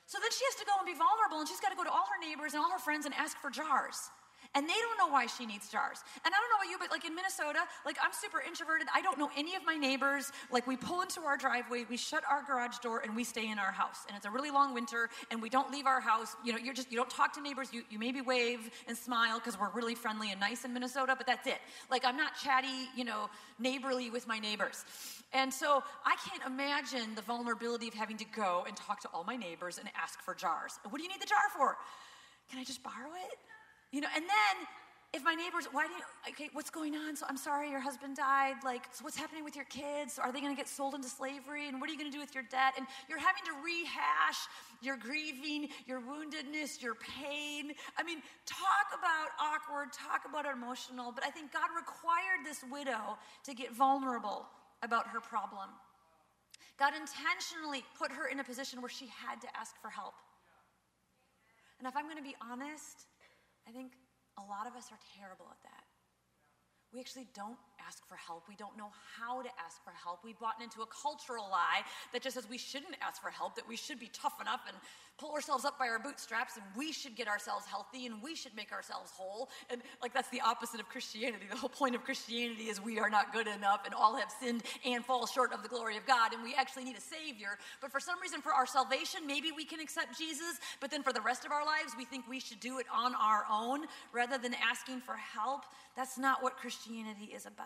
So 0.06 0.18
then 0.18 0.30
she 0.30 0.44
has 0.50 0.54
to 0.58 0.66
go 0.66 0.74
and 0.78 0.86
be 0.86 0.94
vulnerable, 0.94 1.38
and 1.38 1.48
she's 1.48 1.60
got 1.60 1.70
to 1.70 1.76
go 1.76 1.84
to 1.84 1.90
all 1.90 2.06
her 2.10 2.18
neighbors 2.18 2.54
and 2.54 2.62
all 2.62 2.70
her 2.70 2.82
friends 2.82 3.06
and 3.06 3.14
ask 3.14 3.38
for 3.38 3.50
jars. 3.50 4.10
And 4.54 4.66
they 4.66 4.74
don't 4.74 4.96
know 4.96 5.12
why 5.12 5.26
she 5.26 5.44
needs 5.44 5.68
jars. 5.68 5.98
And 6.24 6.32
I 6.34 6.38
don't 6.38 6.48
know 6.50 6.56
about 6.56 6.70
you, 6.70 6.78
but 6.78 6.90
like 6.90 7.04
in 7.04 7.14
Minnesota, 7.14 7.60
like 7.84 7.96
I'm 8.02 8.12
super 8.12 8.40
introverted. 8.40 8.86
I 8.94 9.02
don't 9.02 9.18
know 9.18 9.30
any 9.36 9.54
of 9.54 9.64
my 9.66 9.76
neighbors. 9.76 10.32
Like 10.50 10.66
we 10.66 10.76
pull 10.76 11.02
into 11.02 11.20
our 11.20 11.36
driveway, 11.36 11.84
we 11.88 11.96
shut 11.96 12.22
our 12.30 12.42
garage 12.42 12.78
door, 12.78 13.00
and 13.00 13.14
we 13.14 13.24
stay 13.24 13.50
in 13.50 13.58
our 13.58 13.72
house. 13.72 14.04
And 14.08 14.16
it's 14.16 14.24
a 14.24 14.30
really 14.30 14.50
long 14.50 14.72
winter, 14.72 15.10
and 15.30 15.42
we 15.42 15.50
don't 15.50 15.70
leave 15.70 15.86
our 15.86 16.00
house. 16.00 16.36
You 16.44 16.52
know, 16.52 16.58
you're 16.58 16.74
just, 16.74 16.90
you 16.90 16.96
don't 16.96 17.10
talk 17.10 17.34
to 17.34 17.42
neighbors. 17.42 17.68
You, 17.72 17.82
you 17.90 17.98
maybe 17.98 18.20
wave 18.20 18.70
and 18.88 18.96
smile 18.96 19.38
because 19.38 19.60
we're 19.60 19.70
really 19.70 19.94
friendly 19.94 20.30
and 20.30 20.40
nice 20.40 20.64
in 20.64 20.72
Minnesota, 20.72 21.14
but 21.16 21.26
that's 21.26 21.46
it. 21.46 21.58
Like 21.90 22.04
I'm 22.04 22.16
not 22.16 22.32
chatty, 22.42 22.88
you 22.96 23.04
know, 23.04 23.28
neighborly 23.58 24.10
with 24.10 24.26
my 24.26 24.38
neighbors. 24.38 24.84
And 25.32 25.52
so 25.52 25.82
I 26.04 26.16
can't 26.28 26.42
imagine 26.46 27.14
the 27.14 27.22
vulnerability 27.22 27.88
of 27.88 27.94
having 27.94 28.16
to 28.18 28.24
go 28.24 28.64
and 28.66 28.76
talk 28.76 29.00
to 29.00 29.08
all 29.12 29.24
my 29.24 29.36
neighbors 29.36 29.78
and 29.78 29.88
ask 30.00 30.20
for 30.22 30.34
jars. 30.34 30.78
What 30.88 30.98
do 30.98 31.02
you 31.02 31.10
need 31.10 31.20
the 31.20 31.26
jar 31.26 31.38
for? 31.56 31.76
Can 32.50 32.60
I 32.60 32.64
just 32.64 32.82
borrow 32.82 33.10
it? 33.30 33.38
You 33.96 34.02
know, 34.02 34.12
and 34.14 34.24
then 34.24 34.56
if 35.14 35.24
my 35.24 35.32
neighbors, 35.32 35.64
why 35.72 35.86
do 35.86 35.94
you, 35.94 36.04
okay, 36.28 36.50
what's 36.52 36.68
going 36.68 36.94
on? 36.94 37.16
So 37.16 37.24
I'm 37.30 37.38
sorry 37.38 37.70
your 37.70 37.80
husband 37.80 38.14
died. 38.14 38.56
Like, 38.62 38.82
so 38.92 39.02
what's 39.04 39.16
happening 39.16 39.42
with 39.42 39.56
your 39.56 39.64
kids? 39.72 40.18
Are 40.18 40.30
they 40.30 40.42
going 40.42 40.54
to 40.54 40.56
get 40.56 40.68
sold 40.68 40.94
into 40.94 41.08
slavery? 41.08 41.66
And 41.66 41.80
what 41.80 41.88
are 41.88 41.94
you 41.94 41.98
going 41.98 42.10
to 42.10 42.14
do 42.14 42.20
with 42.20 42.34
your 42.34 42.44
debt? 42.50 42.74
And 42.76 42.86
you're 43.08 43.18
having 43.18 43.40
to 43.48 43.52
rehash 43.64 44.36
your 44.82 44.98
grieving, 44.98 45.70
your 45.86 46.02
woundedness, 46.02 46.82
your 46.82 46.92
pain. 46.96 47.72
I 47.96 48.02
mean, 48.04 48.20
talk 48.44 48.92
about 48.92 49.32
awkward, 49.40 49.94
talk 49.94 50.28
about 50.28 50.44
emotional, 50.44 51.10
but 51.10 51.24
I 51.24 51.30
think 51.30 51.50
God 51.54 51.72
required 51.74 52.44
this 52.44 52.60
widow 52.70 53.16
to 53.44 53.54
get 53.54 53.72
vulnerable 53.72 54.44
about 54.82 55.08
her 55.08 55.20
problem. 55.20 55.70
God 56.78 56.92
intentionally 56.92 57.82
put 57.98 58.12
her 58.12 58.28
in 58.28 58.40
a 58.40 58.44
position 58.44 58.82
where 58.82 58.92
she 58.92 59.06
had 59.06 59.40
to 59.40 59.48
ask 59.58 59.72
for 59.80 59.88
help. 59.88 60.12
And 61.78 61.88
if 61.88 61.96
I'm 61.96 62.04
going 62.04 62.16
to 62.16 62.22
be 62.22 62.36
honest, 62.40 63.06
I 63.66 63.72
think 63.72 63.92
a 64.38 64.42
lot 64.42 64.66
of 64.66 64.74
us 64.76 64.88
are 64.92 64.98
terrible 65.18 65.46
at 65.50 65.62
that. 65.62 65.84
We 66.92 67.00
actually 67.00 67.26
don't 67.34 67.58
ask 67.86 68.06
for 68.06 68.16
help. 68.16 68.44
We 68.48 68.56
don't 68.56 68.76
know 68.76 68.90
how 69.18 69.42
to 69.42 69.48
ask 69.64 69.82
for 69.84 69.92
help. 69.92 70.20
We've 70.24 70.38
bought 70.38 70.60
into 70.62 70.82
a 70.82 70.86
cultural 70.86 71.48
lie 71.50 71.82
that 72.12 72.22
just 72.22 72.34
says 72.34 72.48
we 72.48 72.58
shouldn't 72.58 72.96
ask 73.00 73.22
for 73.22 73.30
help, 73.30 73.56
that 73.56 73.68
we 73.68 73.76
should 73.76 73.98
be 73.98 74.10
tough 74.12 74.40
enough 74.40 74.60
and 74.68 74.76
pull 75.18 75.32
ourselves 75.32 75.64
up 75.64 75.78
by 75.78 75.88
our 75.88 75.98
bootstraps 75.98 76.56
and 76.56 76.64
we 76.76 76.92
should 76.92 77.16
get 77.16 77.26
ourselves 77.26 77.64
healthy 77.66 78.06
and 78.06 78.22
we 78.22 78.34
should 78.34 78.54
make 78.54 78.70
ourselves 78.72 79.10
whole. 79.16 79.48
And 79.70 79.80
like 80.02 80.12
that's 80.12 80.28
the 80.28 80.42
opposite 80.42 80.80
of 80.80 80.88
Christianity. 80.88 81.46
The 81.50 81.56
whole 81.56 81.70
point 81.70 81.94
of 81.94 82.04
Christianity 82.04 82.64
is 82.64 82.80
we 82.80 82.98
are 82.98 83.08
not 83.08 83.32
good 83.32 83.46
enough 83.46 83.80
and 83.86 83.94
all 83.94 84.16
have 84.16 84.30
sinned 84.40 84.62
and 84.84 85.04
fall 85.04 85.26
short 85.26 85.52
of 85.52 85.62
the 85.62 85.68
glory 85.68 85.96
of 85.96 86.06
God 86.06 86.34
and 86.34 86.42
we 86.42 86.54
actually 86.54 86.84
need 86.84 86.96
a 86.96 87.00
savior. 87.00 87.58
But 87.80 87.90
for 87.90 88.00
some 88.00 88.20
reason, 88.20 88.42
for 88.42 88.52
our 88.52 88.66
salvation, 88.66 89.26
maybe 89.26 89.52
we 89.56 89.64
can 89.64 89.80
accept 89.80 90.18
Jesus, 90.18 90.60
but 90.80 90.90
then 90.90 91.02
for 91.02 91.12
the 91.12 91.20
rest 91.20 91.44
of 91.44 91.52
our 91.52 91.64
lives, 91.64 91.94
we 91.96 92.04
think 92.04 92.28
we 92.28 92.40
should 92.40 92.60
do 92.60 92.78
it 92.78 92.86
on 92.94 93.14
our 93.14 93.44
own 93.50 93.86
rather 94.12 94.38
than 94.38 94.54
asking 94.54 95.00
for 95.00 95.14
help. 95.14 95.62
That's 95.96 96.18
not 96.18 96.42
what 96.42 96.56
Christianity 96.56 97.32
is 97.34 97.46
about. 97.46 97.65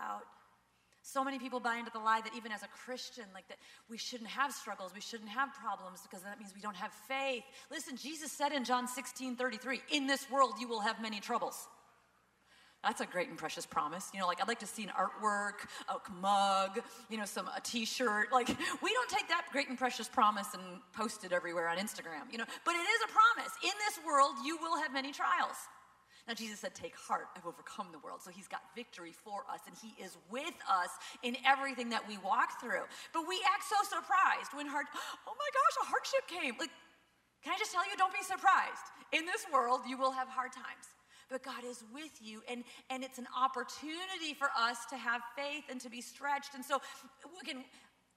So 1.03 1.23
many 1.23 1.39
people 1.39 1.59
buy 1.59 1.77
into 1.77 1.91
the 1.91 1.99
lie 1.99 2.21
that 2.23 2.35
even 2.35 2.51
as 2.51 2.61
a 2.61 2.67
Christian, 2.67 3.25
like 3.33 3.47
that 3.47 3.57
we 3.89 3.97
shouldn't 3.97 4.29
have 4.29 4.51
struggles, 4.51 4.93
we 4.93 5.01
shouldn't 5.01 5.29
have 5.29 5.49
problems 5.53 6.01
because 6.03 6.21
that 6.23 6.39
means 6.39 6.53
we 6.53 6.61
don't 6.61 6.75
have 6.75 6.91
faith. 7.07 7.43
Listen, 7.71 7.97
Jesus 7.97 8.31
said 8.31 8.51
in 8.51 8.63
John 8.63 8.87
16 8.87 9.35
33, 9.35 9.81
in 9.91 10.05
this 10.05 10.29
world 10.29 10.53
you 10.59 10.67
will 10.67 10.81
have 10.81 11.01
many 11.01 11.19
troubles. 11.19 11.67
That's 12.83 13.01
a 13.01 13.05
great 13.05 13.29
and 13.29 13.37
precious 13.37 13.65
promise. 13.65 14.09
You 14.13 14.19
know, 14.19 14.27
like 14.27 14.41
I'd 14.41 14.47
like 14.47 14.59
to 14.59 14.67
see 14.67 14.83
an 14.83 14.89
artwork, 14.89 15.67
a 15.89 16.11
mug, 16.19 16.79
you 17.09 17.17
know, 17.17 17.25
some 17.25 17.47
a 17.47 17.61
t-shirt. 17.61 18.31
Like 18.31 18.47
we 18.47 18.93
don't 18.93 19.09
take 19.09 19.27
that 19.29 19.45
great 19.51 19.69
and 19.69 19.77
precious 19.77 20.07
promise 20.07 20.47
and 20.53 20.63
post 20.93 21.23
it 21.23 21.31
everywhere 21.31 21.67
on 21.67 21.77
Instagram, 21.77 22.31
you 22.31 22.37
know, 22.37 22.45
but 22.65 22.75
it 22.75 22.79
is 22.79 23.01
a 23.05 23.11
promise. 23.11 23.53
In 23.63 23.73
this 23.87 24.05
world 24.05 24.35
you 24.45 24.57
will 24.57 24.77
have 24.81 24.93
many 24.93 25.11
trials. 25.11 25.57
Now, 26.27 26.33
Jesus 26.33 26.59
said, 26.59 26.75
Take 26.75 26.95
heart, 26.95 27.27
I've 27.35 27.45
overcome 27.45 27.87
the 27.91 27.99
world. 27.99 28.21
So 28.21 28.31
he's 28.31 28.47
got 28.47 28.61
victory 28.75 29.11
for 29.11 29.43
us, 29.51 29.61
and 29.65 29.75
he 29.75 29.95
is 30.01 30.17
with 30.29 30.55
us 30.69 30.89
in 31.23 31.35
everything 31.45 31.89
that 31.89 32.07
we 32.07 32.17
walk 32.19 32.61
through. 32.61 32.85
But 33.13 33.27
we 33.27 33.41
act 33.53 33.63
so 33.65 33.77
surprised 33.83 34.53
when 34.53 34.67
hard, 34.67 34.85
oh 34.93 35.33
my 35.33 35.49
gosh, 35.53 35.75
a 35.81 35.85
hardship 35.85 36.23
came. 36.29 36.53
Like, 36.59 36.71
can 37.43 37.53
I 37.53 37.57
just 37.57 37.71
tell 37.71 37.83
you, 37.89 37.97
don't 37.97 38.13
be 38.13 38.23
surprised. 38.23 38.85
In 39.11 39.25
this 39.25 39.45
world, 39.51 39.81
you 39.87 39.97
will 39.97 40.11
have 40.11 40.27
hard 40.27 40.53
times. 40.53 40.93
But 41.29 41.43
God 41.43 41.63
is 41.65 41.83
with 41.93 42.11
you, 42.21 42.43
and, 42.49 42.63
and 42.89 43.03
it's 43.03 43.17
an 43.17 43.27
opportunity 43.35 44.35
for 44.37 44.49
us 44.59 44.85
to 44.89 44.97
have 44.97 45.21
faith 45.35 45.63
and 45.69 45.79
to 45.79 45.89
be 45.89 46.01
stretched. 46.01 46.55
And 46.55 46.63
so, 46.63 46.81
again, 47.41 47.63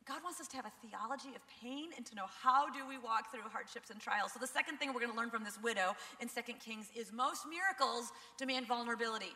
God 0.06 0.20
wants 0.22 0.40
us 0.40 0.48
to 0.48 0.56
have 0.56 0.66
a 0.66 0.72
theology 0.86 1.30
of 1.34 1.40
pain 1.62 1.88
and 1.96 2.04
to 2.04 2.14
know 2.14 2.26
how 2.42 2.68
do 2.68 2.86
we 2.86 2.98
walk 2.98 3.32
through 3.32 3.40
hardships 3.50 3.88
and 3.88 3.98
trials. 3.98 4.32
So 4.32 4.38
the 4.38 4.46
second 4.46 4.76
thing 4.76 4.92
we're 4.92 5.00
going 5.00 5.12
to 5.12 5.16
learn 5.16 5.30
from 5.30 5.44
this 5.44 5.58
widow 5.62 5.96
in 6.20 6.28
2 6.28 6.40
Kings 6.60 6.88
is 6.94 7.10
most 7.10 7.46
miracles 7.48 8.12
demand 8.36 8.66
vulnerability. 8.66 9.32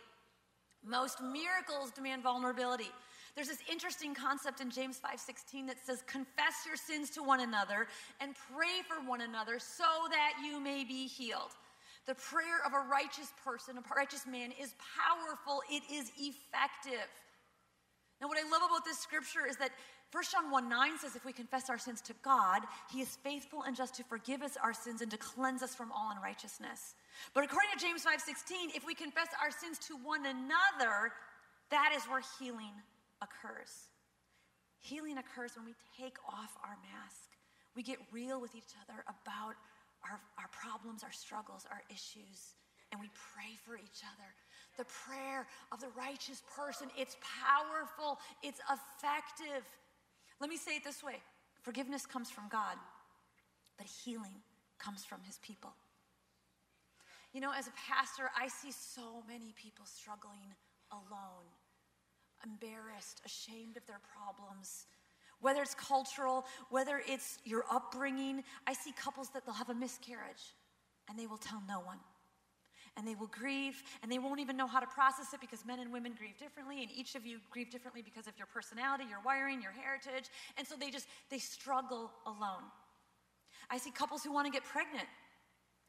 Most 0.85 1.23
miracles 1.23 1.91
demand 1.91 2.23
vulnerability. 2.23 2.93
There's 3.35 3.49
this 3.49 3.63
interesting 3.71 4.15
concept 4.15 4.61
in 4.61 4.71
James 4.71 5.01
5:16 5.01 5.67
that 5.69 5.79
says 5.85 6.03
confess 6.07 6.67
your 6.67 6.77
sins 6.77 7.11
to 7.11 7.23
one 7.23 7.41
another 7.41 7.87
and 8.21 8.35
pray 8.53 8.83
for 8.87 9.01
one 9.09 9.23
another 9.23 9.59
so 9.59 9.87
that 10.11 10.35
you 10.45 10.61
may 10.61 10.85
be 10.85 11.07
healed. 11.07 11.55
The 12.07 12.15
prayer 12.15 12.61
of 12.67 12.73
a 12.73 12.89
righteous 12.89 13.33
person, 13.45 13.79
a 13.79 13.83
righteous 13.95 14.27
man 14.27 14.53
is 14.61 14.75
powerful, 14.97 15.63
it 15.71 15.83
is 15.93 16.11
effective. 16.19 17.09
Now 18.21 18.29
what 18.29 18.39
I 18.39 18.49
love 18.51 18.63
about 18.67 18.85
this 18.85 18.99
scripture 18.99 19.47
is 19.49 19.57
that 19.59 19.71
1 20.11 20.25
John 20.33 20.51
1 20.51 20.69
9 20.69 20.99
says, 20.99 21.17
if 21.17 21.25
we 21.25 21.33
confess 21.33 21.69
our 21.69 21.79
sins 21.79 22.01
to 22.03 22.15
God, 22.23 22.63
he 22.91 23.01
is 23.01 23.19
faithful 23.23 23.63
and 23.65 23.77
just 23.77 23.95
to 23.97 24.05
forgive 24.05 24.43
us 24.43 24.57
our 24.63 24.73
sins 24.73 25.03
and 25.03 25.11
to 25.11 25.19
cleanse 25.19 25.63
us 25.63 25.75
from 25.75 25.93
all 25.93 26.11
unrighteousness. 26.17 26.95
But 27.35 27.45
according 27.45 27.71
to 27.77 27.79
James 27.79 28.05
5 28.05 28.21
16, 28.21 28.71
if 28.75 28.87
we 28.87 28.95
confess 28.95 29.29
our 29.43 29.51
sins 29.51 29.79
to 29.89 29.97
one 29.97 30.25
another, 30.25 31.13
that 31.71 31.93
is 31.95 32.05
where 32.05 32.23
healing 32.41 32.73
occurs. 33.21 33.93
Healing 34.81 35.19
occurs 35.19 35.53
when 35.57 35.67
we 35.67 35.75
take 36.01 36.17
off 36.27 36.57
our 36.65 36.79
mask. 36.81 37.37
We 37.77 37.83
get 37.83 37.99
real 38.11 38.41
with 38.41 38.55
each 38.55 38.73
other 38.89 39.05
about 39.05 39.55
our, 40.09 40.21
our 40.39 40.49
problems, 40.49 41.03
our 41.03 41.13
struggles, 41.13 41.67
our 41.71 41.83
issues, 41.91 42.55
and 42.93 43.01
we 43.01 43.11
pray 43.35 43.53
for 43.67 43.77
each 43.77 44.01
other. 44.07 44.29
The 44.79 44.87
prayer 45.05 45.47
of 45.73 45.81
the 45.81 45.91
righteous 45.99 46.43
person, 46.57 46.89
it's 46.97 47.17
powerful, 47.21 48.19
it's 48.43 48.61
effective. 48.71 49.67
Let 50.41 50.51
me 50.51 50.57
say 50.57 50.77
it 50.77 50.85
this 50.85 51.03
way 51.03 51.17
forgiveness 51.63 52.07
comes 52.07 52.31
from 52.31 52.45
God, 52.51 52.77
but 53.77 53.87
healing 53.87 54.43
comes 54.79 55.05
from 55.05 55.19
his 55.25 55.39
people. 55.39 55.73
You 57.33 57.41
know, 57.41 57.53
as 57.57 57.67
a 57.67 57.73
pastor, 57.89 58.31
I 58.39 58.49
see 58.49 58.73
so 58.73 59.23
many 59.29 59.53
people 59.55 59.85
struggling 59.85 60.55
alone, 60.91 61.45
embarrassed, 62.45 63.21
ashamed 63.27 63.77
of 63.77 63.87
their 63.87 64.01
problems. 64.17 64.87
Whether 65.41 65.63
it's 65.63 65.75
cultural, 65.75 66.47
whether 66.71 67.01
it's 67.07 67.39
your 67.45 67.65
upbringing, 67.71 68.43
I 68.67 68.73
see 68.73 68.93
couples 68.93 69.29
that 69.35 69.45
they'll 69.45 69.55
have 69.55 69.69
a 69.69 69.75
miscarriage 69.75 70.55
and 71.09 71.19
they 71.19 71.27
will 71.27 71.37
tell 71.37 71.63
no 71.69 71.81
one 71.81 71.99
and 72.99 73.07
they 73.07 73.15
will 73.15 73.29
grieve 73.29 73.83
and 74.03 74.11
they 74.11 74.19
won't 74.19 74.41
even 74.41 74.57
know 74.57 74.67
how 74.67 74.81
to 74.81 74.87
process 74.87 75.33
it 75.33 75.41
because 75.41 75.65
men 75.65 75.79
and 75.79 75.93
women 75.93 76.13
grieve 76.19 76.37
differently 76.37 76.83
and 76.83 76.91
each 76.91 77.15
of 77.15 77.25
you 77.25 77.39
grieve 77.49 77.71
differently 77.71 78.03
because 78.03 78.27
of 78.27 78.37
your 78.37 78.49
personality 78.53 79.05
your 79.09 79.21
wiring 79.25 79.63
your 79.63 79.73
heritage. 79.73 80.29
And 80.59 80.67
so 80.67 80.75
they 80.75 80.91
just 80.91 81.07
they 81.31 81.39
struggle 81.39 82.11
alone. 82.27 82.65
I 83.71 83.79
see 83.79 83.93
couples 83.93 84.25
who 84.25 84.33
want 84.33 84.47
to 84.47 84.53
get 84.53 84.65
pregnant 84.65 85.07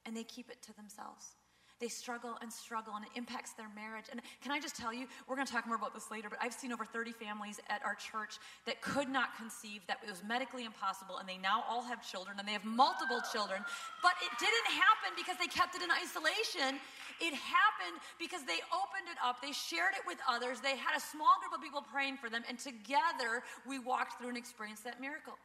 and 0.06 0.16
they 0.16 0.24
keep 0.24 0.50
it 0.50 0.62
to 0.64 0.74
themselves 0.76 1.34
they 1.80 1.88
struggle 1.88 2.38
and 2.42 2.52
struggle, 2.52 2.94
and 2.96 3.06
it 3.06 3.12
impacts 3.16 3.54
their 3.54 3.70
marriage. 3.74 4.06
And 4.12 4.22
can 4.44 4.52
I 4.52 4.60
just 4.60 4.76
tell 4.76 4.94
you, 4.94 5.08
we're 5.28 5.36
going 5.36 5.48
to 5.48 5.52
talk 5.52 5.66
more 5.66 5.76
about 5.76 5.94
this 5.94 6.12
later, 6.12 6.30
but 6.30 6.40
I've 6.42 6.54
seen 6.54 6.72
over 6.72 6.84
30 6.84 7.12
families 7.14 7.60
at 7.70 7.82
our 7.86 7.96
church 7.96 8.38
that 8.66 8.82
could 8.82 9.08
not 9.08 9.36
conceive, 9.38 9.82
that 9.88 10.00
it 10.04 10.10
was 10.10 10.24
medically 10.24 10.66
impossible, 10.66 11.18
and 11.18 11.28
they 11.28 11.38
now 11.38 11.64
all 11.68 11.82
have 11.84 12.04
children, 12.04 12.36
and 12.40 12.48
they 12.48 12.54
have 12.54 12.66
multiple 12.66 13.22
children. 13.32 13.64
But 14.04 14.14
it 14.20 14.32
didn't 14.40 14.70
happen 14.76 15.16
because 15.16 15.38
they 15.40 15.48
kept 15.48 15.76
it 15.76 15.82
in 15.82 15.90
isolation. 15.92 16.80
It 17.20 17.34
happened 17.34 18.00
because 18.20 18.44
they 18.44 18.60
opened 18.72 19.08
it 19.12 19.20
up, 19.24 19.42
they 19.42 19.52
shared 19.52 19.96
it 19.96 20.04
with 20.08 20.20
others, 20.28 20.60
they 20.60 20.76
had 20.76 20.96
a 20.96 21.04
small 21.04 21.36
group 21.40 21.56
of 21.56 21.64
people 21.64 21.84
praying 21.84 22.18
for 22.18 22.30
them, 22.30 22.44
and 22.48 22.60
together 22.60 23.44
we 23.68 23.80
walked 23.80 24.20
through 24.20 24.30
and 24.30 24.38
experienced 24.38 24.84
that 24.84 25.00
miracle. 25.00 25.36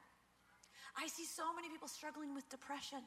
I 0.97 1.09
see 1.09 1.25
so 1.25 1.55
many 1.55 1.69
people 1.69 1.89
struggling 1.89 2.35
with 2.35 2.49
depression. 2.49 3.03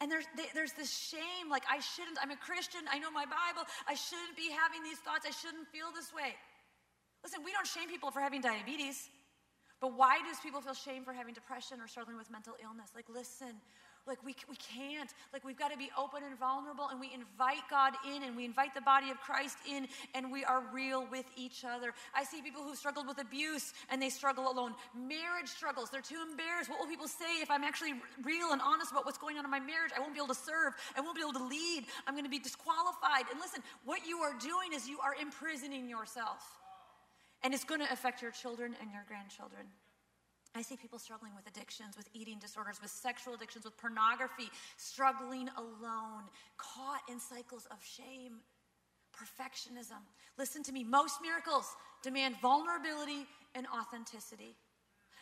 And 0.00 0.10
there's, 0.10 0.26
there's 0.54 0.72
this 0.72 0.90
shame 0.90 1.50
like, 1.50 1.62
I 1.70 1.80
shouldn't, 1.80 2.18
I'm 2.22 2.30
a 2.30 2.36
Christian, 2.36 2.80
I 2.90 2.98
know 2.98 3.10
my 3.10 3.24
Bible, 3.24 3.68
I 3.86 3.94
shouldn't 3.94 4.36
be 4.36 4.50
having 4.50 4.82
these 4.82 4.98
thoughts, 4.98 5.26
I 5.26 5.34
shouldn't 5.34 5.68
feel 5.68 5.90
this 5.94 6.12
way. 6.12 6.34
Listen, 7.22 7.44
we 7.44 7.52
don't 7.52 7.66
shame 7.66 7.88
people 7.88 8.10
for 8.10 8.20
having 8.20 8.40
diabetes, 8.40 9.08
but 9.80 9.94
why 9.96 10.18
does 10.26 10.38
people 10.40 10.60
feel 10.60 10.74
shame 10.74 11.04
for 11.04 11.12
having 11.12 11.34
depression 11.34 11.80
or 11.80 11.86
struggling 11.86 12.16
with 12.16 12.30
mental 12.30 12.54
illness? 12.62 12.90
Like, 12.94 13.06
listen, 13.08 13.60
Like, 14.06 14.18
we, 14.24 14.34
we 14.50 14.56
can't. 14.56 15.10
Like, 15.32 15.44
we've 15.44 15.58
got 15.58 15.70
to 15.70 15.78
be 15.78 15.90
open 15.96 16.24
and 16.24 16.36
vulnerable, 16.36 16.88
and 16.90 16.98
we 16.98 17.12
invite 17.14 17.62
God 17.70 17.94
in, 18.12 18.24
and 18.24 18.36
we 18.36 18.44
invite 18.44 18.74
the 18.74 18.80
body 18.80 19.10
of 19.10 19.20
Christ 19.20 19.56
in, 19.70 19.86
and 20.14 20.32
we 20.32 20.44
are 20.44 20.62
real 20.72 21.06
with 21.10 21.26
each 21.36 21.64
other. 21.64 21.94
I 22.14 22.24
see 22.24 22.42
people 22.42 22.62
who've 22.62 22.76
struggled 22.76 23.06
with 23.06 23.20
abuse, 23.20 23.72
and 23.90 24.02
they 24.02 24.10
struggle 24.10 24.50
alone. 24.50 24.74
Marriage 24.92 25.48
struggles. 25.48 25.90
They're 25.90 26.00
too 26.00 26.20
embarrassed. 26.28 26.68
What 26.68 26.80
will 26.80 26.88
people 26.88 27.06
say 27.06 27.40
if 27.40 27.50
I'm 27.50 27.62
actually 27.62 27.94
real 28.24 28.50
and 28.50 28.60
honest 28.60 28.90
about 28.90 29.06
what's 29.06 29.18
going 29.18 29.38
on 29.38 29.44
in 29.44 29.50
my 29.50 29.60
marriage? 29.60 29.92
I 29.96 30.00
won't 30.00 30.14
be 30.14 30.18
able 30.18 30.34
to 30.34 30.40
serve. 30.40 30.74
I 30.96 31.00
won't 31.00 31.14
be 31.14 31.22
able 31.22 31.38
to 31.38 31.46
lead. 31.46 31.84
I'm 32.06 32.14
going 32.14 32.24
to 32.24 32.30
be 32.30 32.40
disqualified. 32.40 33.30
And 33.30 33.38
listen, 33.38 33.62
what 33.84 34.06
you 34.06 34.18
are 34.18 34.34
doing 34.34 34.72
is 34.74 34.88
you 34.88 34.98
are 34.98 35.14
imprisoning 35.14 35.88
yourself. 35.88 36.42
And 37.44 37.54
it's 37.54 37.64
going 37.64 37.80
to 37.80 37.92
affect 37.92 38.22
your 38.22 38.30
children 38.30 38.74
and 38.80 38.90
your 38.90 39.04
grandchildren. 39.06 39.66
I 40.54 40.62
see 40.62 40.76
people 40.76 40.98
struggling 40.98 41.32
with 41.34 41.46
addictions, 41.46 41.96
with 41.96 42.08
eating 42.12 42.38
disorders, 42.38 42.80
with 42.82 42.90
sexual 42.90 43.34
addictions, 43.34 43.64
with 43.64 43.76
pornography, 43.78 44.50
struggling 44.76 45.48
alone, 45.56 46.24
caught 46.58 47.00
in 47.08 47.18
cycles 47.18 47.66
of 47.70 47.78
shame, 47.82 48.40
perfectionism. 49.16 50.04
Listen 50.38 50.62
to 50.64 50.72
me, 50.72 50.84
most 50.84 51.20
miracles 51.22 51.74
demand 52.02 52.36
vulnerability 52.42 53.26
and 53.54 53.66
authenticity. 53.68 54.56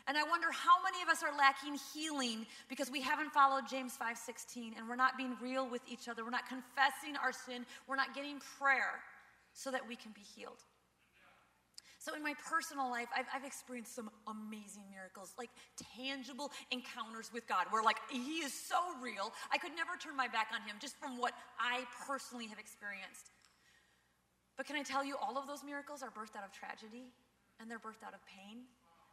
And 0.06 0.16
I 0.16 0.24
wonder 0.24 0.48
how 0.50 0.82
many 0.82 1.02
of 1.02 1.08
us 1.08 1.22
are 1.22 1.36
lacking 1.36 1.78
healing 1.94 2.46
because 2.68 2.90
we 2.90 3.00
haven't 3.00 3.30
followed 3.32 3.68
James 3.68 3.96
5:16 3.96 4.74
and 4.76 4.88
we're 4.88 4.96
not 4.96 5.16
being 5.16 5.36
real 5.40 5.68
with 5.68 5.82
each 5.86 6.08
other. 6.08 6.24
We're 6.24 6.30
not 6.30 6.48
confessing 6.48 7.16
our 7.16 7.32
sin. 7.32 7.66
We're 7.86 7.96
not 7.96 8.14
getting 8.14 8.40
prayer 8.58 9.04
so 9.52 9.70
that 9.70 9.86
we 9.86 9.96
can 9.96 10.12
be 10.12 10.22
healed. 10.22 10.64
So, 12.00 12.16
in 12.16 12.22
my 12.24 12.32
personal 12.48 12.88
life, 12.88 13.12
I've, 13.14 13.28
I've, 13.28 13.44
experienced 13.44 13.94
some 13.94 14.08
amazing 14.24 14.88
miracles, 14.88 15.34
like 15.36 15.50
tangible 15.76 16.50
encounters 16.72 17.28
with 17.28 17.46
God, 17.46 17.66
where, 17.68 17.82
like, 17.82 17.98
He 18.08 18.40
is 18.40 18.54
so 18.56 18.80
real. 19.02 19.36
I 19.52 19.58
could 19.58 19.76
never 19.76 20.00
turn 20.00 20.16
my 20.16 20.26
back 20.26 20.48
on 20.48 20.66
Him 20.66 20.80
just 20.80 20.96
from 20.96 21.18
what 21.20 21.34
I 21.60 21.84
personally 22.08 22.46
have 22.46 22.58
experienced. 22.58 23.28
But 24.56 24.64
can 24.64 24.76
I 24.76 24.82
tell 24.82 25.04
you, 25.04 25.16
all 25.20 25.36
of 25.36 25.46
those 25.46 25.62
miracles 25.62 26.02
are 26.02 26.08
birthed 26.08 26.40
out 26.40 26.44
of 26.44 26.52
tragedy 26.56 27.12
and 27.60 27.70
they're 27.70 27.78
birthed 27.78 28.00
out 28.00 28.14
of 28.16 28.24
pain? 28.24 28.64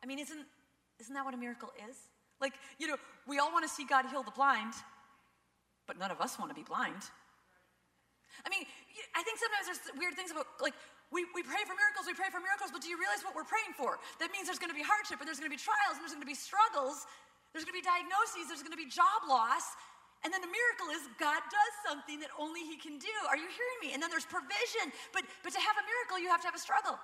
I 0.02 0.08
mean, 0.08 0.20
isn't, 0.20 0.48
isn't 1.02 1.14
that 1.14 1.26
what 1.26 1.34
a 1.34 1.38
miracle 1.38 1.76
is? 1.90 1.98
Like, 2.40 2.54
you 2.80 2.88
know, 2.88 2.96
we 3.28 3.40
all 3.40 3.52
want 3.52 3.68
to 3.68 3.70
see 3.70 3.84
God 3.84 4.06
heal 4.08 4.24
the 4.24 4.32
blind, 4.32 4.72
but 5.88 6.00
none 6.00 6.12
of 6.12 6.22
us 6.22 6.40
want 6.40 6.52
to 6.52 6.56
be 6.56 6.64
blind. 6.64 7.04
I 8.46 8.50
mean, 8.50 8.64
I 9.16 9.24
think 9.24 9.40
sometimes 9.40 9.66
there's 9.68 10.00
weird 10.00 10.16
things 10.16 10.32
about, 10.32 10.48
like, 10.62 10.74
we, 11.08 11.24
we 11.32 11.40
pray 11.40 11.64
for 11.64 11.72
miracles, 11.72 12.04
we 12.04 12.16
pray 12.16 12.28
for 12.28 12.44
miracles, 12.44 12.72
but 12.76 12.84
do 12.84 12.92
you 12.92 13.00
realize 13.00 13.24
what 13.24 13.32
we're 13.32 13.48
praying 13.48 13.72
for? 13.80 13.96
That 14.20 14.36
means 14.36 14.52
there's 14.52 14.60
going 14.60 14.74
to 14.74 14.78
be 14.78 14.84
hardship, 14.84 15.24
and 15.24 15.28
there's 15.28 15.40
going 15.40 15.48
to 15.48 15.56
be 15.56 15.60
trials, 15.60 15.96
and 15.96 16.04
there's 16.04 16.12
going 16.12 16.26
to 16.26 16.28
be 16.28 16.36
struggles, 16.36 17.08
there's 17.56 17.64
going 17.64 17.76
to 17.76 17.80
be 17.80 17.88
diagnoses, 17.88 18.52
there's 18.52 18.64
going 18.64 18.76
to 18.76 18.80
be 18.80 18.92
job 18.92 19.24
loss. 19.24 19.72
And 20.26 20.34
then 20.34 20.44
the 20.44 20.52
miracle 20.52 20.92
is 20.92 21.08
God 21.16 21.40
does 21.48 21.74
something 21.88 22.20
that 22.20 22.34
only 22.36 22.66
He 22.68 22.76
can 22.76 23.00
do. 23.00 23.16
Are 23.30 23.38
you 23.38 23.48
hearing 23.48 23.80
me? 23.80 23.94
And 23.94 24.02
then 24.02 24.10
there's 24.10 24.28
provision. 24.28 24.92
But, 25.14 25.24
but 25.46 25.54
to 25.54 25.62
have 25.62 25.78
a 25.78 25.86
miracle, 25.86 26.20
you 26.20 26.28
have 26.28 26.42
to 26.44 26.50
have 26.50 26.58
a 26.58 26.62
struggle. 26.62 27.00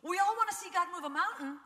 We 0.00 0.16
all 0.16 0.32
want 0.38 0.48
to 0.48 0.56
see 0.56 0.70
God 0.72 0.88
move 0.94 1.04
a 1.04 1.12
mountain, 1.12 1.60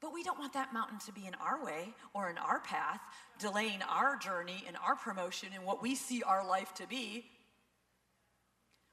but 0.00 0.14
we 0.14 0.22
don't 0.22 0.38
want 0.38 0.52
that 0.54 0.72
mountain 0.72 0.98
to 1.06 1.12
be 1.12 1.26
in 1.26 1.34
our 1.42 1.64
way 1.64 1.90
or 2.14 2.30
in 2.30 2.38
our 2.38 2.60
path, 2.60 3.00
delaying 3.38 3.82
our 3.82 4.16
journey 4.16 4.62
and 4.68 4.76
our 4.76 4.94
promotion 4.94 5.50
and 5.54 5.64
what 5.64 5.82
we 5.82 5.94
see 5.94 6.22
our 6.22 6.46
life 6.46 6.72
to 6.74 6.86
be. 6.86 7.26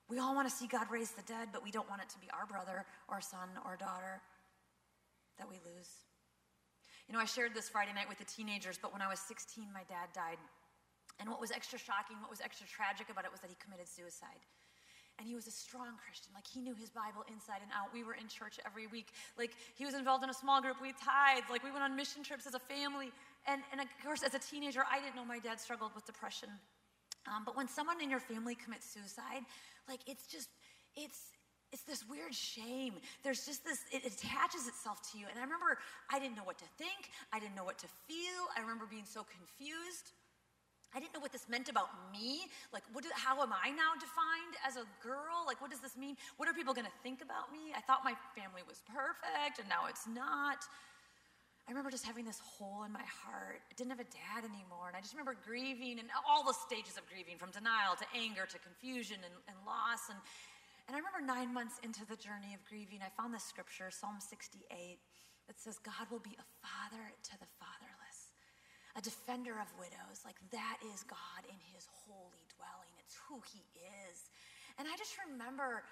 We 0.09 0.19
all 0.19 0.33
want 0.33 0.47
to 0.47 0.53
see 0.53 0.67
God 0.67 0.87
raise 0.89 1.11
the 1.11 1.21
dead, 1.23 1.49
but 1.51 1.63
we 1.63 1.71
don't 1.71 1.89
want 1.89 2.01
it 2.01 2.09
to 2.09 2.19
be 2.19 2.27
our 2.31 2.45
brother 2.45 2.85
or 3.09 3.19
son 3.19 3.49
or 3.65 3.75
daughter 3.75 4.21
that 5.37 5.49
we 5.49 5.59
lose. 5.67 5.91
You 7.07 7.13
know, 7.13 7.19
I 7.19 7.25
shared 7.25 7.53
this 7.53 7.69
Friday 7.69 7.93
night 7.93 8.07
with 8.07 8.17
the 8.17 8.27
teenagers, 8.27 8.79
but 8.81 8.91
when 8.91 9.01
I 9.01 9.07
was 9.07 9.19
16, 9.19 9.67
my 9.73 9.83
dad 9.87 10.11
died. 10.13 10.39
And 11.19 11.29
what 11.29 11.39
was 11.39 11.51
extra 11.51 11.79
shocking, 11.79 12.19
what 12.21 12.29
was 12.29 12.41
extra 12.41 12.67
tragic 12.67 13.09
about 13.09 13.25
it 13.25 13.31
was 13.31 13.39
that 13.41 13.49
he 13.49 13.57
committed 13.59 13.87
suicide. 13.87 14.43
And 15.17 15.25
he 15.27 15.33
was 15.33 15.47
a 15.47 15.51
strong 15.51 15.97
Christian. 15.97 16.29
Like 16.35 16.45
he 16.45 16.61
knew 16.61 16.75
his 16.75 16.91
Bible 16.91 17.25
inside 17.25 17.65
and 17.65 17.71
out. 17.73 17.89
We 17.91 18.03
were 18.03 18.13
in 18.13 18.27
church 18.27 18.59
every 18.63 18.85
week. 18.85 19.09
Like 19.35 19.51
he 19.73 19.83
was 19.83 19.95
involved 19.95 20.23
in 20.23 20.29
a 20.29 20.33
small 20.33 20.61
group. 20.61 20.77
We 20.79 20.93
tithed. 20.93 21.49
Like 21.49 21.63
we 21.63 21.71
went 21.71 21.83
on 21.83 21.95
mission 21.95 22.21
trips 22.21 22.45
as 22.45 22.53
a 22.53 22.61
family. 22.61 23.09
And, 23.47 23.63
and 23.71 23.81
of 23.81 23.87
course, 24.05 24.21
as 24.21 24.35
a 24.35 24.39
teenager, 24.39 24.85
I 24.85 25.01
didn't 25.01 25.15
know 25.15 25.25
my 25.25 25.39
dad 25.39 25.59
struggled 25.59 25.95
with 25.95 26.05
depression. 26.05 26.49
Um, 27.27 27.43
but 27.45 27.55
when 27.55 27.67
someone 27.67 28.01
in 28.01 28.09
your 28.09 28.19
family 28.19 28.55
commits 28.55 28.89
suicide, 28.89 29.43
like 29.87 29.99
it's 30.07 30.27
just, 30.27 30.49
it's, 30.95 31.19
it's 31.71 31.83
this 31.83 32.03
weird 32.07 32.33
shame. 32.33 32.93
There's 33.23 33.45
just 33.45 33.65
this, 33.65 33.79
it 33.91 34.05
attaches 34.05 34.67
itself 34.67 35.03
to 35.11 35.19
you. 35.19 35.25
And 35.29 35.37
I 35.37 35.43
remember 35.43 35.77
I 36.11 36.19
didn't 36.19 36.35
know 36.35 36.47
what 36.47 36.57
to 36.59 36.69
think. 36.77 37.11
I 37.33 37.39
didn't 37.39 37.55
know 37.55 37.65
what 37.65 37.77
to 37.79 37.87
feel. 38.07 38.47
I 38.55 38.61
remember 38.61 38.87
being 38.89 39.05
so 39.05 39.25
confused. 39.27 40.15
I 40.95 40.99
didn't 40.99 41.13
know 41.13 41.19
what 41.19 41.35
this 41.35 41.49
meant 41.49 41.67
about 41.67 41.91
me. 42.15 42.47
Like, 42.71 42.83
what 42.93 43.03
do, 43.03 43.09
how 43.13 43.43
am 43.43 43.51
I 43.51 43.69
now 43.75 43.91
defined 43.99 44.55
as 44.65 44.77
a 44.79 44.87
girl? 45.03 45.43
Like, 45.45 45.59
what 45.59 45.69
does 45.69 45.81
this 45.81 45.97
mean? 45.97 46.15
What 46.37 46.47
are 46.47 46.53
people 46.53 46.73
going 46.73 46.87
to 46.87 46.97
think 47.03 47.21
about 47.21 47.51
me? 47.51 47.75
I 47.75 47.81
thought 47.81 48.07
my 48.07 48.15
family 48.31 48.63
was 48.63 48.79
perfect, 48.87 49.59
and 49.59 49.67
now 49.67 49.91
it's 49.91 50.07
not. 50.07 50.63
I 51.67 51.75
remember 51.75 51.91
just 51.91 52.07
having 52.07 52.23
this 52.23 52.39
hole 52.39 52.87
in 52.87 52.95
my 52.95 53.03
heart. 53.03 53.59
I 53.67 53.73
didn't 53.75 53.91
have 53.91 53.99
a 53.99 54.07
dad 54.07 54.47
anymore. 54.47 54.87
And 54.87 54.95
I 54.95 55.03
just 55.03 55.11
remember 55.11 55.35
grieving 55.35 55.99
and 55.99 56.07
all 56.23 56.47
the 56.47 56.55
stages 56.55 56.95
of 56.95 57.03
grieving 57.11 57.35
from 57.35 57.51
denial 57.51 57.99
to 57.99 58.07
anger 58.15 58.47
to 58.47 58.57
confusion 58.63 59.19
and, 59.19 59.35
and 59.51 59.57
loss. 59.67 60.07
And, 60.07 60.15
and 60.87 60.95
I 60.95 61.03
remember 61.03 61.19
nine 61.19 61.51
months 61.51 61.75
into 61.83 62.07
the 62.07 62.15
journey 62.15 62.55
of 62.55 62.63
grieving, 62.63 63.03
I 63.03 63.11
found 63.19 63.35
this 63.35 63.43
scripture, 63.43 63.91
Psalm 63.91 64.23
68, 64.23 64.63
that 65.51 65.59
says, 65.59 65.75
God 65.83 66.07
will 66.07 66.23
be 66.23 66.39
a 66.39 66.47
father 66.63 67.03
to 67.03 67.35
the 67.35 67.51
fatherless, 67.59 68.31
a 68.95 69.03
defender 69.03 69.59
of 69.59 69.67
widows. 69.75 70.23
Like 70.23 70.39
that 70.55 70.79
is 70.95 71.03
God 71.03 71.43
in 71.51 71.59
his 71.75 71.83
holy 72.07 72.47
dwelling, 72.55 72.95
it's 73.03 73.19
who 73.27 73.43
he 73.43 73.67
is. 74.07 74.31
And 74.79 74.87
I 74.87 74.95
just 74.95 75.19
remember 75.19 75.83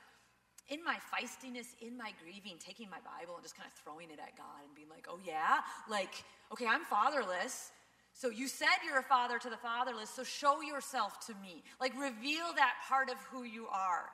in 0.70 0.84
my 0.84 0.98
feistiness, 1.14 1.68
in 1.82 1.98
my 1.98 2.12
grieving, 2.24 2.58
taking 2.60 2.90
my 2.90 2.98
Bible 3.06 3.36
and 3.36 3.44
just 3.44 3.56
kind 3.56 3.68
of 3.68 3.78
throwing 3.84 4.10
it 4.10 4.20
at 4.20 4.36
God 4.38 4.66
and 4.66 4.74
being 4.76 4.90
like, 4.90 5.08
oh, 5.10 5.20
yeah? 5.24 5.62
Like, 5.90 6.24
okay, 6.52 6.66
I'm 6.66 6.84
fatherless. 6.86 7.72
So 8.14 8.30
you 8.30 8.48
said 8.48 8.82
you're 8.86 9.00
a 9.00 9.04
father 9.04 9.38
to 9.40 9.50
the 9.50 9.58
fatherless, 9.58 10.10
so 10.10 10.24
show 10.24 10.62
yourself 10.62 11.26
to 11.28 11.34
me. 11.42 11.64
Like, 11.80 11.94
reveal 12.00 12.46
that 12.56 12.76
part 12.88 13.10
of 13.10 13.18
who 13.32 13.44
you 13.44 13.68
are. 13.68 14.10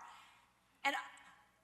And 0.84 0.96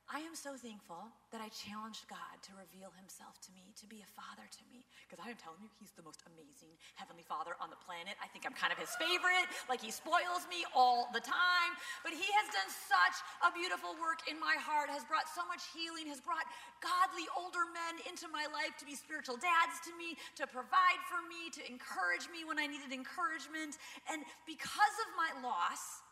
I 0.07 0.23
am 0.23 0.39
so 0.39 0.55
thankful 0.55 1.03
that 1.35 1.43
I 1.43 1.51
challenged 1.51 2.07
God 2.07 2.39
to 2.47 2.55
reveal 2.55 2.95
himself 2.95 3.43
to 3.43 3.51
me, 3.51 3.75
to 3.75 3.83
be 3.91 3.99
a 3.99 4.07
father 4.15 4.47
to 4.47 4.63
me. 4.71 4.87
Because 5.03 5.19
I 5.19 5.27
am 5.27 5.35
telling 5.35 5.59
you, 5.59 5.67
he's 5.83 5.91
the 5.99 6.05
most 6.07 6.23
amazing 6.31 6.71
heavenly 6.95 7.27
father 7.27 7.59
on 7.59 7.67
the 7.67 7.75
planet. 7.83 8.15
I 8.23 8.31
think 8.31 8.47
I'm 8.47 8.55
kind 8.55 8.71
of 8.71 8.79
his 8.79 8.95
favorite. 8.95 9.51
Like 9.67 9.83
he 9.83 9.91
spoils 9.91 10.47
me 10.47 10.63
all 10.71 11.11
the 11.11 11.19
time. 11.19 11.71
But 12.07 12.15
he 12.15 12.23
has 12.23 12.47
done 12.55 12.71
such 12.71 13.19
a 13.43 13.51
beautiful 13.51 13.99
work 13.99 14.23
in 14.31 14.39
my 14.39 14.55
heart, 14.55 14.87
has 14.87 15.03
brought 15.03 15.27
so 15.27 15.43
much 15.51 15.67
healing, 15.75 16.07
has 16.07 16.23
brought 16.23 16.47
godly 16.79 17.27
older 17.35 17.67
men 17.75 17.99
into 18.07 18.31
my 18.31 18.47
life 18.55 18.79
to 18.79 18.87
be 18.87 18.95
spiritual 18.95 19.35
dads 19.35 19.75
to 19.83 19.91
me, 19.99 20.15
to 20.39 20.47
provide 20.47 21.03
for 21.11 21.19
me, 21.27 21.51
to 21.51 21.61
encourage 21.67 22.31
me 22.31 22.47
when 22.47 22.55
I 22.55 22.63
needed 22.63 22.95
encouragement. 22.95 23.75
And 24.07 24.23
because 24.47 24.95
of 25.03 25.09
my 25.19 25.35
loss, 25.43 26.06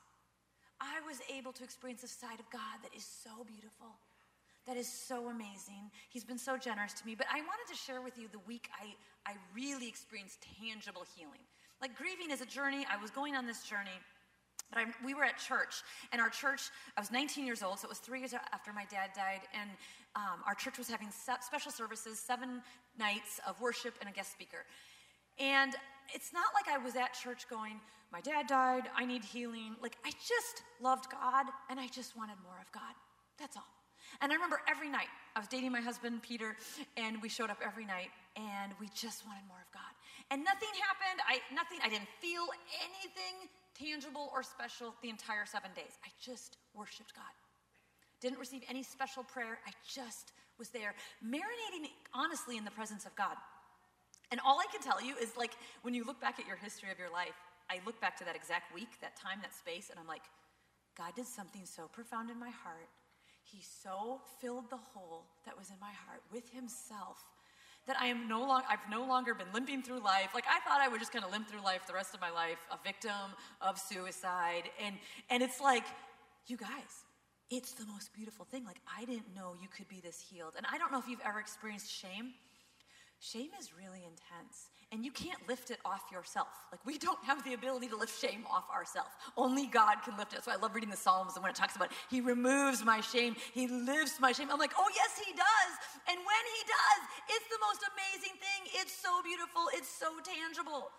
I 0.80 1.00
was 1.08 1.20
able 1.36 1.54
to 1.54 1.64
experience 1.64 2.04
a 2.04 2.08
side 2.08 2.40
of 2.40 2.50
God 2.52 2.84
that 2.84 2.96
is 2.96 3.06
so 3.06 3.44
beautiful, 3.46 3.96
that 4.68 4.78
is 4.78 4.88
so 4.88 5.30
amazing. 5.30 5.92
He's 6.10 6.24
been 6.24 6.38
so 6.38 6.58
generous 6.58 6.94
to 6.94 7.06
me. 7.06 7.16
But 7.16 7.28
I 7.32 7.38
wanted 7.38 7.68
to 7.70 7.76
share 7.76 8.02
with 8.02 8.18
you 8.18 8.28
the 8.32 8.40
week 8.48 8.70
I, 8.82 8.96
I 9.30 9.36
really 9.56 9.88
experienced 9.88 10.46
tangible 10.60 11.06
healing. 11.16 11.42
Like 11.82 11.96
grieving 11.96 12.32
is 12.32 12.42
a 12.42 12.46
journey. 12.46 12.86
I 12.92 13.00
was 13.02 13.12
going 13.12 13.36
on 13.36 13.46
this 13.46 13.64
journey. 13.64 14.00
But 14.72 14.80
I, 14.80 14.86
we 15.06 15.14
were 15.14 15.24
at 15.24 15.38
church, 15.38 15.84
and 16.12 16.20
our 16.20 16.30
church, 16.30 16.72
I 16.98 17.00
was 17.00 17.12
19 17.12 17.46
years 17.46 17.62
old, 17.62 17.80
so 17.80 17.86
it 17.86 17.90
was 17.90 18.00
three 18.00 18.20
years 18.20 18.34
after 18.34 18.74
my 18.74 18.86
dad 18.86 19.12
died, 19.16 19.42
and 19.54 19.70
um, 20.16 20.42
our 20.48 20.56
church 20.56 20.80
was 20.80 20.90
having 20.90 21.10
special 21.12 21.72
services, 21.72 22.18
seven 22.18 22.64
nights 22.98 23.40
of 23.48 23.62
worship 23.62 23.94
and 24.00 24.10
a 24.10 24.12
guest 24.12 24.32
speaker. 24.32 24.66
And 25.38 25.76
it's 26.14 26.34
not 26.34 26.46
like 26.54 26.68
I 26.68 26.84
was 26.84 26.96
at 26.96 27.14
church 27.14 27.48
going, 27.50 27.80
my 28.12 28.22
dad 28.22 28.48
died, 28.48 28.84
I 28.96 29.06
need 29.06 29.24
healing. 29.24 29.76
Like, 29.82 29.98
I 30.06 30.12
just 30.12 30.64
loved 30.82 31.10
God 31.12 31.46
and 31.70 31.80
I 31.80 31.88
just 31.88 32.16
wanted 32.16 32.36
more 32.44 32.58
of 32.62 32.72
God. 32.72 32.94
That's 33.40 33.58
all. 33.58 33.68
And 34.22 34.32
I 34.32 34.36
remember 34.36 34.62
every 34.70 34.90
night, 34.90 35.10
I 35.36 35.40
was 35.40 35.48
dating 35.48 35.72
my 35.72 35.82
husband, 35.82 36.22
Peter, 36.22 36.56
and 36.96 37.22
we 37.22 37.28
showed 37.28 37.50
up 37.50 37.60
every 37.66 37.86
night 37.86 38.10
and 38.38 38.72
we 38.80 38.88
just 38.96 39.26
wanted 39.26 39.42
more 39.48 39.60
of 39.60 39.72
God. 39.74 39.92
And 40.32 40.44
nothing 40.44 40.70
happened. 40.80 41.20
I 41.28 41.40
nothing, 41.54 41.80
I 41.84 41.90
didn't 41.90 42.10
feel 42.22 42.46
anything 42.80 43.50
tangible 43.78 44.32
or 44.34 44.44
special 44.44 44.96
the 45.02 45.10
entire 45.10 45.46
seven 45.46 45.72
days. 45.76 46.00
I 46.06 46.10
just 46.22 46.58
worshiped 46.74 47.14
God. 47.14 47.34
Didn't 48.22 48.40
receive 48.40 48.64
any 48.70 48.84
special 48.84 49.24
prayer. 49.24 49.60
I 49.68 49.72
just 49.88 50.32
was 50.58 50.70
there, 50.70 50.96
marinating 51.24 51.92
honestly 52.14 52.58
in 52.58 52.64
the 52.64 52.72
presence 52.72 53.06
of 53.06 53.16
God. 53.16 53.36
And 54.36 54.42
all 54.44 54.60
I 54.60 54.66
can 54.70 54.82
tell 54.82 55.02
you 55.02 55.16
is 55.16 55.32
like 55.38 55.54
when 55.82 55.94
you 55.94 56.04
look 56.04 56.20
back 56.20 56.42
at 56.42 56.46
your 56.46 56.58
history 56.58 56.92
of 56.92 57.00
your 57.00 57.10
life, 57.10 57.40
I 57.72 57.80
look 57.86 58.02
back 58.02 58.18
to 58.18 58.26
that 58.26 58.36
exact 58.36 58.76
week, 58.76 59.00
that 59.00 59.16
time, 59.16 59.40
that 59.44 59.56
space, 59.56 59.88
and 59.90 59.98
I'm 59.98 60.08
like, 60.08 60.24
God 60.98 61.16
did 61.16 61.26
something 61.26 61.62
so 61.64 61.88
profound 61.88 62.30
in 62.30 62.38
my 62.38 62.50
heart. 62.50 62.92
He 63.46 63.62
so 63.64 64.20
filled 64.42 64.70
the 64.70 64.76
hole 64.92 65.24
that 65.46 65.58
was 65.58 65.70
in 65.70 65.78
my 65.80 65.94
heart 66.06 66.20
with 66.34 66.50
Himself 66.50 67.24
that 67.88 67.96
I 67.98 68.08
am 68.08 68.28
no 68.28 68.42
longer, 68.42 68.66
I've 68.70 68.84
no 68.92 69.06
longer 69.06 69.34
been 69.34 69.48
limping 69.54 69.84
through 69.84 70.04
life. 70.04 70.32
Like 70.36 70.44
I 70.52 70.60
thought 70.68 70.82
I 70.82 70.90
would 70.90 71.00
just 71.00 71.14
kind 71.14 71.24
of 71.24 71.32
limp 71.32 71.48
through 71.48 71.64
life 71.64 71.88
the 71.88 71.94
rest 71.94 72.14
of 72.14 72.20
my 72.20 72.32
life, 72.32 72.58
a 72.72 72.78
victim 72.84 73.32
of 73.62 73.80
suicide. 73.80 74.64
And, 74.84 74.98
and 75.30 75.42
it's 75.42 75.62
like, 75.62 75.86
you 76.48 76.58
guys, 76.58 77.06
it's 77.50 77.72
the 77.72 77.86
most 77.86 78.14
beautiful 78.14 78.44
thing. 78.44 78.66
Like 78.66 78.82
I 78.86 79.06
didn't 79.06 79.34
know 79.34 79.56
you 79.62 79.70
could 79.70 79.88
be 79.88 80.02
this 80.02 80.20
healed. 80.20 80.56
And 80.58 80.66
I 80.70 80.78
don't 80.78 80.92
know 80.92 81.00
if 81.00 81.08
you've 81.08 81.24
ever 81.24 81.40
experienced 81.40 81.90
shame. 81.90 82.34
Shame 83.20 83.50
is 83.58 83.72
really 83.74 84.04
intense, 84.04 84.70
and 84.92 85.02
you 85.02 85.10
can't 85.10 85.40
lift 85.48 85.72
it 85.72 85.80
off 85.84 86.04
yourself. 86.12 86.52
Like, 86.70 86.84
we 86.86 87.00
don't 87.00 87.18
have 87.24 87.42
the 87.44 87.54
ability 87.54 87.88
to 87.90 87.98
lift 87.98 88.14
shame 88.14 88.46
off 88.46 88.70
ourselves. 88.70 89.10
Only 89.36 89.66
God 89.66 90.04
can 90.04 90.14
lift 90.18 90.36
it. 90.36 90.44
So 90.44 90.52
I 90.52 90.60
love 90.62 90.76
reading 90.76 90.92
the 90.92 91.00
Psalms, 91.00 91.34
and 91.34 91.42
when 91.42 91.50
it 91.50 91.56
talks 91.56 91.76
about 91.76 91.90
He 92.12 92.22
removes 92.22 92.84
my 92.84 93.02
shame, 93.02 93.36
He 93.56 93.68
lifts 93.68 94.20
my 94.20 94.32
shame. 94.32 94.52
I'm 94.52 94.60
like, 94.60 94.76
oh, 94.78 94.90
yes, 94.94 95.18
He 95.18 95.32
does. 95.34 95.72
And 96.06 96.20
when 96.20 96.44
He 96.54 96.62
does, 96.70 97.02
it's 97.34 97.50
the 97.50 97.62
most 97.66 97.82
amazing 97.88 98.36
thing. 98.38 98.62
It's 98.84 98.94
so 98.94 99.24
beautiful, 99.24 99.74
it's 99.74 99.90
so 99.90 100.12
tangible. 100.22 100.92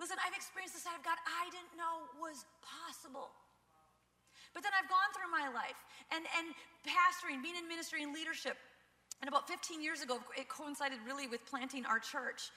Listen, 0.00 0.16
I've 0.24 0.34
experienced 0.34 0.74
the 0.74 0.80
side 0.80 0.96
of 0.96 1.04
God 1.04 1.20
I 1.26 1.52
didn't 1.52 1.76
know 1.76 2.08
was 2.16 2.48
possible. 2.64 3.28
But 4.54 4.62
then 4.62 4.72
I've 4.76 4.88
gone 4.88 5.10
through 5.16 5.32
my 5.32 5.48
life 5.52 5.80
and, 6.12 6.24
and 6.38 6.52
pastoring, 6.84 7.40
being 7.40 7.56
in 7.56 7.68
ministry 7.68 8.04
and 8.04 8.12
leadership, 8.12 8.56
and 9.22 9.28
about 9.28 9.48
15 9.48 9.80
years 9.80 10.02
ago, 10.02 10.18
it 10.36 10.48
coincided 10.48 10.98
really 11.06 11.28
with 11.28 11.46
planting 11.46 11.86
our 11.86 12.00
church. 12.00 12.50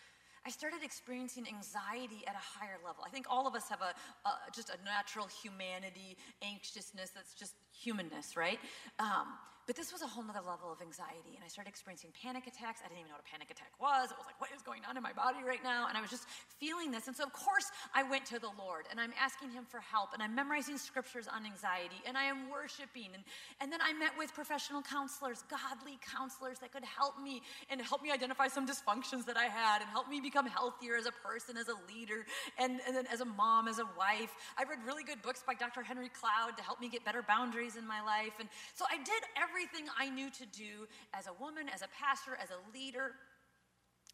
I 0.48 0.50
started 0.50 0.80
experiencing 0.84 1.46
anxiety 1.48 2.24
at 2.28 2.34
a 2.34 2.42
higher 2.42 2.78
level. 2.84 3.04
I 3.06 3.10
think 3.10 3.28
all 3.30 3.48
of 3.48 3.54
us 3.54 3.70
have 3.70 3.82
a, 3.82 3.94
a 4.28 4.32
just 4.54 4.70
a 4.70 4.78
natural 4.84 5.28
humanity, 5.28 6.18
anxiousness 6.42 7.12
that's 7.12 7.36
just 7.36 7.54
humanness, 7.72 8.36
right? 8.36 8.60
Um, 8.98 9.28
but 9.66 9.76
this 9.76 9.92
was 9.92 10.06
a 10.06 10.08
whole 10.08 10.24
nother 10.24 10.46
level 10.46 10.70
of 10.70 10.78
anxiety, 10.82 11.34
and 11.34 11.42
I 11.44 11.50
started 11.50 11.70
experiencing 11.74 12.14
panic 12.22 12.46
attacks. 12.46 12.86
I 12.86 12.88
didn't 12.88 13.02
even 13.02 13.10
know 13.10 13.18
what 13.18 13.26
a 13.26 13.32
panic 13.34 13.50
attack 13.50 13.74
was. 13.82 14.14
It 14.14 14.18
was 14.22 14.30
like, 14.30 14.38
what 14.38 14.54
is 14.54 14.62
going 14.62 14.86
on 14.86 14.94
in 14.94 15.02
my 15.02 15.14
body 15.14 15.42
right 15.42 15.64
now? 15.66 15.90
And 15.90 15.98
I 15.98 16.02
was 16.06 16.14
just 16.14 16.30
feeling 16.62 16.94
this. 16.94 17.10
And 17.10 17.18
so, 17.18 17.26
of 17.26 17.34
course, 17.34 17.74
I 17.90 18.06
went 18.06 18.30
to 18.30 18.38
the 18.38 18.54
Lord, 18.62 18.86
and 18.94 19.02
I'm 19.02 19.10
asking 19.18 19.50
Him 19.50 19.66
for 19.66 19.82
help, 19.82 20.14
and 20.14 20.22
I'm 20.22 20.38
memorizing 20.38 20.78
scriptures 20.78 21.26
on 21.26 21.50
anxiety, 21.50 21.98
and 22.06 22.14
I 22.14 22.30
am 22.30 22.46
worshiping. 22.54 23.10
And, 23.18 23.26
and 23.58 23.74
then 23.74 23.82
I 23.82 23.90
met 23.98 24.14
with 24.14 24.38
professional 24.38 24.86
counselors, 24.86 25.42
godly 25.50 25.98
counselors 25.98 26.62
that 26.62 26.70
could 26.70 26.86
help 26.86 27.18
me 27.18 27.42
and 27.74 27.82
help 27.82 28.06
me 28.06 28.14
identify 28.14 28.48
some 28.48 28.70
dysfunctions 28.70 29.26
that 29.26 29.36
I 29.36 29.50
had 29.50 29.82
and 29.82 29.90
help 29.90 30.14
me 30.14 30.22
become 30.22 30.46
healthier 30.46 30.94
as 30.94 31.10
a 31.10 31.16
person, 31.26 31.58
as 31.58 31.74
a 31.74 31.78
leader, 31.90 32.30
and, 32.62 32.86
and 32.86 32.96
then 32.96 33.10
as 33.10 33.22
a 33.22 33.26
mom, 33.26 33.68
as 33.68 33.80
a 33.80 33.90
wife. 33.98 34.30
I 34.62 34.64
read 34.70 34.86
really 34.86 35.04
good 35.04 35.26
books 35.26 35.42
by 35.42 35.56
Dr. 35.58 35.82
Henry 35.82 36.10
Cloud 36.14 36.54
to 36.58 36.64
help 36.64 36.80
me 36.80 36.88
get 36.88 37.04
better 37.04 37.26
boundaries 37.26 37.78
in 37.78 37.88
my 37.88 38.06
life. 38.06 38.38
And 38.40 38.48
so 38.76 38.86
I 38.92 38.98
did 39.02 39.26
everything 39.34 39.55
everything 39.56 39.88
I 39.96 40.12
knew 40.12 40.28
to 40.36 40.46
do 40.52 40.84
as 41.16 41.32
a 41.32 41.36
woman, 41.40 41.72
as 41.72 41.80
a 41.80 41.88
pastor, 41.96 42.36
as 42.36 42.52
a 42.52 42.60
leader, 42.76 43.16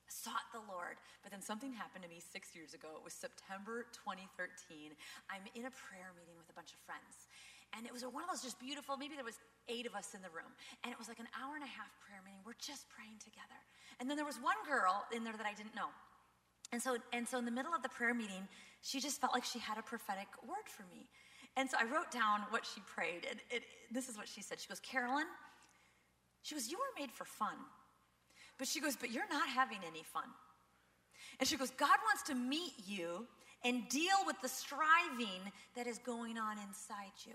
sought 0.05 0.45
the 0.53 0.61
Lord. 0.69 1.01
But 1.25 1.33
then 1.33 1.41
something 1.41 1.73
happened 1.73 2.05
to 2.05 2.11
me 2.13 2.21
six 2.21 2.53
years 2.53 2.77
ago. 2.77 2.93
It 2.93 3.01
was 3.01 3.17
September 3.17 3.89
2013. 4.05 4.93
I'm 5.33 5.41
in 5.57 5.65
a 5.65 5.73
prayer 5.73 6.13
meeting 6.13 6.37
with 6.37 6.45
a 6.45 6.53
bunch 6.53 6.77
of 6.77 6.79
friends. 6.85 7.25
And 7.73 7.89
it 7.89 7.93
was 7.95 8.05
one 8.05 8.21
of 8.21 8.29
those 8.29 8.45
just 8.45 8.61
beautiful, 8.61 9.01
maybe 9.01 9.17
there 9.17 9.25
was 9.25 9.41
eight 9.65 9.89
of 9.89 9.97
us 9.97 10.13
in 10.13 10.21
the 10.21 10.29
room. 10.29 10.53
And 10.85 10.93
it 10.93 10.99
was 11.01 11.09
like 11.09 11.17
an 11.17 11.31
hour 11.33 11.57
and 11.57 11.65
a 11.65 11.73
half 11.73 11.89
prayer 12.05 12.21
meeting. 12.21 12.45
We're 12.45 12.61
just 12.61 12.85
praying 12.93 13.17
together. 13.17 13.57
And 13.97 14.05
then 14.05 14.21
there 14.21 14.29
was 14.29 14.37
one 14.37 14.61
girl 14.69 15.01
in 15.09 15.25
there 15.25 15.33
that 15.33 15.49
I 15.49 15.57
didn't 15.57 15.73
know. 15.73 15.89
And 16.69 16.77
so, 16.77 17.01
and 17.17 17.25
so 17.25 17.41
in 17.41 17.49
the 17.49 17.55
middle 17.55 17.73
of 17.73 17.81
the 17.81 17.89
prayer 17.89 18.13
meeting, 18.13 18.45
she 18.85 19.01
just 19.01 19.17
felt 19.17 19.33
like 19.33 19.47
she 19.47 19.57
had 19.57 19.81
a 19.81 19.85
prophetic 19.89 20.29
word 20.45 20.69
for 20.69 20.85
me. 20.93 21.09
And 21.57 21.69
so 21.69 21.77
I 21.79 21.83
wrote 21.83 22.11
down 22.11 22.41
what 22.49 22.65
she 22.65 22.81
prayed. 22.81 23.27
And 23.29 23.39
it, 23.49 23.63
this 23.91 24.07
is 24.07 24.17
what 24.17 24.27
she 24.27 24.41
said. 24.41 24.59
She 24.59 24.67
goes, 24.67 24.79
Carolyn, 24.79 25.25
she 26.41 26.55
goes, 26.55 26.69
You 26.69 26.77
were 26.77 27.01
made 27.01 27.11
for 27.11 27.25
fun. 27.25 27.55
But 28.57 28.67
she 28.67 28.79
goes, 28.79 28.95
But 28.95 29.11
you're 29.11 29.29
not 29.29 29.49
having 29.49 29.79
any 29.87 30.03
fun. 30.03 30.29
And 31.39 31.47
she 31.47 31.57
goes, 31.57 31.71
God 31.71 31.97
wants 32.05 32.23
to 32.23 32.35
meet 32.35 32.73
you 32.85 33.27
and 33.63 33.87
deal 33.89 34.25
with 34.25 34.35
the 34.41 34.49
striving 34.49 35.51
that 35.75 35.87
is 35.87 35.99
going 35.99 36.37
on 36.37 36.57
inside 36.67 37.13
you. 37.25 37.33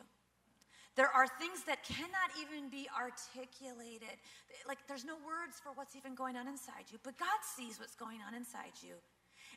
There 0.96 1.08
are 1.08 1.26
things 1.28 1.62
that 1.66 1.84
cannot 1.84 2.32
even 2.40 2.70
be 2.70 2.88
articulated. 2.98 4.16
Like 4.66 4.78
there's 4.88 5.04
no 5.04 5.16
words 5.16 5.60
for 5.62 5.70
what's 5.74 5.94
even 5.94 6.14
going 6.14 6.36
on 6.36 6.48
inside 6.48 6.88
you, 6.90 6.98
but 7.04 7.18
God 7.18 7.40
sees 7.56 7.78
what's 7.78 7.94
going 7.94 8.18
on 8.26 8.34
inside 8.34 8.72
you. 8.80 8.94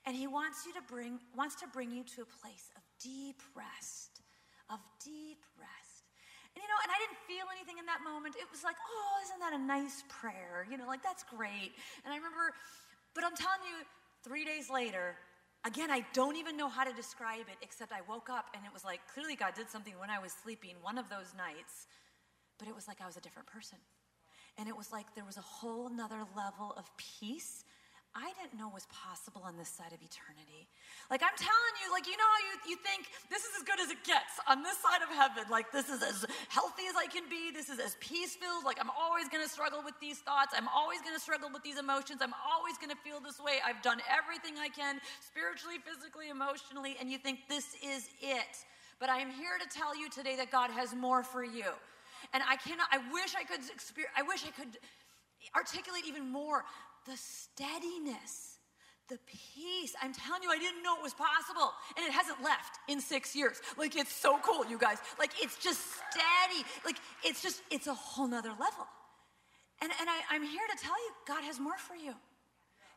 And 0.05 0.15
he 0.15 0.27
wants 0.27 0.65
you 0.65 0.73
to 0.73 0.81
bring 0.81 1.19
wants 1.35 1.55
to 1.61 1.67
bring 1.67 1.91
you 1.91 2.03
to 2.15 2.21
a 2.21 2.25
place 2.25 2.69
of 2.75 2.83
deep 3.01 3.41
rest 3.55 4.21
of 4.69 4.79
deep 5.03 5.41
rest. 5.57 6.05
And 6.55 6.61
you 6.61 6.69
know, 6.69 6.79
and 6.81 6.89
I 6.89 6.97
didn't 7.01 7.19
feel 7.25 7.45
anything 7.53 7.77
in 7.77 7.85
that 7.85 8.01
moment. 8.01 8.37
It 8.37 8.49
was 8.49 8.63
like, 8.63 8.77
oh, 8.77 9.13
isn't 9.25 9.41
that 9.41 9.53
a 9.53 9.61
nice 9.61 10.03
prayer? 10.09 10.65
You 10.69 10.77
know, 10.77 10.87
like 10.87 11.03
that's 11.03 11.25
great. 11.25 11.73
And 12.05 12.13
I 12.13 12.17
remember, 12.17 12.53
but 13.13 13.23
I'm 13.23 13.35
telling 13.35 13.61
you, 13.65 13.85
three 14.23 14.45
days 14.45 14.69
later, 14.69 15.15
again, 15.65 15.91
I 15.91 16.05
don't 16.13 16.35
even 16.35 16.57
know 16.57 16.69
how 16.69 16.83
to 16.83 16.93
describe 16.93 17.47
it, 17.49 17.57
except 17.61 17.91
I 17.91 18.01
woke 18.07 18.29
up 18.29 18.51
and 18.55 18.65
it 18.65 18.73
was 18.73 18.83
like, 18.83 19.01
clearly 19.13 19.35
God 19.35 19.53
did 19.53 19.69
something 19.69 19.93
when 19.99 20.09
I 20.09 20.19
was 20.19 20.33
sleeping 20.33 20.75
one 20.81 20.97
of 20.97 21.09
those 21.09 21.33
nights, 21.37 21.87
but 22.57 22.67
it 22.67 22.75
was 22.75 22.87
like 22.87 23.01
I 23.01 23.05
was 23.05 23.17
a 23.17 23.21
different 23.21 23.47
person. 23.47 23.77
And 24.57 24.67
it 24.67 24.75
was 24.75 24.91
like 24.91 25.15
there 25.15 25.25
was 25.25 25.37
a 25.37 25.45
whole 25.45 25.89
nother 25.89 26.25
level 26.35 26.73
of 26.75 26.85
peace 26.97 27.63
I 28.19 28.35
didn't 28.35 28.59
know 28.59 28.67
was 28.67 28.83
possible 28.91 29.39
on 29.47 29.55
this 29.55 29.71
side 29.71 29.95
of 29.95 30.03
eternity. 30.03 30.67
Like 31.07 31.23
I'm 31.23 31.35
telling 31.39 31.75
you, 31.79 31.87
like 31.87 32.03
you 32.03 32.19
know 32.19 32.27
how 32.27 32.41
you, 32.43 32.75
you 32.75 32.77
think 32.83 33.07
this 33.31 33.47
is 33.47 33.55
as 33.55 33.63
good 33.63 33.79
as 33.79 33.87
it 33.87 34.03
gets 34.03 34.35
on 34.43 34.59
this 34.59 34.75
side 34.83 34.99
of 34.99 35.07
heaven. 35.07 35.47
Like 35.47 35.71
this 35.71 35.87
is 35.87 36.03
as 36.03 36.27
healthy 36.51 36.83
as 36.91 36.99
I 36.99 37.07
can 37.07 37.31
be. 37.31 37.55
This 37.55 37.71
is 37.71 37.79
as 37.79 37.95
peace 38.03 38.35
filled. 38.35 38.67
Like 38.67 38.75
I'm 38.75 38.91
always 38.91 39.31
gonna 39.31 39.47
struggle 39.47 39.79
with 39.79 39.95
these 40.03 40.19
thoughts. 40.19 40.51
I'm 40.51 40.67
always 40.67 40.99
gonna 40.99 41.23
struggle 41.23 41.47
with 41.47 41.63
these 41.63 41.79
emotions. 41.79 42.19
I'm 42.19 42.35
always 42.43 42.75
gonna 42.75 42.99
feel 42.99 43.23
this 43.23 43.39
way. 43.39 43.63
I've 43.63 43.79
done 43.79 44.03
everything 44.11 44.59
I 44.59 44.67
can 44.67 44.99
spiritually, 45.23 45.79
physically, 45.79 46.27
emotionally, 46.27 46.99
and 46.99 47.07
you 47.07 47.23
think 47.23 47.47
this 47.47 47.79
is 47.79 48.11
it. 48.19 48.67
But 48.99 49.07
I 49.07 49.23
am 49.23 49.31
here 49.31 49.55
to 49.55 49.67
tell 49.71 49.95
you 49.95 50.11
today 50.11 50.35
that 50.35 50.51
God 50.51 50.75
has 50.75 50.91
more 50.91 51.23
for 51.23 51.43
you. 51.43 51.71
And 52.35 52.43
I 52.43 52.59
cannot, 52.59 52.91
I 52.91 52.99
wish 53.15 53.31
I 53.31 53.47
could 53.47 53.63
experience, 53.71 54.11
I 54.11 54.27
wish 54.27 54.43
I 54.43 54.51
could 54.51 54.75
articulate 55.55 56.03
even 56.05 56.29
more 56.29 56.65
the 57.05 57.17
steadiness, 57.17 58.59
the 59.07 59.17
peace. 59.25 59.95
I'm 60.01 60.13
telling 60.13 60.43
you, 60.43 60.51
I 60.51 60.57
didn't 60.57 60.83
know 60.83 60.95
it 60.97 61.03
was 61.03 61.13
possible. 61.13 61.73
And 61.97 62.05
it 62.05 62.11
hasn't 62.11 62.43
left 62.43 62.79
in 62.87 63.01
six 63.01 63.35
years. 63.35 63.61
Like, 63.77 63.95
it's 63.95 64.13
so 64.13 64.39
cool, 64.43 64.65
you 64.65 64.77
guys. 64.77 64.97
Like, 65.17 65.31
it's 65.41 65.57
just 65.57 65.79
steady. 65.81 66.63
Like, 66.85 66.97
it's 67.23 67.41
just, 67.41 67.61
it's 67.71 67.87
a 67.87 67.93
whole 67.93 68.27
nother 68.27 68.49
level. 68.49 68.87
And, 69.81 69.91
and 69.99 70.09
I, 70.09 70.19
I'm 70.29 70.43
here 70.43 70.67
to 70.75 70.83
tell 70.83 70.95
you, 70.95 71.11
God 71.27 71.43
has 71.43 71.59
more 71.59 71.77
for 71.77 71.95
you. 71.95 72.13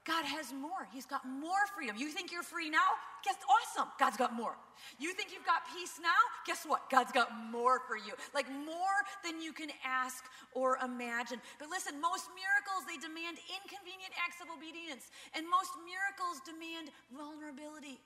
God 0.03 0.27
has 0.27 0.51
more. 0.51 0.91
He's 0.91 1.07
got 1.07 1.23
more 1.23 1.62
freedom. 1.79 1.95
you. 1.95 2.11
Think 2.11 2.33
you're 2.35 2.43
free 2.43 2.69
now? 2.69 2.91
Guess 3.23 3.38
awesome. 3.47 3.87
God's 4.03 4.19
got 4.19 4.35
more. 4.35 4.59
You 4.99 5.15
think 5.15 5.31
you've 5.31 5.47
got 5.47 5.62
peace 5.71 6.03
now? 6.03 6.19
Guess 6.43 6.67
what? 6.67 6.91
God's 6.91 7.15
got 7.15 7.31
more 7.55 7.79
for 7.87 7.95
you. 7.95 8.11
Like 8.35 8.51
more 8.51 8.99
than 9.23 9.38
you 9.38 9.55
can 9.55 9.71
ask 9.87 10.27
or 10.59 10.75
imagine. 10.83 11.38
But 11.62 11.71
listen, 11.71 12.03
most 12.03 12.27
miracles 12.35 12.83
they 12.91 12.99
demand 12.99 13.38
inconvenient 13.47 14.11
acts 14.19 14.43
of 14.43 14.51
obedience, 14.51 15.15
and 15.38 15.47
most 15.47 15.71
miracles 15.87 16.43
demand 16.43 16.91
vulnerability. 17.15 18.03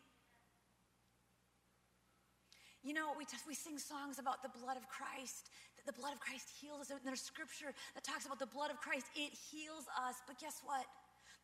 You 2.84 2.92
know, 2.92 3.16
we, 3.16 3.24
we 3.48 3.56
sing 3.56 3.80
songs 3.80 4.20
about 4.20 4.44
the 4.44 4.52
blood 4.52 4.76
of 4.76 4.84
Christ, 4.86 5.48
that 5.80 5.88
the 5.88 5.96
blood 5.96 6.12
of 6.12 6.20
Christ 6.20 6.52
heals 6.60 6.92
us. 6.92 7.00
And 7.00 7.08
there's 7.08 7.24
scripture 7.24 7.72
that 7.96 8.04
talks 8.04 8.28
about 8.28 8.38
the 8.38 8.46
blood 8.46 8.70
of 8.70 8.78
Christ. 8.84 9.08
It 9.16 9.32
heals 9.32 9.88
us. 9.96 10.20
But 10.28 10.38
guess 10.38 10.60
what? 10.62 10.84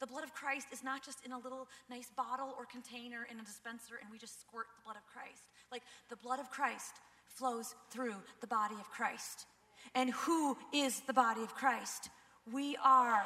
The 0.03 0.11
blood 0.11 0.27
of 0.27 0.35
Christ 0.35 0.67
is 0.75 0.83
not 0.83 1.07
just 1.07 1.23
in 1.23 1.31
a 1.31 1.39
little 1.39 1.71
nice 1.87 2.11
bottle 2.19 2.59
or 2.59 2.67
container 2.67 3.23
in 3.31 3.39
a 3.39 3.47
dispenser 3.47 4.03
and 4.03 4.11
we 4.11 4.19
just 4.19 4.35
squirt 4.43 4.67
the 4.75 4.83
blood 4.83 4.99
of 4.99 5.07
Christ. 5.07 5.47
Like 5.71 5.87
the 6.11 6.19
blood 6.19 6.43
of 6.43 6.51
Christ 6.51 6.99
flows 7.31 7.79
through 7.95 8.19
the 8.43 8.51
body 8.51 8.75
of 8.83 8.91
Christ. 8.91 9.47
And 9.95 10.11
who 10.27 10.59
is 10.75 11.07
the 11.07 11.15
body 11.15 11.47
of 11.47 11.55
Christ? 11.55 12.11
We 12.51 12.75
are. 12.83 13.23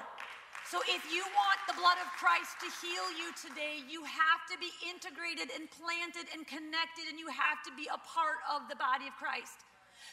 So 0.68 0.76
if 0.84 1.00
you 1.08 1.24
want 1.24 1.58
the 1.64 1.80
blood 1.80 1.96
of 1.96 2.12
Christ 2.20 2.60
to 2.60 2.68
heal 2.84 3.08
you 3.24 3.32
today, 3.40 3.80
you 3.88 4.04
have 4.04 4.44
to 4.52 4.60
be 4.60 4.68
integrated 4.84 5.48
and 5.56 5.72
planted 5.80 6.28
and 6.36 6.44
connected, 6.44 7.08
and 7.08 7.16
you 7.16 7.32
have 7.32 7.64
to 7.64 7.72
be 7.72 7.88
a 7.88 7.96
part 8.04 8.44
of 8.52 8.68
the 8.68 8.76
body 8.76 9.08
of 9.08 9.16
Christ 9.16 9.64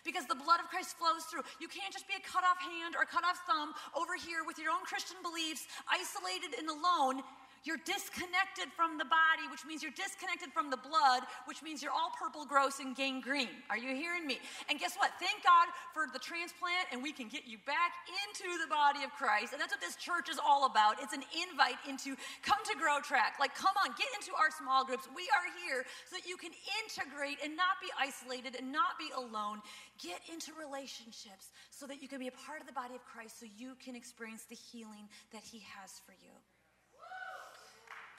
because 0.05 0.27
the 0.27 0.35
blood 0.35 0.59
of 0.59 0.67
Christ 0.67 0.95
flows 0.99 1.23
through. 1.31 1.43
You 1.59 1.67
can't 1.67 1.91
just 1.91 2.07
be 2.07 2.13
a 2.15 2.23
cut 2.23 2.43
off 2.43 2.59
hand 2.59 2.95
or 2.95 3.03
a 3.03 3.09
cut 3.09 3.23
off 3.23 3.39
thumb 3.47 3.73
over 3.95 4.15
here 4.19 4.43
with 4.45 4.59
your 4.59 4.71
own 4.71 4.83
Christian 4.83 5.17
beliefs, 5.23 5.67
isolated 5.87 6.59
and 6.59 6.69
alone. 6.69 7.23
You're 7.63 7.79
disconnected 7.87 8.75
from 8.75 8.99
the 8.99 9.07
body, 9.07 9.47
which 9.47 9.63
means 9.63 9.79
you're 9.79 9.95
disconnected 9.95 10.51
from 10.51 10.67
the 10.67 10.75
blood, 10.75 11.23
which 11.47 11.63
means 11.63 11.79
you're 11.79 11.95
all 11.95 12.11
purple, 12.11 12.43
gross, 12.43 12.83
and 12.83 12.91
gangrene. 12.91 13.63
Are 13.71 13.79
you 13.79 13.95
hearing 13.95 14.27
me? 14.27 14.43
And 14.67 14.75
guess 14.79 14.99
what? 14.99 15.15
Thank 15.15 15.47
God 15.47 15.71
for 15.95 16.11
the 16.11 16.19
transplant, 16.19 16.91
and 16.91 16.99
we 16.99 17.15
can 17.15 17.31
get 17.31 17.47
you 17.47 17.55
back 17.63 17.95
into 18.27 18.51
the 18.59 18.67
body 18.67 19.07
of 19.07 19.15
Christ. 19.15 19.55
And 19.55 19.61
that's 19.63 19.71
what 19.71 19.79
this 19.79 19.95
church 19.95 20.27
is 20.27 20.35
all 20.43 20.67
about. 20.67 20.99
It's 20.99 21.15
an 21.15 21.23
invite 21.31 21.79
into 21.87 22.19
come 22.43 22.59
to 22.67 22.75
Grow 22.75 22.99
Track. 22.99 23.39
Like, 23.39 23.55
come 23.55 23.73
on, 23.79 23.95
get 23.95 24.11
into 24.19 24.35
our 24.35 24.51
small 24.51 24.83
groups. 24.83 25.07
We 25.15 25.23
are 25.31 25.47
here 25.63 25.87
so 26.11 26.19
that 26.19 26.27
you 26.27 26.35
can 26.35 26.51
integrate 26.83 27.39
and 27.39 27.55
not 27.55 27.79
be 27.79 27.87
isolated 27.95 28.59
and 28.59 28.75
not 28.75 28.99
be 28.99 29.07
alone. 29.15 29.63
Get 30.03 30.19
into 30.27 30.51
relationships 30.59 31.55
so 31.71 31.87
that 31.87 32.03
you 32.03 32.11
can 32.11 32.19
be 32.19 32.27
a 32.27 32.35
part 32.43 32.59
of 32.59 32.67
the 32.67 32.75
body 32.75 32.95
of 32.95 33.07
Christ 33.07 33.39
so 33.39 33.47
you 33.47 33.79
can 33.79 33.95
experience 33.95 34.43
the 34.51 34.59
healing 34.59 35.07
that 35.31 35.47
He 35.47 35.63
has 35.79 36.03
for 36.03 36.11
you. 36.19 36.35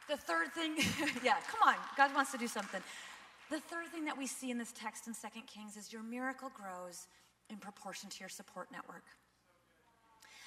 The 0.09 0.17
third 0.17 0.53
thing, 0.53 0.77
yeah, 1.25 1.41
come 1.49 1.67
on, 1.67 1.77
God 1.97 2.15
wants 2.15 2.31
to 2.33 2.39
do 2.39 2.47
something. 2.47 2.83
The 3.51 3.61
third 3.61 3.89
thing 3.89 4.05
that 4.05 4.17
we 4.17 4.27
see 4.27 4.51
in 4.51 4.59
this 4.59 4.73
text 4.73 5.07
in 5.07 5.15
Second 5.15 5.47
Kings 5.47 5.77
is 5.77 5.93
your 5.93 6.03
miracle 6.03 6.51
grows 6.53 7.09
in 7.49 7.57
proportion 7.57 8.11
to 8.11 8.21
your 8.21 8.29
support 8.29 8.69
network. 8.73 9.05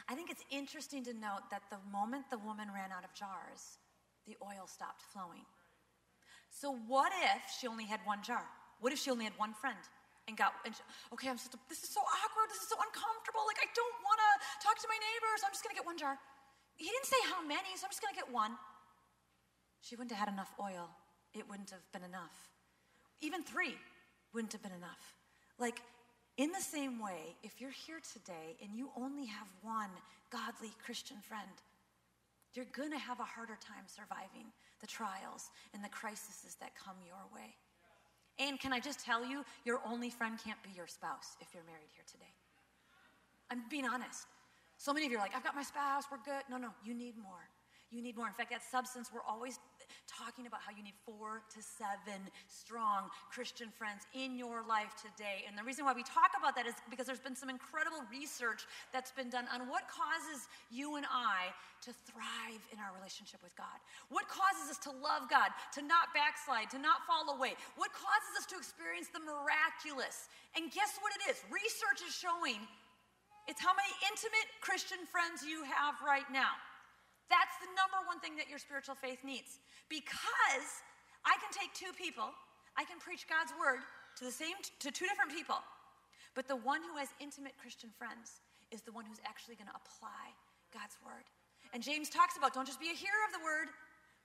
I 0.09 0.15
think 0.15 0.29
it's 0.29 0.43
interesting 0.49 1.03
to 1.05 1.13
note 1.13 1.49
that 1.51 1.63
the 1.69 1.81
moment 1.91 2.29
the 2.29 2.37
woman 2.37 2.69
ran 2.73 2.93
out 2.93 3.03
of 3.03 3.13
jars, 3.13 3.81
the 4.25 4.37
oil 4.39 4.65
stopped 4.65 5.01
flowing. 5.01 5.43
So, 6.49 6.77
what 6.87 7.11
if 7.35 7.43
she 7.59 7.67
only 7.67 7.83
had 7.83 7.99
one 8.07 8.23
jar? 8.23 8.45
What 8.79 8.93
if 8.93 8.99
she 8.99 9.11
only 9.11 9.25
had 9.25 9.35
one 9.35 9.53
friend? 9.53 9.77
And 10.27 10.35
got, 10.35 10.55
and 10.63 10.75
she, 10.75 10.83
okay, 11.11 11.27
I'm 11.27 11.35
just, 11.35 11.51
this 11.67 11.83
is 11.83 11.91
so 11.91 12.03
awkward. 12.03 12.51
This 12.51 12.63
is 12.63 12.69
so 12.71 12.75
uncomfortable. 12.79 13.43
Like, 13.47 13.59
I 13.63 13.67
don't 13.75 13.97
want 14.03 14.19
to 14.19 14.31
talk 14.63 14.75
to 14.79 14.87
my 14.87 14.99
neighbors. 14.99 15.43
I'm 15.43 15.51
just 15.51 15.63
to 15.63 15.71
get 15.75 15.83
one 15.83 15.99
jar. 15.99 16.15
He 16.75 16.87
didn't 16.87 17.07
say 17.07 17.19
how 17.31 17.43
many, 17.43 17.75
so 17.75 17.87
I'm 17.87 17.91
just 17.91 18.03
to 18.03 18.11
get 18.15 18.27
one 18.31 18.55
she 19.87 19.95
wouldn't 19.95 20.11
have 20.11 20.27
had 20.27 20.33
enough 20.33 20.51
oil. 20.59 20.89
It 21.33 21.47
wouldn't 21.49 21.69
have 21.69 21.91
been 21.93 22.03
enough. 22.03 22.49
Even 23.21 23.43
three 23.43 23.75
wouldn't 24.33 24.51
have 24.51 24.61
been 24.61 24.73
enough. 24.73 25.13
Like, 25.57 25.81
in 26.37 26.51
the 26.51 26.61
same 26.61 27.01
way, 27.01 27.35
if 27.41 27.59
you're 27.59 27.71
here 27.71 27.99
today 28.13 28.57
and 28.61 28.75
you 28.75 28.91
only 28.95 29.25
have 29.25 29.47
one 29.61 29.89
godly 30.29 30.71
Christian 30.83 31.17
friend, 31.21 31.49
you're 32.53 32.69
going 32.75 32.91
to 32.91 32.97
have 32.97 33.19
a 33.19 33.23
harder 33.23 33.57
time 33.61 33.85
surviving 33.87 34.51
the 34.81 34.87
trials 34.87 35.49
and 35.73 35.83
the 35.83 35.89
crises 35.89 36.55
that 36.59 36.71
come 36.75 36.95
your 37.05 37.23
way. 37.33 37.55
And 38.39 38.59
can 38.59 38.73
I 38.73 38.79
just 38.79 38.99
tell 38.99 39.25
you, 39.25 39.43
your 39.65 39.79
only 39.85 40.09
friend 40.11 40.37
can't 40.43 40.61
be 40.61 40.69
your 40.75 40.85
spouse 40.85 41.37
if 41.41 41.47
you're 41.53 41.63
married 41.63 41.89
here 41.95 42.05
today. 42.11 42.33
I'm 43.49 43.63
being 43.69 43.85
honest. 43.85 44.27
So 44.77 44.93
many 44.93 45.07
of 45.07 45.11
you 45.11 45.17
are 45.17 45.21
like, 45.21 45.35
I've 45.35 45.43
got 45.43 45.55
my 45.55 45.63
spouse, 45.63 46.03
we're 46.11 46.17
good. 46.23 46.43
No, 46.51 46.57
no, 46.57 46.69
you 46.83 46.93
need 46.93 47.17
more. 47.17 47.49
You 47.87 48.03
need 48.03 48.19
more. 48.19 48.27
In 48.27 48.35
fact, 48.35 48.51
that 48.51 48.63
substance, 48.67 49.15
we're 49.15 49.23
always 49.23 49.59
talking 50.11 50.43
about 50.43 50.59
how 50.59 50.75
you 50.75 50.83
need 50.83 50.99
four 51.07 51.39
to 51.55 51.59
seven 51.63 52.19
strong 52.51 53.07
Christian 53.31 53.71
friends 53.71 54.03
in 54.11 54.35
your 54.35 54.59
life 54.59 54.91
today. 54.99 55.47
And 55.47 55.55
the 55.55 55.63
reason 55.63 55.87
why 55.87 55.95
we 55.95 56.03
talk 56.03 56.35
about 56.35 56.51
that 56.59 56.67
is 56.67 56.75
because 56.91 57.07
there's 57.07 57.23
been 57.23 57.35
some 57.35 57.47
incredible 57.47 58.03
research 58.11 58.67
that's 58.91 59.15
been 59.15 59.31
done 59.31 59.47
on 59.55 59.71
what 59.71 59.87
causes 59.87 60.51
you 60.67 60.99
and 60.99 61.07
I 61.07 61.55
to 61.87 61.95
thrive 62.11 62.63
in 62.75 62.77
our 62.83 62.91
relationship 62.91 63.39
with 63.39 63.55
God. 63.55 63.79
What 64.11 64.27
causes 64.27 64.67
us 64.67 64.79
to 64.83 64.91
love 64.91 65.31
God, 65.31 65.55
to 65.79 65.81
not 65.83 66.11
backslide, 66.11 66.67
to 66.75 66.79
not 66.79 67.07
fall 67.07 67.39
away? 67.39 67.55
What 67.79 67.95
causes 67.95 68.35
us 68.35 68.45
to 68.51 68.59
experience 68.59 69.07
the 69.15 69.23
miraculous? 69.23 70.27
And 70.59 70.67
guess 70.75 70.99
what 70.99 71.15
it 71.23 71.31
is? 71.31 71.39
Research 71.47 72.03
is 72.03 72.11
showing 72.11 72.59
it's 73.47 73.63
how 73.63 73.71
many 73.71 73.95
intimate 74.11 74.47
Christian 74.59 74.99
friends 75.07 75.39
you 75.39 75.63
have 75.63 75.95
right 76.03 76.27
now. 76.35 76.51
That's 77.27 77.55
the 77.59 77.69
number 77.75 77.99
one 78.07 78.19
thing 78.23 78.39
that 78.39 78.47
your 78.47 78.59
spiritual 78.59 78.95
faith 78.95 79.23
needs. 79.23 79.59
Because 79.91 80.69
I 81.27 81.35
can 81.43 81.51
take 81.51 81.75
two 81.75 81.91
people, 81.95 82.31
I 82.79 82.87
can 82.87 82.99
preach 82.99 83.27
God's 83.27 83.51
word 83.59 83.83
to 84.19 84.23
the 84.23 84.31
same 84.31 84.55
to 84.79 84.89
two 84.91 85.05
different 85.05 85.31
people. 85.31 85.59
But 86.35 86.47
the 86.47 86.55
one 86.55 86.81
who 86.85 86.95
has 86.97 87.09
intimate 87.19 87.57
Christian 87.59 87.89
friends 87.97 88.39
is 88.71 88.81
the 88.81 88.91
one 88.91 89.05
who's 89.05 89.21
actually 89.25 89.55
going 89.55 89.67
to 89.67 89.77
apply 89.77 90.31
God's 90.71 90.95
word. 91.03 91.25
And 91.73 91.83
James 91.83 92.07
talks 92.09 92.37
about 92.37 92.53
don't 92.53 92.67
just 92.67 92.79
be 92.79 92.91
a 92.91 92.97
hearer 92.97 93.23
of 93.27 93.33
the 93.35 93.43
word, 93.43 93.67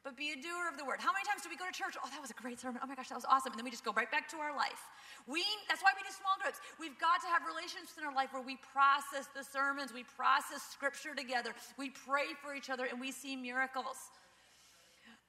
but 0.04 0.16
be 0.18 0.34
a 0.34 0.38
doer 0.38 0.66
of 0.66 0.76
the 0.76 0.84
word. 0.84 0.98
How 0.98 1.14
many 1.14 1.22
times 1.22 1.46
do 1.46 1.48
we 1.48 1.56
go 1.56 1.66
to 1.66 1.72
church? 1.74 1.94
Oh, 1.94 2.10
that 2.10 2.20
was 2.20 2.34
a 2.34 2.38
great 2.38 2.58
sermon. 2.58 2.82
Oh 2.82 2.86
my 2.90 2.98
gosh, 2.98 3.08
that 3.08 3.18
was 3.18 3.26
awesome. 3.26 3.54
And 3.54 3.58
then 3.58 3.64
we 3.64 3.70
just 3.70 3.86
go 3.86 3.94
right 3.94 4.10
back 4.10 4.26
to 4.34 4.42
our 4.42 4.50
life. 4.54 4.82
We, 5.30 5.46
that's 5.70 5.82
why 5.82 5.94
we 5.94 6.02
do 6.02 6.10
small 6.10 6.34
groups. 6.42 6.58
We've 6.82 6.98
got 6.98 7.22
to 7.22 7.28
have 7.30 7.46
relationships 7.46 7.94
in 7.94 8.02
our 8.02 8.14
life 8.14 8.34
where 8.34 8.42
we 8.42 8.58
process 8.74 9.30
the 9.30 9.46
sermons, 9.46 9.94
we 9.94 10.02
process 10.02 10.66
scripture 10.66 11.14
together, 11.14 11.54
we 11.78 11.90
pray 11.90 12.34
for 12.42 12.54
each 12.54 12.70
other, 12.70 12.90
and 12.90 12.98
we 12.98 13.14
see 13.14 13.38
miracles. 13.38 14.10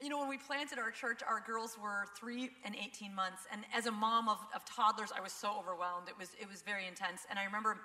You 0.02 0.10
know, 0.10 0.18
when 0.18 0.28
we 0.28 0.38
planted 0.38 0.82
our 0.82 0.90
church, 0.90 1.22
our 1.22 1.38
girls 1.46 1.78
were 1.80 2.10
three 2.18 2.50
and 2.66 2.74
18 2.74 3.14
months. 3.14 3.46
And 3.52 3.62
as 3.72 3.86
a 3.86 3.92
mom 3.92 4.28
of, 4.28 4.38
of 4.54 4.66
toddlers, 4.66 5.14
I 5.16 5.22
was 5.22 5.32
so 5.32 5.54
overwhelmed. 5.54 6.08
It 6.10 6.18
was, 6.18 6.34
it 6.40 6.50
was 6.50 6.62
very 6.62 6.88
intense. 6.88 7.22
And 7.30 7.38
I 7.38 7.44
remember 7.44 7.78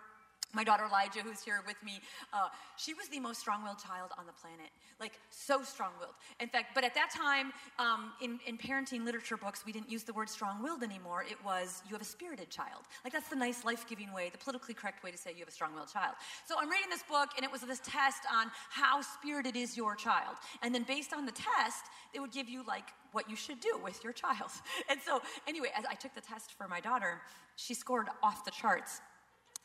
my 0.53 0.63
daughter 0.63 0.85
Elijah, 0.85 1.19
who's 1.19 1.41
here 1.41 1.61
with 1.67 1.81
me, 1.83 2.01
uh, 2.33 2.47
she 2.75 2.93
was 2.93 3.07
the 3.09 3.19
most 3.19 3.39
strong 3.39 3.63
willed 3.63 3.77
child 3.77 4.11
on 4.17 4.25
the 4.25 4.33
planet. 4.33 4.69
Like, 4.99 5.13
so 5.29 5.61
strong 5.63 5.91
willed. 5.99 6.15
In 6.39 6.49
fact, 6.49 6.73
but 6.73 6.83
at 6.83 6.95
that 6.95 7.11
time, 7.11 7.53
um, 7.77 8.11
in, 8.21 8.39
in 8.47 8.57
parenting 8.57 9.05
literature 9.05 9.37
books, 9.37 9.63
we 9.65 9.71
didn't 9.71 9.91
use 9.91 10.03
the 10.03 10.13
word 10.13 10.29
strong 10.29 10.61
willed 10.63 10.83
anymore. 10.83 11.23
It 11.29 11.37
was, 11.45 11.83
you 11.87 11.93
have 11.93 12.01
a 12.01 12.05
spirited 12.05 12.49
child. 12.49 12.83
Like, 13.03 13.13
that's 13.13 13.29
the 13.29 13.35
nice, 13.35 13.63
life 13.63 13.85
giving 13.87 14.11
way, 14.11 14.29
the 14.31 14.37
politically 14.37 14.73
correct 14.73 15.03
way 15.03 15.11
to 15.11 15.17
say 15.17 15.31
you 15.31 15.39
have 15.39 15.49
a 15.49 15.51
strong 15.51 15.73
willed 15.75 15.91
child. 15.91 16.15
So 16.47 16.55
I'm 16.59 16.69
reading 16.69 16.89
this 16.89 17.03
book, 17.03 17.29
and 17.37 17.45
it 17.45 17.51
was 17.51 17.61
this 17.61 17.81
test 17.83 18.23
on 18.33 18.47
how 18.69 19.01
spirited 19.01 19.55
is 19.55 19.77
your 19.77 19.95
child. 19.95 20.35
And 20.63 20.73
then 20.73 20.83
based 20.83 21.13
on 21.13 21.25
the 21.25 21.31
test, 21.31 21.85
it 22.13 22.19
would 22.19 22.31
give 22.31 22.49
you, 22.49 22.63
like, 22.67 22.89
what 23.11 23.29
you 23.29 23.35
should 23.35 23.59
do 23.59 23.79
with 23.83 24.03
your 24.03 24.13
child. 24.13 24.51
And 24.89 24.99
so, 25.05 25.21
anyway, 25.47 25.69
as 25.77 25.85
I 25.85 25.93
took 25.93 26.15
the 26.15 26.21
test 26.21 26.53
for 26.53 26.67
my 26.67 26.79
daughter, 26.79 27.21
she 27.55 27.73
scored 27.73 28.07
off 28.23 28.43
the 28.43 28.51
charts 28.51 29.01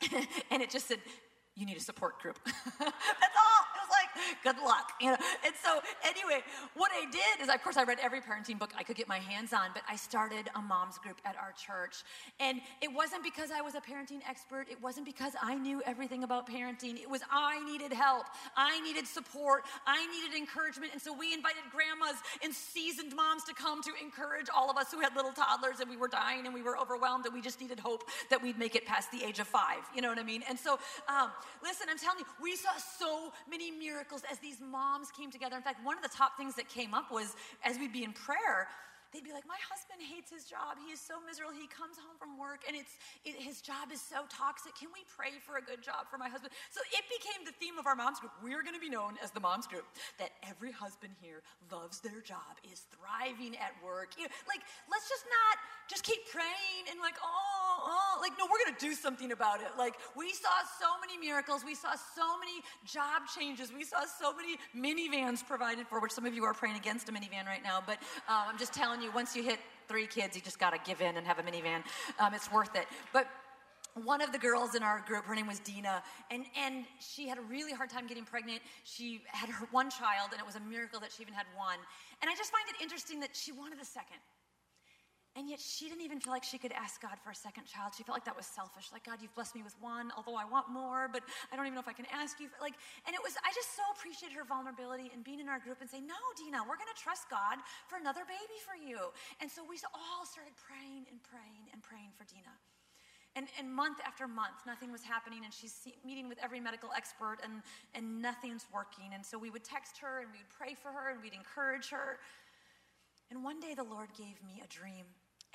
and 0.51 0.61
it 0.61 0.69
just 0.69 0.87
said, 0.87 0.99
you 1.55 1.65
need 1.65 1.77
a 1.77 1.81
support 1.81 2.21
group. 2.21 2.37
That's 2.45 2.81
all. 2.81 3.74
Good 4.43 4.57
luck, 4.63 4.91
you 4.99 5.11
know. 5.11 5.17
And 5.45 5.53
so, 5.63 5.79
anyway, 6.03 6.43
what 6.75 6.91
I 6.93 7.09
did 7.11 7.41
is, 7.41 7.49
of 7.49 7.61
course, 7.63 7.77
I 7.77 7.83
read 7.83 7.99
every 8.01 8.21
parenting 8.21 8.57
book 8.57 8.71
I 8.77 8.83
could 8.83 8.95
get 8.95 9.07
my 9.07 9.19
hands 9.19 9.53
on, 9.53 9.69
but 9.73 9.83
I 9.89 9.95
started 9.95 10.49
a 10.55 10.61
mom's 10.61 10.97
group 10.97 11.17
at 11.25 11.35
our 11.37 11.53
church. 11.53 12.03
And 12.39 12.61
it 12.81 12.91
wasn't 12.93 13.23
because 13.23 13.51
I 13.51 13.61
was 13.61 13.75
a 13.75 13.81
parenting 13.81 14.21
expert. 14.27 14.67
It 14.69 14.81
wasn't 14.81 15.05
because 15.05 15.33
I 15.41 15.55
knew 15.55 15.81
everything 15.85 16.23
about 16.23 16.49
parenting. 16.49 16.99
It 17.01 17.09
was 17.09 17.21
I 17.31 17.63
needed 17.65 17.93
help. 17.93 18.25
I 18.55 18.79
needed 18.81 19.07
support. 19.07 19.63
I 19.85 20.05
needed 20.07 20.37
encouragement. 20.37 20.93
And 20.93 21.01
so 21.01 21.13
we 21.13 21.33
invited 21.33 21.63
grandmas 21.71 22.21
and 22.43 22.53
seasoned 22.53 23.15
moms 23.15 23.43
to 23.45 23.53
come 23.53 23.81
to 23.83 23.91
encourage 24.01 24.47
all 24.55 24.69
of 24.69 24.77
us 24.77 24.91
who 24.91 24.99
had 25.01 25.15
little 25.15 25.31
toddlers 25.31 25.79
and 25.79 25.89
we 25.89 25.97
were 25.97 26.07
dying 26.07 26.45
and 26.45 26.53
we 26.53 26.61
were 26.61 26.77
overwhelmed 26.77 27.25
and 27.25 27.33
we 27.33 27.41
just 27.41 27.59
needed 27.61 27.79
hope 27.79 28.03
that 28.29 28.41
we'd 28.41 28.57
make 28.57 28.75
it 28.75 28.85
past 28.85 29.11
the 29.11 29.23
age 29.23 29.39
of 29.39 29.47
five. 29.47 29.79
You 29.93 30.01
know 30.01 30.09
what 30.09 30.19
I 30.19 30.23
mean? 30.23 30.43
And 30.47 30.57
so, 30.57 30.79
um, 31.07 31.31
listen, 31.63 31.87
I'm 31.89 31.97
telling 31.97 32.19
you, 32.19 32.25
we 32.41 32.55
saw 32.55 32.71
so 32.77 33.31
many 33.49 33.71
miracles 33.71 34.04
as 34.31 34.39
these 34.39 34.59
moms 34.61 35.11
came 35.11 35.31
together. 35.31 35.55
In 35.55 35.61
fact, 35.61 35.83
one 35.83 35.97
of 35.97 36.03
the 36.03 36.09
top 36.09 36.37
things 36.37 36.55
that 36.55 36.69
came 36.69 36.93
up 36.93 37.11
was 37.11 37.35
as 37.63 37.77
we'd 37.77 37.93
be 37.93 38.03
in 38.03 38.13
prayer, 38.13 38.67
they'd 39.15 39.23
be 39.23 39.31
like, 39.31 39.47
My 39.47 39.59
husband 39.63 40.03
hates 40.03 40.27
his 40.27 40.43
job. 40.43 40.75
He 40.83 40.91
is 40.91 40.99
so 40.99 41.23
miserable. 41.23 41.55
He 41.55 41.71
comes 41.71 41.95
home 41.95 42.19
from 42.19 42.35
work 42.35 42.67
and 42.67 42.75
it's, 42.75 42.99
it, 43.23 43.39
his 43.39 43.63
job 43.63 43.95
is 43.95 44.03
so 44.03 44.27
toxic. 44.27 44.75
Can 44.75 44.91
we 44.91 45.07
pray 45.07 45.39
for 45.39 45.55
a 45.55 45.63
good 45.63 45.79
job 45.79 46.11
for 46.11 46.19
my 46.19 46.27
husband? 46.27 46.51
So 46.75 46.83
it 46.91 47.07
became 47.07 47.47
the 47.47 47.55
theme 47.55 47.79
of 47.79 47.87
our 47.87 47.95
moms 47.95 48.19
group. 48.19 48.35
We're 48.43 48.61
going 48.61 48.75
to 48.75 48.83
be 48.83 48.91
known 48.91 49.15
as 49.23 49.31
the 49.31 49.39
moms 49.39 49.71
group. 49.71 49.87
That 50.19 50.35
every 50.43 50.75
husband 50.75 51.15
here 51.23 51.39
loves 51.71 52.03
their 52.03 52.19
job, 52.19 52.59
is 52.67 52.83
thriving 52.91 53.55
at 53.55 53.71
work. 53.79 54.19
You 54.19 54.27
know, 54.27 54.35
like, 54.51 54.61
let's 54.91 55.07
just 55.07 55.23
not 55.31 55.55
just 55.87 56.03
keep 56.03 56.27
praying 56.27 56.89
and 56.89 56.99
like, 56.99 57.15
oh, 57.23 57.77
oh, 57.85 58.17
like, 58.21 58.33
no, 58.39 58.45
we're 58.45 58.57
going 58.65 58.75
to 58.75 58.81
do 58.81 58.93
something 58.93 59.31
about 59.31 59.61
it. 59.61 59.67
Like, 59.77 59.95
we 60.17 60.33
saw 60.33 60.49
so 60.79 60.87
many 60.99 61.17
miracles. 61.17 61.63
We 61.63 61.75
saw 61.75 61.93
so 61.93 62.37
many 62.39 62.65
job 62.85 63.29
changes. 63.37 63.71
We 63.71 63.83
saw 63.83 64.03
so 64.05 64.33
many 64.33 64.57
minivans 64.75 65.45
provided 65.45 65.87
for, 65.87 65.99
which 65.99 66.11
some 66.11 66.25
of 66.25 66.33
you 66.33 66.43
are 66.43 66.53
praying 66.53 66.75
against 66.75 67.07
a 67.09 67.11
minivan 67.11 67.45
right 67.45 67.63
now. 67.63 67.83
But 67.85 67.99
um, 68.27 68.49
I'm 68.49 68.57
just 68.57 68.73
telling 68.73 69.01
you, 69.01 69.04
once 69.13 69.35
you 69.35 69.43
hit 69.43 69.59
three 69.87 70.07
kids, 70.07 70.35
you 70.35 70.41
just 70.41 70.59
got 70.59 70.71
to 70.71 70.79
give 70.85 71.01
in 71.01 71.17
and 71.17 71.25
have 71.25 71.39
a 71.39 71.43
minivan. 71.43 71.83
Um, 72.19 72.33
it's 72.33 72.51
worth 72.51 72.75
it. 72.75 72.85
But 73.13 73.27
one 74.03 74.21
of 74.21 74.33
the 74.33 74.37
girls 74.37 74.75
in 74.75 74.83
our 74.83 75.01
group, 75.07 75.23
her 75.25 75.35
name 75.35 75.47
was 75.47 75.59
Dina, 75.59 76.03
and, 76.29 76.45
and 76.57 76.85
she 76.99 77.29
had 77.29 77.37
a 77.37 77.41
really 77.41 77.71
hard 77.71 77.89
time 77.89 78.07
getting 78.07 78.25
pregnant. 78.25 78.61
She 78.83 79.21
had 79.27 79.49
her 79.49 79.67
one 79.71 79.89
child, 79.89 80.31
and 80.31 80.39
it 80.39 80.45
was 80.45 80.55
a 80.55 80.59
miracle 80.59 80.99
that 80.99 81.11
she 81.15 81.23
even 81.23 81.33
had 81.33 81.45
one. 81.55 81.77
And 82.21 82.29
I 82.29 82.35
just 82.35 82.51
find 82.51 82.65
it 82.67 82.81
interesting 82.83 83.21
that 83.21 83.29
she 83.33 83.53
wanted 83.53 83.79
a 83.79 83.85
second. 83.85 84.19
And 85.35 85.51
yet 85.51 85.59
she 85.59 85.91
didn't 85.91 86.07
even 86.07 86.23
feel 86.23 86.31
like 86.31 86.47
she 86.47 86.55
could 86.55 86.71
ask 86.71 87.03
God 87.03 87.19
for 87.19 87.27
a 87.27 87.35
second 87.35 87.67
child. 87.67 87.91
She 87.91 88.07
felt 88.07 88.15
like 88.15 88.23
that 88.23 88.39
was 88.39 88.47
selfish. 88.47 88.87
Like, 88.95 89.03
God, 89.03 89.19
you've 89.19 89.35
blessed 89.35 89.51
me 89.51 89.67
with 89.67 89.75
one, 89.83 90.07
although 90.15 90.39
I 90.39 90.47
want 90.47 90.71
more, 90.71 91.11
but 91.11 91.27
I 91.51 91.59
don't 91.59 91.67
even 91.67 91.75
know 91.75 91.83
if 91.83 91.91
I 91.91 91.97
can 91.97 92.07
ask 92.07 92.39
you. 92.39 92.47
For, 92.47 92.55
like, 92.63 92.79
and 93.03 93.11
it 93.11 93.19
was, 93.19 93.35
I 93.43 93.51
just 93.51 93.75
so 93.75 93.83
appreciated 93.91 94.31
her 94.39 94.47
vulnerability 94.47 95.11
and 95.11 95.27
being 95.27 95.43
in 95.43 95.51
our 95.51 95.59
group 95.59 95.83
and 95.83 95.91
saying, 95.91 96.07
no, 96.07 96.15
Dina, 96.39 96.63
we're 96.63 96.79
going 96.79 96.87
to 96.87 96.95
trust 96.95 97.27
God 97.27 97.59
for 97.91 97.99
another 97.99 98.23
baby 98.23 98.57
for 98.63 98.79
you. 98.79 99.11
And 99.43 99.51
so 99.51 99.59
we 99.67 99.75
all 99.91 100.23
started 100.23 100.55
praying 100.55 101.03
and 101.11 101.19
praying 101.19 101.67
and 101.75 101.83
praying 101.83 102.15
for 102.15 102.23
Dina. 102.31 102.55
And, 103.35 103.51
and 103.59 103.67
month 103.67 103.99
after 104.07 104.31
month, 104.31 104.63
nothing 104.63 104.95
was 104.95 105.03
happening, 105.03 105.43
and 105.43 105.51
she's 105.51 105.75
meeting 106.07 106.31
with 106.31 106.39
every 106.39 106.63
medical 106.63 106.95
expert, 106.95 107.43
and, 107.43 107.59
and 107.91 108.23
nothing's 108.23 108.63
working. 108.71 109.11
And 109.11 109.19
so 109.19 109.35
we 109.35 109.51
would 109.51 109.67
text 109.67 109.99
her, 109.99 110.23
and 110.23 110.31
we 110.31 110.39
would 110.39 110.55
pray 110.55 110.79
for 110.79 110.95
her, 110.95 111.11
and 111.11 111.19
we'd 111.19 111.35
encourage 111.35 111.91
her. 111.91 112.23
And 113.29 113.43
one 113.43 113.59
day 113.59 113.75
the 113.75 113.83
Lord 113.83 114.07
gave 114.15 114.39
me 114.39 114.63
a 114.63 114.67
dream. 114.71 115.03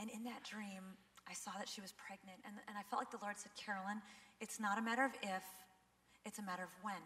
And 0.01 0.09
in 0.09 0.25
that 0.25 0.43
dream, 0.43 0.97
I 1.29 1.35
saw 1.37 1.53
that 1.61 1.69
she 1.69 1.85
was 1.85 1.93
pregnant. 1.93 2.41
And, 2.49 2.57
and 2.67 2.75
I 2.75 2.83
felt 2.89 3.05
like 3.05 3.13
the 3.13 3.21
Lord 3.21 3.37
said, 3.37 3.53
Carolyn, 3.55 4.01
it's 4.41 4.59
not 4.59 4.81
a 4.81 4.83
matter 4.83 5.05
of 5.05 5.13
if, 5.23 5.45
it's 6.25 6.41
a 6.41 6.43
matter 6.43 6.65
of 6.65 6.73
when. 6.81 7.05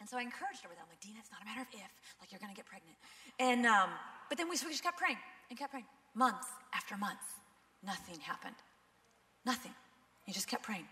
And 0.00 0.08
so 0.08 0.18
I 0.18 0.22
encouraged 0.26 0.66
her 0.66 0.68
with 0.68 0.76
that. 0.76 0.84
I'm 0.84 0.90
like, 0.90 1.00
Dina, 1.00 1.22
it's 1.22 1.30
not 1.30 1.40
a 1.40 1.46
matter 1.46 1.62
of 1.62 1.70
if, 1.70 1.92
like 2.18 2.32
you're 2.34 2.42
going 2.42 2.50
to 2.50 2.58
get 2.58 2.66
pregnant. 2.66 2.98
And, 3.38 3.62
um, 3.64 3.94
but 4.28 4.38
then 4.38 4.50
we, 4.50 4.58
we 4.66 4.74
just 4.74 4.82
kept 4.82 4.98
praying 4.98 5.20
and 5.48 5.58
kept 5.58 5.70
praying. 5.70 5.86
Months 6.14 6.48
after 6.74 6.96
months, 6.96 7.24
nothing 7.84 8.18
happened. 8.20 8.58
Nothing. 9.46 9.72
You 10.26 10.34
just 10.34 10.48
kept 10.48 10.64
praying. 10.64 10.88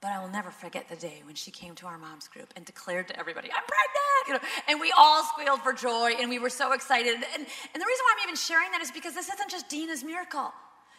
But 0.00 0.12
I 0.12 0.20
will 0.20 0.30
never 0.30 0.50
forget 0.50 0.88
the 0.88 0.96
day 0.96 1.22
when 1.24 1.34
she 1.34 1.50
came 1.50 1.74
to 1.76 1.86
our 1.86 1.98
mom's 1.98 2.28
group 2.28 2.52
and 2.54 2.64
declared 2.64 3.08
to 3.08 3.18
everybody, 3.18 3.48
I'm 3.48 3.64
pregnant! 3.66 4.07
You 4.28 4.34
know, 4.34 4.40
and 4.68 4.78
we 4.80 4.92
all 4.96 5.24
squealed 5.24 5.62
for 5.62 5.72
joy 5.72 6.12
and 6.20 6.28
we 6.28 6.38
were 6.38 6.50
so 6.50 6.72
excited. 6.72 7.14
And, 7.14 7.24
and 7.24 7.34
the 7.34 7.86
reason 7.86 8.04
why 8.04 8.14
I'm 8.18 8.28
even 8.28 8.36
sharing 8.36 8.70
that 8.72 8.82
is 8.82 8.90
because 8.90 9.14
this 9.14 9.30
isn't 9.30 9.50
just 9.50 9.68
Dina's 9.70 10.04
miracle. 10.04 10.52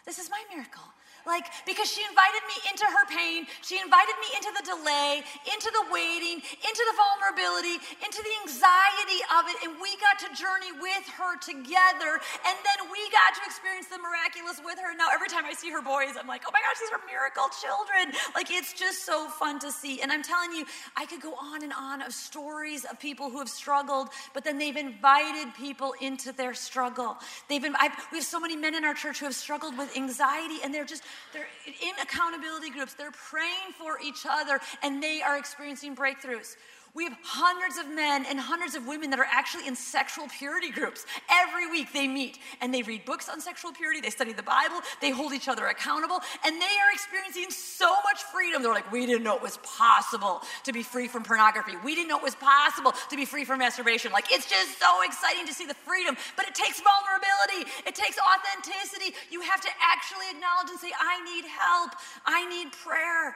This 0.10 0.18
is 0.18 0.32
my 0.32 0.42
miracle. 0.50 0.82
Like, 1.28 1.46
because 1.70 1.86
she 1.92 2.02
invited 2.02 2.42
me 2.50 2.58
into 2.72 2.86
her 2.90 3.06
pain, 3.12 3.46
she 3.62 3.78
invited 3.78 4.16
me 4.18 4.34
into 4.34 4.50
the 4.56 4.66
delay, 4.66 5.22
into 5.46 5.70
the 5.70 5.86
waiting, 5.94 6.42
into 6.42 6.84
the 6.90 6.96
vulnerability, 6.98 7.78
into 8.02 8.18
the 8.24 8.34
anxiety 8.42 9.22
of 9.38 9.46
it, 9.46 9.58
and 9.62 9.78
we 9.78 9.94
got 10.02 10.18
to 10.26 10.28
journey 10.34 10.74
with 10.82 11.06
her 11.20 11.38
together, 11.38 12.18
and 12.18 12.56
then 12.66 12.80
we 12.90 13.02
got 13.14 13.36
to 13.38 13.42
experience 13.46 13.92
the 13.94 14.00
miraculous 14.00 14.58
with 14.64 14.80
her. 14.82 14.96
Now, 14.96 15.14
every 15.14 15.28
time 15.28 15.46
I 15.46 15.54
see 15.54 15.70
her 15.70 15.84
boys, 15.84 16.18
I'm 16.18 16.26
like, 16.26 16.48
oh 16.48 16.54
my 16.56 16.64
gosh, 16.64 16.80
these 16.82 16.90
are 16.90 17.04
miracle 17.06 17.52
children. 17.62 18.16
Like, 18.34 18.50
it's 18.50 18.74
just 18.74 19.06
so 19.06 19.28
fun 19.28 19.60
to 19.60 19.72
see. 19.72 20.02
And 20.02 20.12
I'm 20.12 20.24
telling 20.24 20.56
you, 20.56 20.66
I 20.96 21.06
could 21.06 21.22
go 21.22 21.36
on 21.36 21.62
and 21.62 21.74
on 21.76 22.02
of 22.02 22.14
stories 22.14 22.86
of 22.90 22.98
people 22.98 23.30
who 23.30 23.38
have 23.38 23.50
struggled, 23.52 24.10
but 24.34 24.44
then 24.44 24.58
they've 24.58 24.76
invited 24.76 25.54
people 25.54 25.94
into 26.02 26.32
their 26.32 26.56
struggle. 26.56 27.18
They've 27.50 27.62
been, 27.62 27.76
I've, 27.78 27.94
we 28.12 28.18
have 28.18 28.26
so 28.26 28.40
many 28.40 28.56
men 28.56 28.74
in 28.74 28.86
our 28.86 28.96
church 28.96 29.20
who 29.20 29.26
have 29.26 29.36
struggled 29.36 29.78
with 29.78 29.96
anxiety, 30.02 30.58
and 30.64 30.74
they're 30.74 30.86
just 30.86 31.04
they're 31.34 31.48
in 31.68 31.96
accountability 32.02 32.70
groups. 32.70 32.94
They're 32.94 33.12
praying 33.12 33.74
for 33.78 34.00
each 34.04 34.26
other 34.30 34.60
and 34.84 35.02
they 35.02 35.22
are 35.22 35.38
experiencing 35.38 35.96
breakthroughs. 35.96 36.56
We 36.96 37.04
have 37.04 37.16
hundreds 37.22 37.78
of 37.78 37.88
men 37.94 38.26
and 38.26 38.40
hundreds 38.40 38.74
of 38.76 38.88
women 38.88 39.12
that 39.12 39.20
are 39.20 39.28
actually 39.32 39.68
in 39.68 39.76
sexual 39.76 40.28
purity 40.28 40.72
groups. 40.72 41.06
Every 41.30 41.70
week 41.70 41.94
they 41.94 42.08
meet 42.08 42.40
and 42.62 42.74
they 42.74 42.82
read 42.82 43.06
books 43.06 43.30
on 43.30 43.40
sexual 43.40 43.72
purity, 43.72 44.02
they 44.02 44.10
study 44.10 44.34
the 44.34 44.44
Bible, 44.44 44.82
they 45.00 45.12
hold 45.12 45.34
each 45.34 45.48
other 45.48 45.68
accountable, 45.68 46.20
and 46.44 46.56
they 46.60 46.66
are 46.66 46.92
experiencing 46.92 47.52
so 47.52 47.90
much 48.04 48.24
freedom. 48.24 48.64
They're 48.64 48.74
like, 48.74 48.92
we 48.92 49.06
didn't 49.06 49.24
know 49.24 49.36
it 49.36 49.42
was 49.42 49.58
possible 49.58 50.42
to 50.64 50.74
be 50.74 50.82
free 50.82 51.08
from 51.08 51.24
pornography. 51.24 51.74
We 51.84 51.94
didn't 51.94 52.10
know 52.10 52.18
it 52.18 52.24
was 52.24 52.36
possible 52.36 52.94
to 53.10 53.16
be 53.16 53.26
free 53.26 53.46
from 53.46 53.60
masturbation. 53.60 54.12
Like, 54.12 54.32
it's 54.32 54.50
just 54.50 54.80
so 54.80 55.04
exciting 55.04 55.46
to 55.46 55.54
see 55.54 55.66
the 55.66 55.76
freedom, 55.76 56.18
but 56.36 56.48
it 56.48 56.56
takes 56.56 56.82
vulnerability, 56.82 57.72
it 57.86 57.94
takes 57.94 58.18
authenticity. 58.18 59.16
You 59.30 59.42
have 59.42 59.62
to 59.62 59.70
actually 59.82 60.26
acknowledge 60.32 60.70
and 60.70 60.80
say, 60.80 60.92
I 61.00 61.24
need 61.24 61.46
help, 61.46 61.92
I 62.26 62.50
need 62.50 62.72
prayer. 62.72 63.36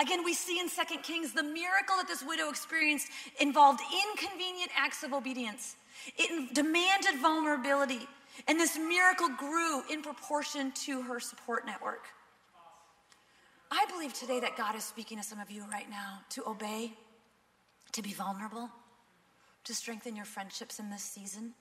Again, 0.00 0.24
we 0.24 0.32
see 0.32 0.60
in 0.60 0.68
2 0.68 0.98
Kings 1.02 1.32
the 1.32 1.42
miracle 1.42 1.96
that 1.96 2.06
this 2.06 2.22
widow 2.22 2.48
experienced 2.48 3.08
involved 3.40 3.80
inconvenient 4.10 4.70
acts 4.76 5.02
of 5.02 5.12
obedience. 5.12 5.76
It 6.16 6.54
demanded 6.54 7.16
vulnerability, 7.20 8.06
and 8.46 8.60
this 8.60 8.76
miracle 8.76 9.28
grew 9.36 9.82
in 9.90 10.02
proportion 10.02 10.70
to 10.86 11.02
her 11.02 11.18
support 11.18 11.66
network. 11.66 12.06
I 13.70 13.84
believe 13.90 14.14
today 14.14 14.40
that 14.40 14.56
God 14.56 14.76
is 14.76 14.84
speaking 14.84 15.18
to 15.18 15.24
some 15.24 15.40
of 15.40 15.50
you 15.50 15.64
right 15.70 15.90
now 15.90 16.20
to 16.30 16.48
obey, 16.48 16.92
to 17.92 18.00
be 18.00 18.12
vulnerable, 18.12 18.70
to 19.64 19.74
strengthen 19.74 20.14
your 20.14 20.24
friendships 20.24 20.78
in 20.78 20.90
this 20.90 21.02
season. 21.02 21.54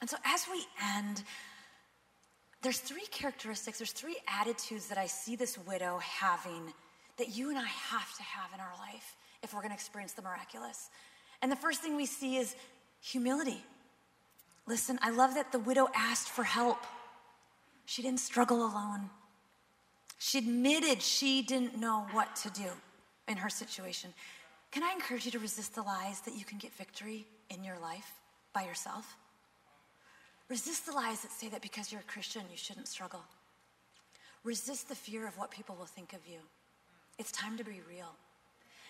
And 0.00 0.08
so, 0.08 0.16
as 0.24 0.46
we 0.50 0.64
end, 0.96 1.24
there's 2.62 2.78
three 2.78 3.06
characteristics, 3.10 3.78
there's 3.78 3.92
three 3.92 4.16
attitudes 4.28 4.86
that 4.86 4.98
I 4.98 5.06
see 5.06 5.36
this 5.36 5.58
widow 5.58 5.98
having 5.98 6.72
that 7.18 7.36
you 7.36 7.50
and 7.50 7.58
I 7.58 7.66
have 7.66 8.16
to 8.16 8.22
have 8.22 8.50
in 8.54 8.60
our 8.60 8.74
life 8.78 9.16
if 9.42 9.52
we're 9.52 9.60
going 9.60 9.70
to 9.70 9.76
experience 9.76 10.12
the 10.12 10.22
miraculous. 10.22 10.90
And 11.40 11.50
the 11.50 11.56
first 11.56 11.80
thing 11.80 11.96
we 11.96 12.06
see 12.06 12.36
is 12.36 12.54
humility. 13.00 13.62
Listen, 14.66 14.98
I 15.02 15.10
love 15.10 15.34
that 15.34 15.52
the 15.52 15.58
widow 15.58 15.88
asked 15.94 16.28
for 16.28 16.44
help. 16.44 16.78
She 17.84 18.02
didn't 18.02 18.20
struggle 18.20 18.64
alone. 18.64 19.10
She 20.18 20.38
admitted 20.38 21.02
she 21.02 21.42
didn't 21.42 21.78
know 21.78 22.06
what 22.12 22.36
to 22.36 22.50
do 22.50 22.70
in 23.26 23.38
her 23.38 23.48
situation. 23.48 24.14
Can 24.70 24.84
I 24.84 24.92
encourage 24.92 25.24
you 25.24 25.32
to 25.32 25.38
resist 25.38 25.74
the 25.74 25.82
lies 25.82 26.20
that 26.20 26.36
you 26.36 26.44
can 26.44 26.58
get 26.58 26.72
victory 26.74 27.26
in 27.50 27.64
your 27.64 27.78
life 27.80 28.12
by 28.54 28.62
yourself? 28.62 29.16
Resist 30.48 30.86
the 30.86 30.92
lies 30.92 31.22
that 31.22 31.32
say 31.32 31.48
that 31.48 31.60
because 31.60 31.90
you're 31.90 32.00
a 32.00 32.04
Christian, 32.04 32.42
you 32.50 32.56
shouldn't 32.56 32.86
struggle. 32.86 33.22
Resist 34.44 34.88
the 34.88 34.94
fear 34.94 35.26
of 35.26 35.36
what 35.36 35.50
people 35.50 35.74
will 35.76 35.86
think 35.86 36.12
of 36.12 36.20
you. 36.26 36.38
It's 37.22 37.30
time 37.30 37.56
to 37.56 37.62
be 37.62 37.80
real. 37.88 38.16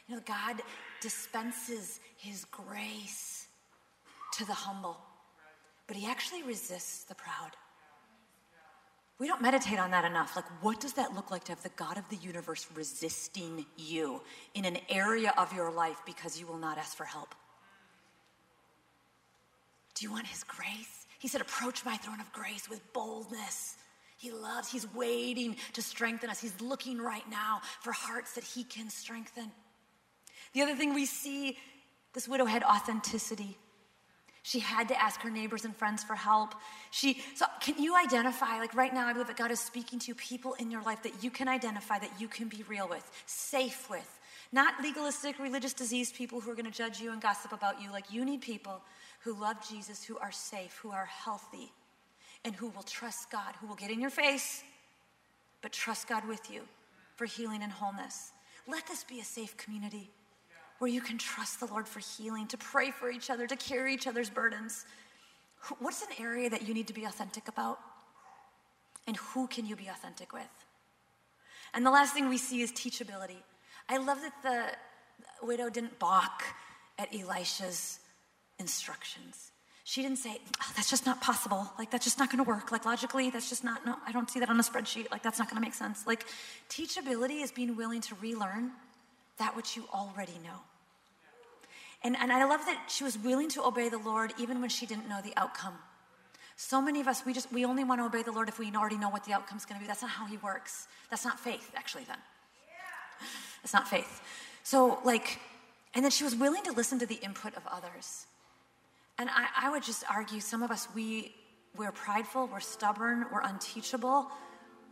You 0.09 0.14
know, 0.14 0.22
God 0.24 0.62
dispenses 1.03 2.01
His 2.16 2.47
grace 2.47 3.47
to 4.39 4.47
the 4.47 4.55
humble, 4.55 4.97
but 5.87 5.99
He 5.99 6.07
actually 6.07 6.43
resists 6.43 7.05
the 7.05 7.14
proud. 7.14 7.51
We 9.18 9.26
don't 9.28 9.43
meditate 9.43 9.78
on 9.78 9.91
that 9.91 10.07
enough. 10.07 10.35
Like, 10.35 10.47
what 10.62 10.80
does 10.80 10.95
that 10.95 11.14
look 11.14 11.30
like 11.30 11.45
to 11.45 11.53
have 11.53 11.62
the 11.62 11.68
God 11.76 11.99
of 11.99 12.09
the 12.09 12.16
universe 12.16 12.66
resisting 12.74 13.66
you 13.76 14.22
in 14.55 14.64
an 14.64 14.78
area 14.89 15.35
of 15.37 15.53
your 15.53 15.70
life 15.70 16.01
because 16.07 16.41
you 16.41 16.47
will 16.47 16.57
not 16.57 16.78
ask 16.78 16.97
for 16.97 17.05
help? 17.05 17.35
Do 19.95 20.07
you 20.07 20.11
want 20.11 20.26
His 20.26 20.43
grace? 20.43 21.07
He 21.18 21.28
said, 21.28 21.43
Approach 21.43 21.85
my 21.85 21.99
throne 21.99 22.18
of 22.18 22.33
grace 22.33 22.70
with 22.70 22.80
boldness 22.95 23.76
he 24.23 24.31
loves, 24.31 24.70
He's 24.70 24.87
waiting 24.95 25.57
to 25.73 25.83
strengthen 25.83 26.31
us. 26.31 26.41
He's 26.41 26.61
looking 26.61 26.99
right 26.99 27.29
now 27.29 27.61
for 27.81 27.91
hearts 27.91 28.35
that 28.35 28.45
He 28.45 28.62
can 28.62 28.89
strengthen. 28.89 29.51
The 30.53 30.62
other 30.62 30.77
thing 30.77 30.95
we 30.95 31.07
see 31.07 31.59
this 32.12 32.29
widow 32.29 32.45
had 32.45 32.62
authenticity. 32.62 33.59
She 34.45 34.61
had 34.61 34.87
to 34.89 35.01
ask 35.01 35.20
her 35.23 35.31
neighbors 35.31 35.64
and 35.64 35.75
friends 35.75 36.05
for 36.05 36.14
help. 36.14 36.55
She 36.93 37.20
so 37.35 37.47
can 37.61 37.83
you 37.83 37.97
identify 37.97 38.59
like 38.61 38.77
right 38.77 38.95
now 38.95 39.09
I 39.09 39.12
believe 39.12 39.27
that 39.27 39.37
God 39.37 39.51
is 39.51 39.59
speaking 39.59 39.99
to 40.01 40.14
people 40.14 40.55
in 40.55 40.70
your 40.70 40.83
life 40.83 41.03
that 41.03 41.25
you 41.25 41.31
can 41.33 41.49
identify 41.49 41.99
that 41.99 42.20
you 42.20 42.29
can 42.29 42.47
be 42.47 42.62
real 42.68 42.87
with, 42.87 43.05
safe 43.27 43.91
with. 43.91 44.20
Not 44.53 44.81
legalistic 44.81 45.41
religious 45.41 45.73
disease 45.73 46.12
people 46.12 46.41
who 46.41 46.49
are 46.53 46.55
going 46.55 46.70
to 46.70 46.70
judge 46.70 47.01
you 47.01 47.11
and 47.11 47.20
gossip 47.20 47.53
about 47.53 47.83
you 47.83 47.91
like 47.91 48.12
you 48.12 48.25
need 48.25 48.41
people 48.41 48.83
who 49.25 49.35
love 49.35 49.57
Jesus, 49.68 50.05
who 50.05 50.16
are 50.18 50.31
safe, 50.31 50.79
who 50.81 50.93
are 50.93 51.07
healthy 51.07 51.73
and 52.45 52.55
who 52.55 52.68
will 52.68 52.82
trust 52.82 53.30
God, 53.30 53.55
who 53.61 53.66
will 53.66 53.76
get 53.76 53.90
in 53.90 54.01
your 54.01 54.11
face, 54.11 54.62
but 55.61 55.72
trust 55.72 56.09
God 56.09 56.26
with 56.26 56.51
you 56.51 56.62
for 57.16 57.24
healing 57.24 57.62
and 57.62 57.70
wholeness. 57.70 58.32
Let 58.66 58.86
this 58.86 59.05
be 59.05 59.20
a 59.20 59.24
safe 59.24 59.57
community 59.57 60.11
where 60.78 60.90
you 60.90 61.01
can 61.01 61.18
trust 61.18 61.61
the 61.61 61.66
Lord 61.66 61.86
for 61.86 62.01
healing, 62.01 62.49
to 62.49 62.59
pray 62.59 62.90
for 62.90 63.09
each 63.09 63.30
other, 63.30 63.47
to 63.47 63.55
carry 63.55 63.95
each 63.95 64.09
other's 64.09 64.28
burdens. 64.28 64.84
What's 65.78 66.03
an 66.03 66.09
area 66.18 66.51
that 66.51 66.66
you 66.66 66.74
need 66.74 66.88
to 66.88 66.93
be 66.93 67.05
authentic 67.05 67.47
about? 67.47 67.78
And 69.07 69.16
who 69.16 69.47
can 69.47 69.64
you 69.64 69.76
be 69.76 69.86
authentic 69.86 70.32
with? 70.32 70.43
And 71.72 71.86
the 71.86 71.90
last 71.90 72.14
thing 72.14 72.28
we 72.28 72.38
see 72.38 72.62
is 72.62 72.72
teachability. 72.72 73.38
I 73.88 73.99
love 73.99 74.18
that 74.22 74.43
the 74.43 75.47
widow 75.47 75.70
didn't 75.70 75.99
balk 76.01 76.43
at 76.99 77.14
Elisha's 77.14 78.01
instructions. 78.59 79.51
She 79.85 80.01
didn't 80.03 80.18
say, 80.18 80.39
oh, 80.61 80.72
that's 80.76 80.89
just 80.89 81.07
not 81.07 81.20
possible. 81.20 81.68
Like, 81.76 81.91
that's 81.91 82.05
just 82.05 82.18
not 82.18 82.30
going 82.30 82.43
to 82.45 82.49
work. 82.49 82.70
Like, 82.70 82.85
logically, 82.85 83.30
that's 83.30 83.49
just 83.49 83.64
not, 83.64 83.85
no, 83.85 83.97
I 84.07 84.12
don't 84.12 84.30
see 84.30 84.39
that 84.39 84.49
on 84.49 84.59
a 84.61 84.62
spreadsheet. 84.62 85.11
Like, 85.11 85.22
that's 85.22 85.39
not 85.41 85.49
going 85.49 85.61
to 85.61 85.66
make 85.66 85.74
sense. 85.74 86.07
Like, 86.07 86.24
teachability 86.70 87.43
is 87.43 87.51
being 87.51 87.76
willing 87.76 88.01
to 88.03 88.14
relearn 88.20 88.70
that 89.39 89.57
which 89.57 89.76
you 89.76 89.85
already 89.93 90.39
know. 90.45 90.61
And, 92.05 92.16
and 92.16 92.33
I 92.33 92.45
love 92.45 92.61
that 92.66 92.87
she 92.89 93.03
was 93.03 93.18
willing 93.18 93.49
to 93.51 93.64
obey 93.64 93.89
the 93.89 93.99
Lord 93.99 94.33
even 94.39 94.61
when 94.61 94.70
she 94.70 94.87
didn't 94.87 95.09
know 95.09 95.20
the 95.22 95.33
outcome. 95.37 95.74
So 96.57 96.80
many 96.80 97.01
of 97.01 97.09
us, 97.09 97.24
we 97.26 97.33
just, 97.33 97.53
we 97.53 97.64
only 97.64 97.83
want 97.83 98.01
to 98.01 98.05
obey 98.05 98.22
the 98.22 98.33
Lord 98.33 98.49
if 98.49 98.59
we 98.59 98.70
already 98.72 98.99
know 98.99 99.09
what 99.09 99.24
the 99.24 99.33
outcome's 99.33 99.64
going 99.64 99.80
to 99.80 99.83
be. 99.83 99.89
That's 99.89 100.03
not 100.03 100.12
how 100.12 100.26
He 100.26 100.37
works. 100.37 100.87
That's 101.11 101.24
not 101.24 101.41
faith, 101.41 101.72
actually, 101.74 102.05
then. 102.05 102.18
It's 103.64 103.72
not 103.72 103.89
faith. 103.89 104.20
So, 104.62 104.99
like, 105.05 105.41
and 105.95 106.05
then 106.05 106.11
she 106.11 106.24
was 106.24 106.35
willing 106.35 106.62
to 106.64 106.72
listen 106.72 106.99
to 107.01 107.07
the 107.07 107.16
input 107.16 107.57
of 107.57 107.62
others. 107.70 108.26
And 109.19 109.29
I, 109.31 109.47
I 109.67 109.71
would 109.71 109.83
just 109.83 110.05
argue 110.11 110.41
some 110.41 110.63
of 110.63 110.71
us, 110.71 110.89
we, 110.95 111.35
we're 111.77 111.93
prideful, 111.93 112.47
we're 112.47 112.61
stubborn, 112.61 113.27
we're 113.33 113.43
unteachable. 113.43 114.31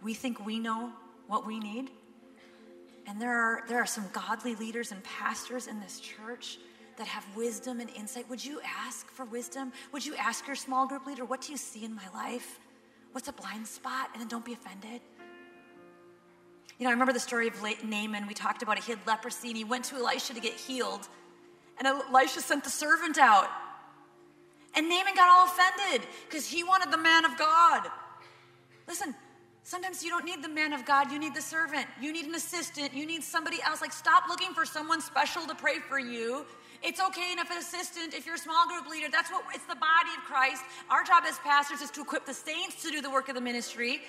We 0.02 0.14
think 0.14 0.44
we 0.44 0.58
know 0.58 0.92
what 1.26 1.46
we 1.46 1.58
need. 1.58 1.90
And 3.06 3.20
there 3.20 3.36
are, 3.36 3.62
there 3.68 3.78
are 3.78 3.86
some 3.86 4.04
godly 4.12 4.54
leaders 4.54 4.92
and 4.92 5.02
pastors 5.02 5.66
in 5.66 5.80
this 5.80 6.00
church 6.00 6.58
that 6.96 7.06
have 7.06 7.24
wisdom 7.34 7.80
and 7.80 7.90
insight. 7.90 8.28
Would 8.28 8.44
you 8.44 8.60
ask 8.64 9.10
for 9.10 9.24
wisdom? 9.24 9.72
Would 9.92 10.04
you 10.04 10.14
ask 10.16 10.46
your 10.46 10.56
small 10.56 10.86
group 10.86 11.06
leader, 11.06 11.24
What 11.24 11.40
do 11.40 11.52
you 11.52 11.58
see 11.58 11.84
in 11.84 11.94
my 11.94 12.08
life? 12.14 12.60
What's 13.12 13.28
a 13.28 13.32
blind 13.32 13.66
spot? 13.66 14.10
And 14.12 14.20
then 14.20 14.28
don't 14.28 14.44
be 14.44 14.52
offended. 14.52 15.00
You 16.78 16.84
know, 16.84 16.90
I 16.90 16.92
remember 16.92 17.12
the 17.12 17.20
story 17.20 17.48
of 17.48 17.62
Naaman. 17.84 18.26
We 18.26 18.34
talked 18.34 18.62
about 18.62 18.78
it. 18.78 18.84
He 18.84 18.92
had 18.92 19.00
leprosy 19.06 19.48
and 19.48 19.56
he 19.56 19.64
went 19.64 19.84
to 19.86 19.96
Elisha 19.96 20.34
to 20.34 20.40
get 20.40 20.54
healed. 20.54 21.08
And 21.78 21.86
Elisha 21.86 22.40
sent 22.40 22.64
the 22.64 22.70
servant 22.70 23.18
out. 23.18 23.48
And 24.74 24.88
Naaman 24.88 25.14
got 25.14 25.28
all 25.28 25.46
offended 25.46 26.08
because 26.28 26.46
he 26.46 26.62
wanted 26.62 26.90
the 26.92 26.98
man 26.98 27.24
of 27.24 27.36
God. 27.36 27.88
Listen, 28.86 29.14
sometimes 29.62 30.02
you 30.02 30.10
don't 30.10 30.24
need 30.24 30.42
the 30.42 30.48
man 30.48 30.72
of 30.72 30.84
God, 30.84 31.10
you 31.10 31.18
need 31.18 31.34
the 31.34 31.42
servant. 31.42 31.86
You 32.00 32.12
need 32.12 32.26
an 32.26 32.34
assistant, 32.34 32.94
you 32.94 33.06
need 33.06 33.22
somebody 33.22 33.58
else. 33.64 33.80
Like, 33.80 33.92
stop 33.92 34.24
looking 34.28 34.54
for 34.54 34.64
someone 34.64 35.00
special 35.00 35.46
to 35.46 35.54
pray 35.54 35.78
for 35.78 35.98
you. 35.98 36.46
It's 36.82 37.00
okay 37.00 37.32
enough 37.32 37.50
an 37.50 37.58
assistant 37.58 38.14
if 38.14 38.24
you're 38.24 38.36
a 38.36 38.38
small 38.38 38.66
group 38.68 38.88
leader. 38.88 39.08
That's 39.10 39.30
what 39.30 39.44
it's 39.54 39.66
the 39.66 39.74
body 39.74 40.10
of 40.16 40.24
Christ. 40.24 40.62
Our 40.88 41.04
job 41.04 41.24
as 41.26 41.38
pastors 41.40 41.82
is 41.82 41.90
to 41.90 42.00
equip 42.00 42.24
the 42.24 42.32
saints 42.32 42.82
to 42.82 42.90
do 42.90 43.02
the 43.02 43.10
work 43.10 43.28
of 43.28 43.34
the 43.34 43.40
ministry. 43.40 44.00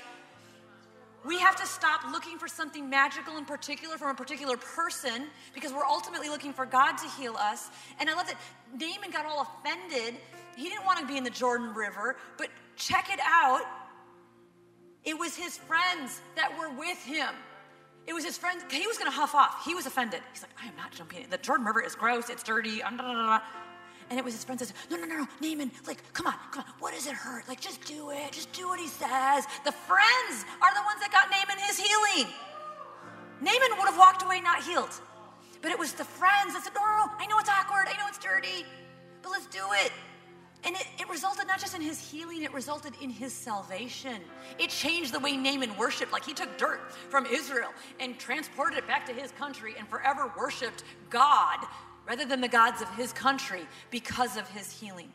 We 1.24 1.38
have 1.38 1.56
to 1.58 1.68
stop 1.68 2.02
looking 2.12 2.40
for 2.40 2.48
something 2.48 2.90
magical 2.90 3.38
in 3.38 3.46
particular 3.46 3.98
from 3.98 4.10
a 4.10 4.16
particular 4.16 4.58
person 4.58 5.28
because 5.54 5.72
we're 5.72 5.86
ultimately 5.86 6.30
looking 6.30 6.54
for 6.54 6.66
God 6.66 6.94
to 6.94 7.08
heal 7.10 7.36
us. 7.38 7.70
And 8.00 8.10
I 8.10 8.16
love 8.16 8.26
that 8.28 8.38
Naaman 8.80 9.12
got 9.12 9.26
all 9.26 9.48
offended. 9.60 10.16
He 10.56 10.70
didn't 10.70 10.86
want 10.86 11.00
to 11.00 11.08
be 11.08 11.18
in 11.18 11.24
the 11.24 11.30
Jordan 11.30 11.74
River, 11.74 12.16
but 12.38 12.50
check 12.76 13.12
it 13.12 13.20
out. 13.24 13.62
It 15.04 15.18
was 15.18 15.36
his 15.36 15.58
friends 15.58 16.22
that 16.36 16.58
were 16.58 16.70
with 16.70 17.02
him. 17.04 17.30
It 18.08 18.14
was 18.14 18.26
his 18.26 18.38
friends. 18.38 18.64
He 18.70 18.88
was 18.88 18.98
going 18.98 19.10
to 19.10 19.16
huff 19.16 19.36
off. 19.36 19.64
He 19.66 19.76
was 19.76 19.86
offended. 19.86 20.22
He's 20.34 20.42
like, 20.42 20.52
I 20.62 20.68
am 20.68 20.76
not 20.76 20.92
jumping 20.92 21.24
in. 21.24 21.30
The 21.30 21.38
Jordan 21.38 21.66
River 21.66 21.82
is 21.82 21.96
gross. 21.96 22.30
It's 22.30 22.44
dirty. 22.44 22.82
And 22.82 24.20
it 24.20 24.26
was 24.26 24.34
his 24.34 24.44
friend 24.44 24.60
says, 24.60 24.74
No, 24.90 24.98
no, 24.98 25.06
no, 25.06 25.20
no, 25.20 25.28
Naaman, 25.40 25.72
like, 25.88 26.04
come 26.14 26.28
on, 26.28 26.34
come 26.52 26.66
on. 26.68 26.74
What 26.80 26.94
does 26.94 27.08
it 27.08 27.14
hurt? 27.14 27.48
Like, 27.48 27.62
just 27.62 27.82
do 27.86 28.10
it. 28.10 28.32
Just 28.32 28.52
do 28.52 28.68
what 28.68 28.80
he 28.80 28.88
says. 28.88 29.46
The 29.64 29.72
friends 29.72 30.46
are 30.62 30.74
the 30.74 30.84
ones 30.84 31.00
that 31.00 31.10
got 31.12 31.32
Naaman 31.32 31.64
his 31.66 31.80
healing. 31.80 32.28
Naaman 33.40 33.78
would 33.80 33.88
have 33.88 33.98
walked 33.98 34.24
away 34.24 34.42
not 34.42 34.64
healed. 34.64 34.92
But 35.62 35.72
it 35.72 35.80
was 35.80 35.94
the 35.94 36.04
friends 36.04 36.54
that 36.54 36.64
said, 36.64 36.74
No, 36.76 36.82
no, 36.82 37.06
no, 37.06 37.12
I 37.20 37.28
know 37.28 37.40
it's 37.40 37.50
awkward. 37.50 37.88
I 37.88 37.96
know 37.98 38.08
it's 38.10 38.18
dirty, 38.18 38.66
but 39.22 39.32
let's 39.32 39.46
do 39.48 39.64
it. 39.86 39.92
And 40.64 40.76
it, 40.76 40.86
it, 41.00 41.10
resulted 41.10 41.48
not 41.48 41.60
just 41.60 41.76
in 41.76 41.82
his 41.82 42.00
healing, 42.00 42.44
it 42.44 42.54
resulted 42.54 42.94
in 43.02 43.10
his 43.10 43.34
salvation. 43.34 44.22
It 44.60 44.70
changed 44.70 45.12
the 45.12 45.20
way 45.20 45.36
Naaman 45.36 45.76
worshiped. 45.76 46.14
Like 46.14 46.24
he 46.24 46.34
took 46.34 46.56
dirt 46.58 46.92
from 47.10 47.26
Israel 47.26 47.72
and 48.00 48.20
transported 48.20 48.78
it 48.78 48.88
back 48.88 49.08
to 49.08 49.14
his 49.14 49.32
country 49.32 49.74
and 49.78 49.88
forever 49.88 50.32
worshiped 50.38 50.84
God 51.10 51.66
rather 52.08 52.26
than 52.26 52.42
the 52.42 52.48
gods 52.48 52.82
of 52.82 52.90
his 52.96 53.12
country 53.12 53.62
because 53.90 54.38
of 54.38 54.48
his 54.50 54.72
healing. 54.72 55.12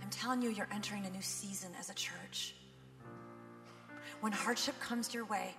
I'm 0.00 0.10
telling 0.10 0.42
you, 0.42 0.50
you're 0.50 0.68
entering 0.72 1.04
a 1.06 1.10
new 1.10 1.22
season 1.22 1.70
as 1.78 1.90
a 1.90 1.94
church. 1.94 2.54
When 4.20 4.32
hardship 4.32 4.78
comes 4.80 5.12
your 5.12 5.24
way, 5.24 5.54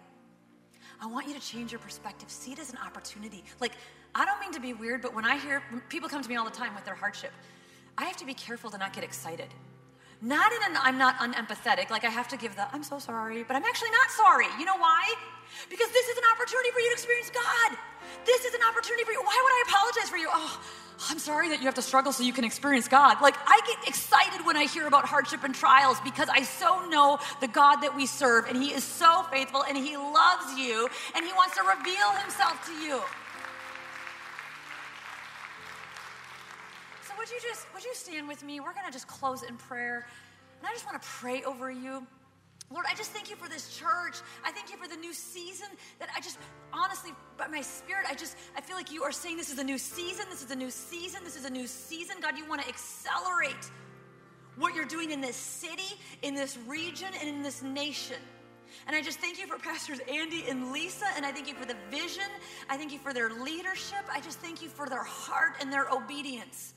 I 1.01 1.07
want 1.07 1.27
you 1.27 1.33
to 1.33 1.39
change 1.39 1.71
your 1.71 1.79
perspective. 1.79 2.29
See 2.29 2.51
it 2.51 2.59
as 2.59 2.69
an 2.69 2.77
opportunity. 2.85 3.43
Like, 3.59 3.73
I 4.13 4.23
don't 4.23 4.39
mean 4.39 4.51
to 4.51 4.59
be 4.59 4.73
weird, 4.73 5.01
but 5.01 5.15
when 5.15 5.25
I 5.25 5.37
hear 5.37 5.63
people 5.89 6.07
come 6.07 6.21
to 6.21 6.29
me 6.29 6.35
all 6.35 6.45
the 6.45 6.51
time 6.51 6.75
with 6.75 6.85
their 6.85 6.93
hardship, 6.93 7.31
I 7.97 8.05
have 8.05 8.17
to 8.17 8.25
be 8.25 8.33
careful 8.33 8.69
to 8.71 8.77
not 8.77 8.93
get 8.93 9.03
excited. 9.03 9.47
Not 10.21 10.51
in 10.51 10.59
an 10.71 10.77
I'm 10.81 10.97
not 10.97 11.17
unempathetic, 11.17 11.89
like 11.89 12.03
I 12.03 12.09
have 12.09 12.27
to 12.29 12.37
give 12.37 12.55
the 12.55 12.67
I'm 12.73 12.83
so 12.83 12.99
sorry, 12.99 13.43
but 13.43 13.55
I'm 13.55 13.63
actually 13.65 13.89
not 13.91 14.11
sorry. 14.11 14.45
You 14.59 14.65
know 14.65 14.77
why? 14.77 15.13
Because 15.69 15.89
this 15.89 16.07
is 16.07 16.17
an 16.17 16.23
opportunity 16.33 16.69
for 16.71 16.79
you 16.79 16.89
to 16.89 16.93
experience 16.93 17.31
God. 17.31 17.77
This 18.25 18.45
is 18.45 18.53
an 18.53 18.61
opportunity 18.69 19.03
for 19.03 19.11
you. 19.11 19.21
Why 19.21 19.39
would 19.43 19.51
I 19.51 19.63
apologize 19.67 20.09
for 20.09 20.17
you? 20.17 20.29
Oh, 20.31 20.61
I'm 21.09 21.17
sorry 21.17 21.49
that 21.49 21.59
you 21.59 21.65
have 21.65 21.75
to 21.75 21.81
struggle 21.81 22.11
so 22.11 22.23
you 22.23 22.33
can 22.33 22.43
experience 22.43 22.87
God. 22.87 23.21
Like, 23.21 23.35
I 23.47 23.59
get 23.65 23.87
excited 23.87 24.45
when 24.45 24.55
I 24.55 24.65
hear 24.65 24.85
about 24.85 25.05
hardship 25.05 25.43
and 25.43 25.55
trials 25.55 25.99
because 26.01 26.29
I 26.29 26.43
so 26.43 26.85
know 26.89 27.17
the 27.39 27.47
God 27.47 27.77
that 27.77 27.95
we 27.95 28.05
serve, 28.05 28.45
and 28.45 28.61
He 28.61 28.73
is 28.73 28.83
so 28.83 29.23
faithful, 29.31 29.63
and 29.63 29.75
He 29.75 29.97
loves 29.97 30.57
you, 30.57 30.87
and 31.15 31.25
He 31.25 31.31
wants 31.33 31.55
to 31.57 31.63
reveal 31.63 32.11
Himself 32.21 32.63
to 32.67 32.73
you. 32.73 33.01
Would 37.21 37.29
you 37.29 37.39
just, 37.39 37.71
would 37.75 37.83
you 37.83 37.93
stand 37.93 38.27
with 38.27 38.43
me? 38.43 38.59
We're 38.59 38.73
going 38.73 38.87
to 38.87 38.91
just 38.91 39.07
close 39.07 39.43
in 39.43 39.55
prayer, 39.55 40.07
and 40.59 40.67
I 40.67 40.73
just 40.73 40.87
want 40.87 40.99
to 40.99 41.07
pray 41.07 41.43
over 41.43 41.69
you. 41.69 42.03
Lord, 42.71 42.85
I 42.89 42.95
just 42.95 43.11
thank 43.11 43.29
you 43.29 43.35
for 43.35 43.47
this 43.47 43.77
church. 43.77 44.15
I 44.43 44.51
thank 44.51 44.71
you 44.71 44.77
for 44.77 44.87
the 44.87 44.95
new 44.95 45.13
season 45.13 45.67
that 45.99 46.09
I 46.17 46.19
just, 46.19 46.39
honestly, 46.73 47.11
by 47.37 47.45
my 47.45 47.61
spirit, 47.61 48.07
I 48.09 48.15
just, 48.15 48.37
I 48.57 48.61
feel 48.61 48.75
like 48.75 48.91
you 48.91 49.03
are 49.03 49.11
saying 49.11 49.37
this 49.37 49.51
is 49.51 49.59
a 49.59 49.63
new 49.63 49.77
season. 49.77 50.25
This 50.31 50.43
is 50.43 50.49
a 50.49 50.55
new 50.55 50.71
season. 50.71 51.23
This 51.23 51.35
is 51.35 51.45
a 51.45 51.49
new 51.49 51.67
season. 51.67 52.15
God, 52.23 52.39
you 52.39 52.49
want 52.49 52.63
to 52.63 52.67
accelerate 52.67 53.69
what 54.55 54.73
you're 54.73 54.85
doing 54.85 55.11
in 55.11 55.21
this 55.21 55.35
city, 55.35 55.99
in 56.23 56.33
this 56.33 56.57
region, 56.65 57.09
and 57.19 57.29
in 57.29 57.43
this 57.43 57.61
nation. 57.61 58.17
And 58.87 58.95
I 58.95 59.01
just 59.03 59.19
thank 59.19 59.37
you 59.37 59.45
for 59.45 59.59
Pastors 59.59 59.99
Andy 60.11 60.45
and 60.49 60.71
Lisa, 60.71 61.05
and 61.15 61.23
I 61.23 61.31
thank 61.31 61.47
you 61.47 61.53
for 61.53 61.67
the 61.67 61.75
vision. 61.91 62.23
I 62.67 62.77
thank 62.77 62.91
you 62.91 62.97
for 62.97 63.13
their 63.13 63.29
leadership. 63.29 64.03
I 64.11 64.21
just 64.21 64.39
thank 64.39 64.63
you 64.63 64.69
for 64.69 64.89
their 64.89 65.03
heart 65.03 65.57
and 65.59 65.71
their 65.71 65.87
obedience. 65.91 66.73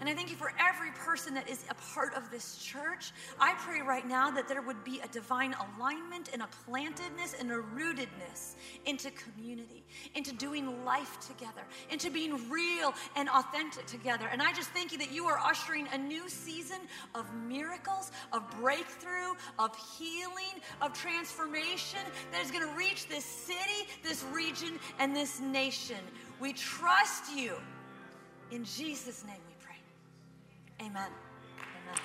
And 0.00 0.08
I 0.08 0.14
thank 0.14 0.30
you 0.30 0.36
for 0.36 0.52
every 0.60 0.90
person 0.92 1.34
that 1.34 1.48
is 1.48 1.64
a 1.70 1.74
part 1.94 2.14
of 2.14 2.30
this 2.30 2.58
church. 2.58 3.12
I 3.40 3.54
pray 3.58 3.80
right 3.80 4.06
now 4.06 4.30
that 4.30 4.48
there 4.48 4.62
would 4.62 4.84
be 4.84 5.00
a 5.00 5.08
divine 5.08 5.54
alignment 5.76 6.30
and 6.32 6.42
a 6.42 6.48
plantedness 6.68 7.38
and 7.38 7.50
a 7.50 7.56
rootedness 7.56 8.54
into 8.84 9.10
community, 9.12 9.84
into 10.14 10.34
doing 10.34 10.84
life 10.84 11.18
together, 11.26 11.62
into 11.90 12.10
being 12.10 12.48
real 12.50 12.94
and 13.16 13.28
authentic 13.28 13.86
together. 13.86 14.28
And 14.30 14.42
I 14.42 14.52
just 14.52 14.70
thank 14.70 14.92
you 14.92 14.98
that 14.98 15.12
you 15.12 15.26
are 15.26 15.38
ushering 15.38 15.88
a 15.92 15.98
new 15.98 16.28
season 16.28 16.78
of 17.14 17.26
miracles, 17.34 18.10
of 18.32 18.48
breakthrough, 18.60 19.34
of 19.58 19.76
healing, 19.98 20.60
of 20.82 20.92
transformation 20.92 22.00
that 22.32 22.44
is 22.44 22.50
going 22.50 22.68
to 22.68 22.76
reach 22.76 23.08
this 23.08 23.24
city, 23.24 23.88
this 24.02 24.24
region, 24.32 24.78
and 24.98 25.14
this 25.14 25.40
nation. 25.40 25.96
We 26.40 26.52
trust 26.52 27.34
you. 27.34 27.56
In 28.50 28.64
Jesus' 28.64 29.24
name 29.24 29.45
Amen. 30.80 31.10
Amen. 31.76 32.00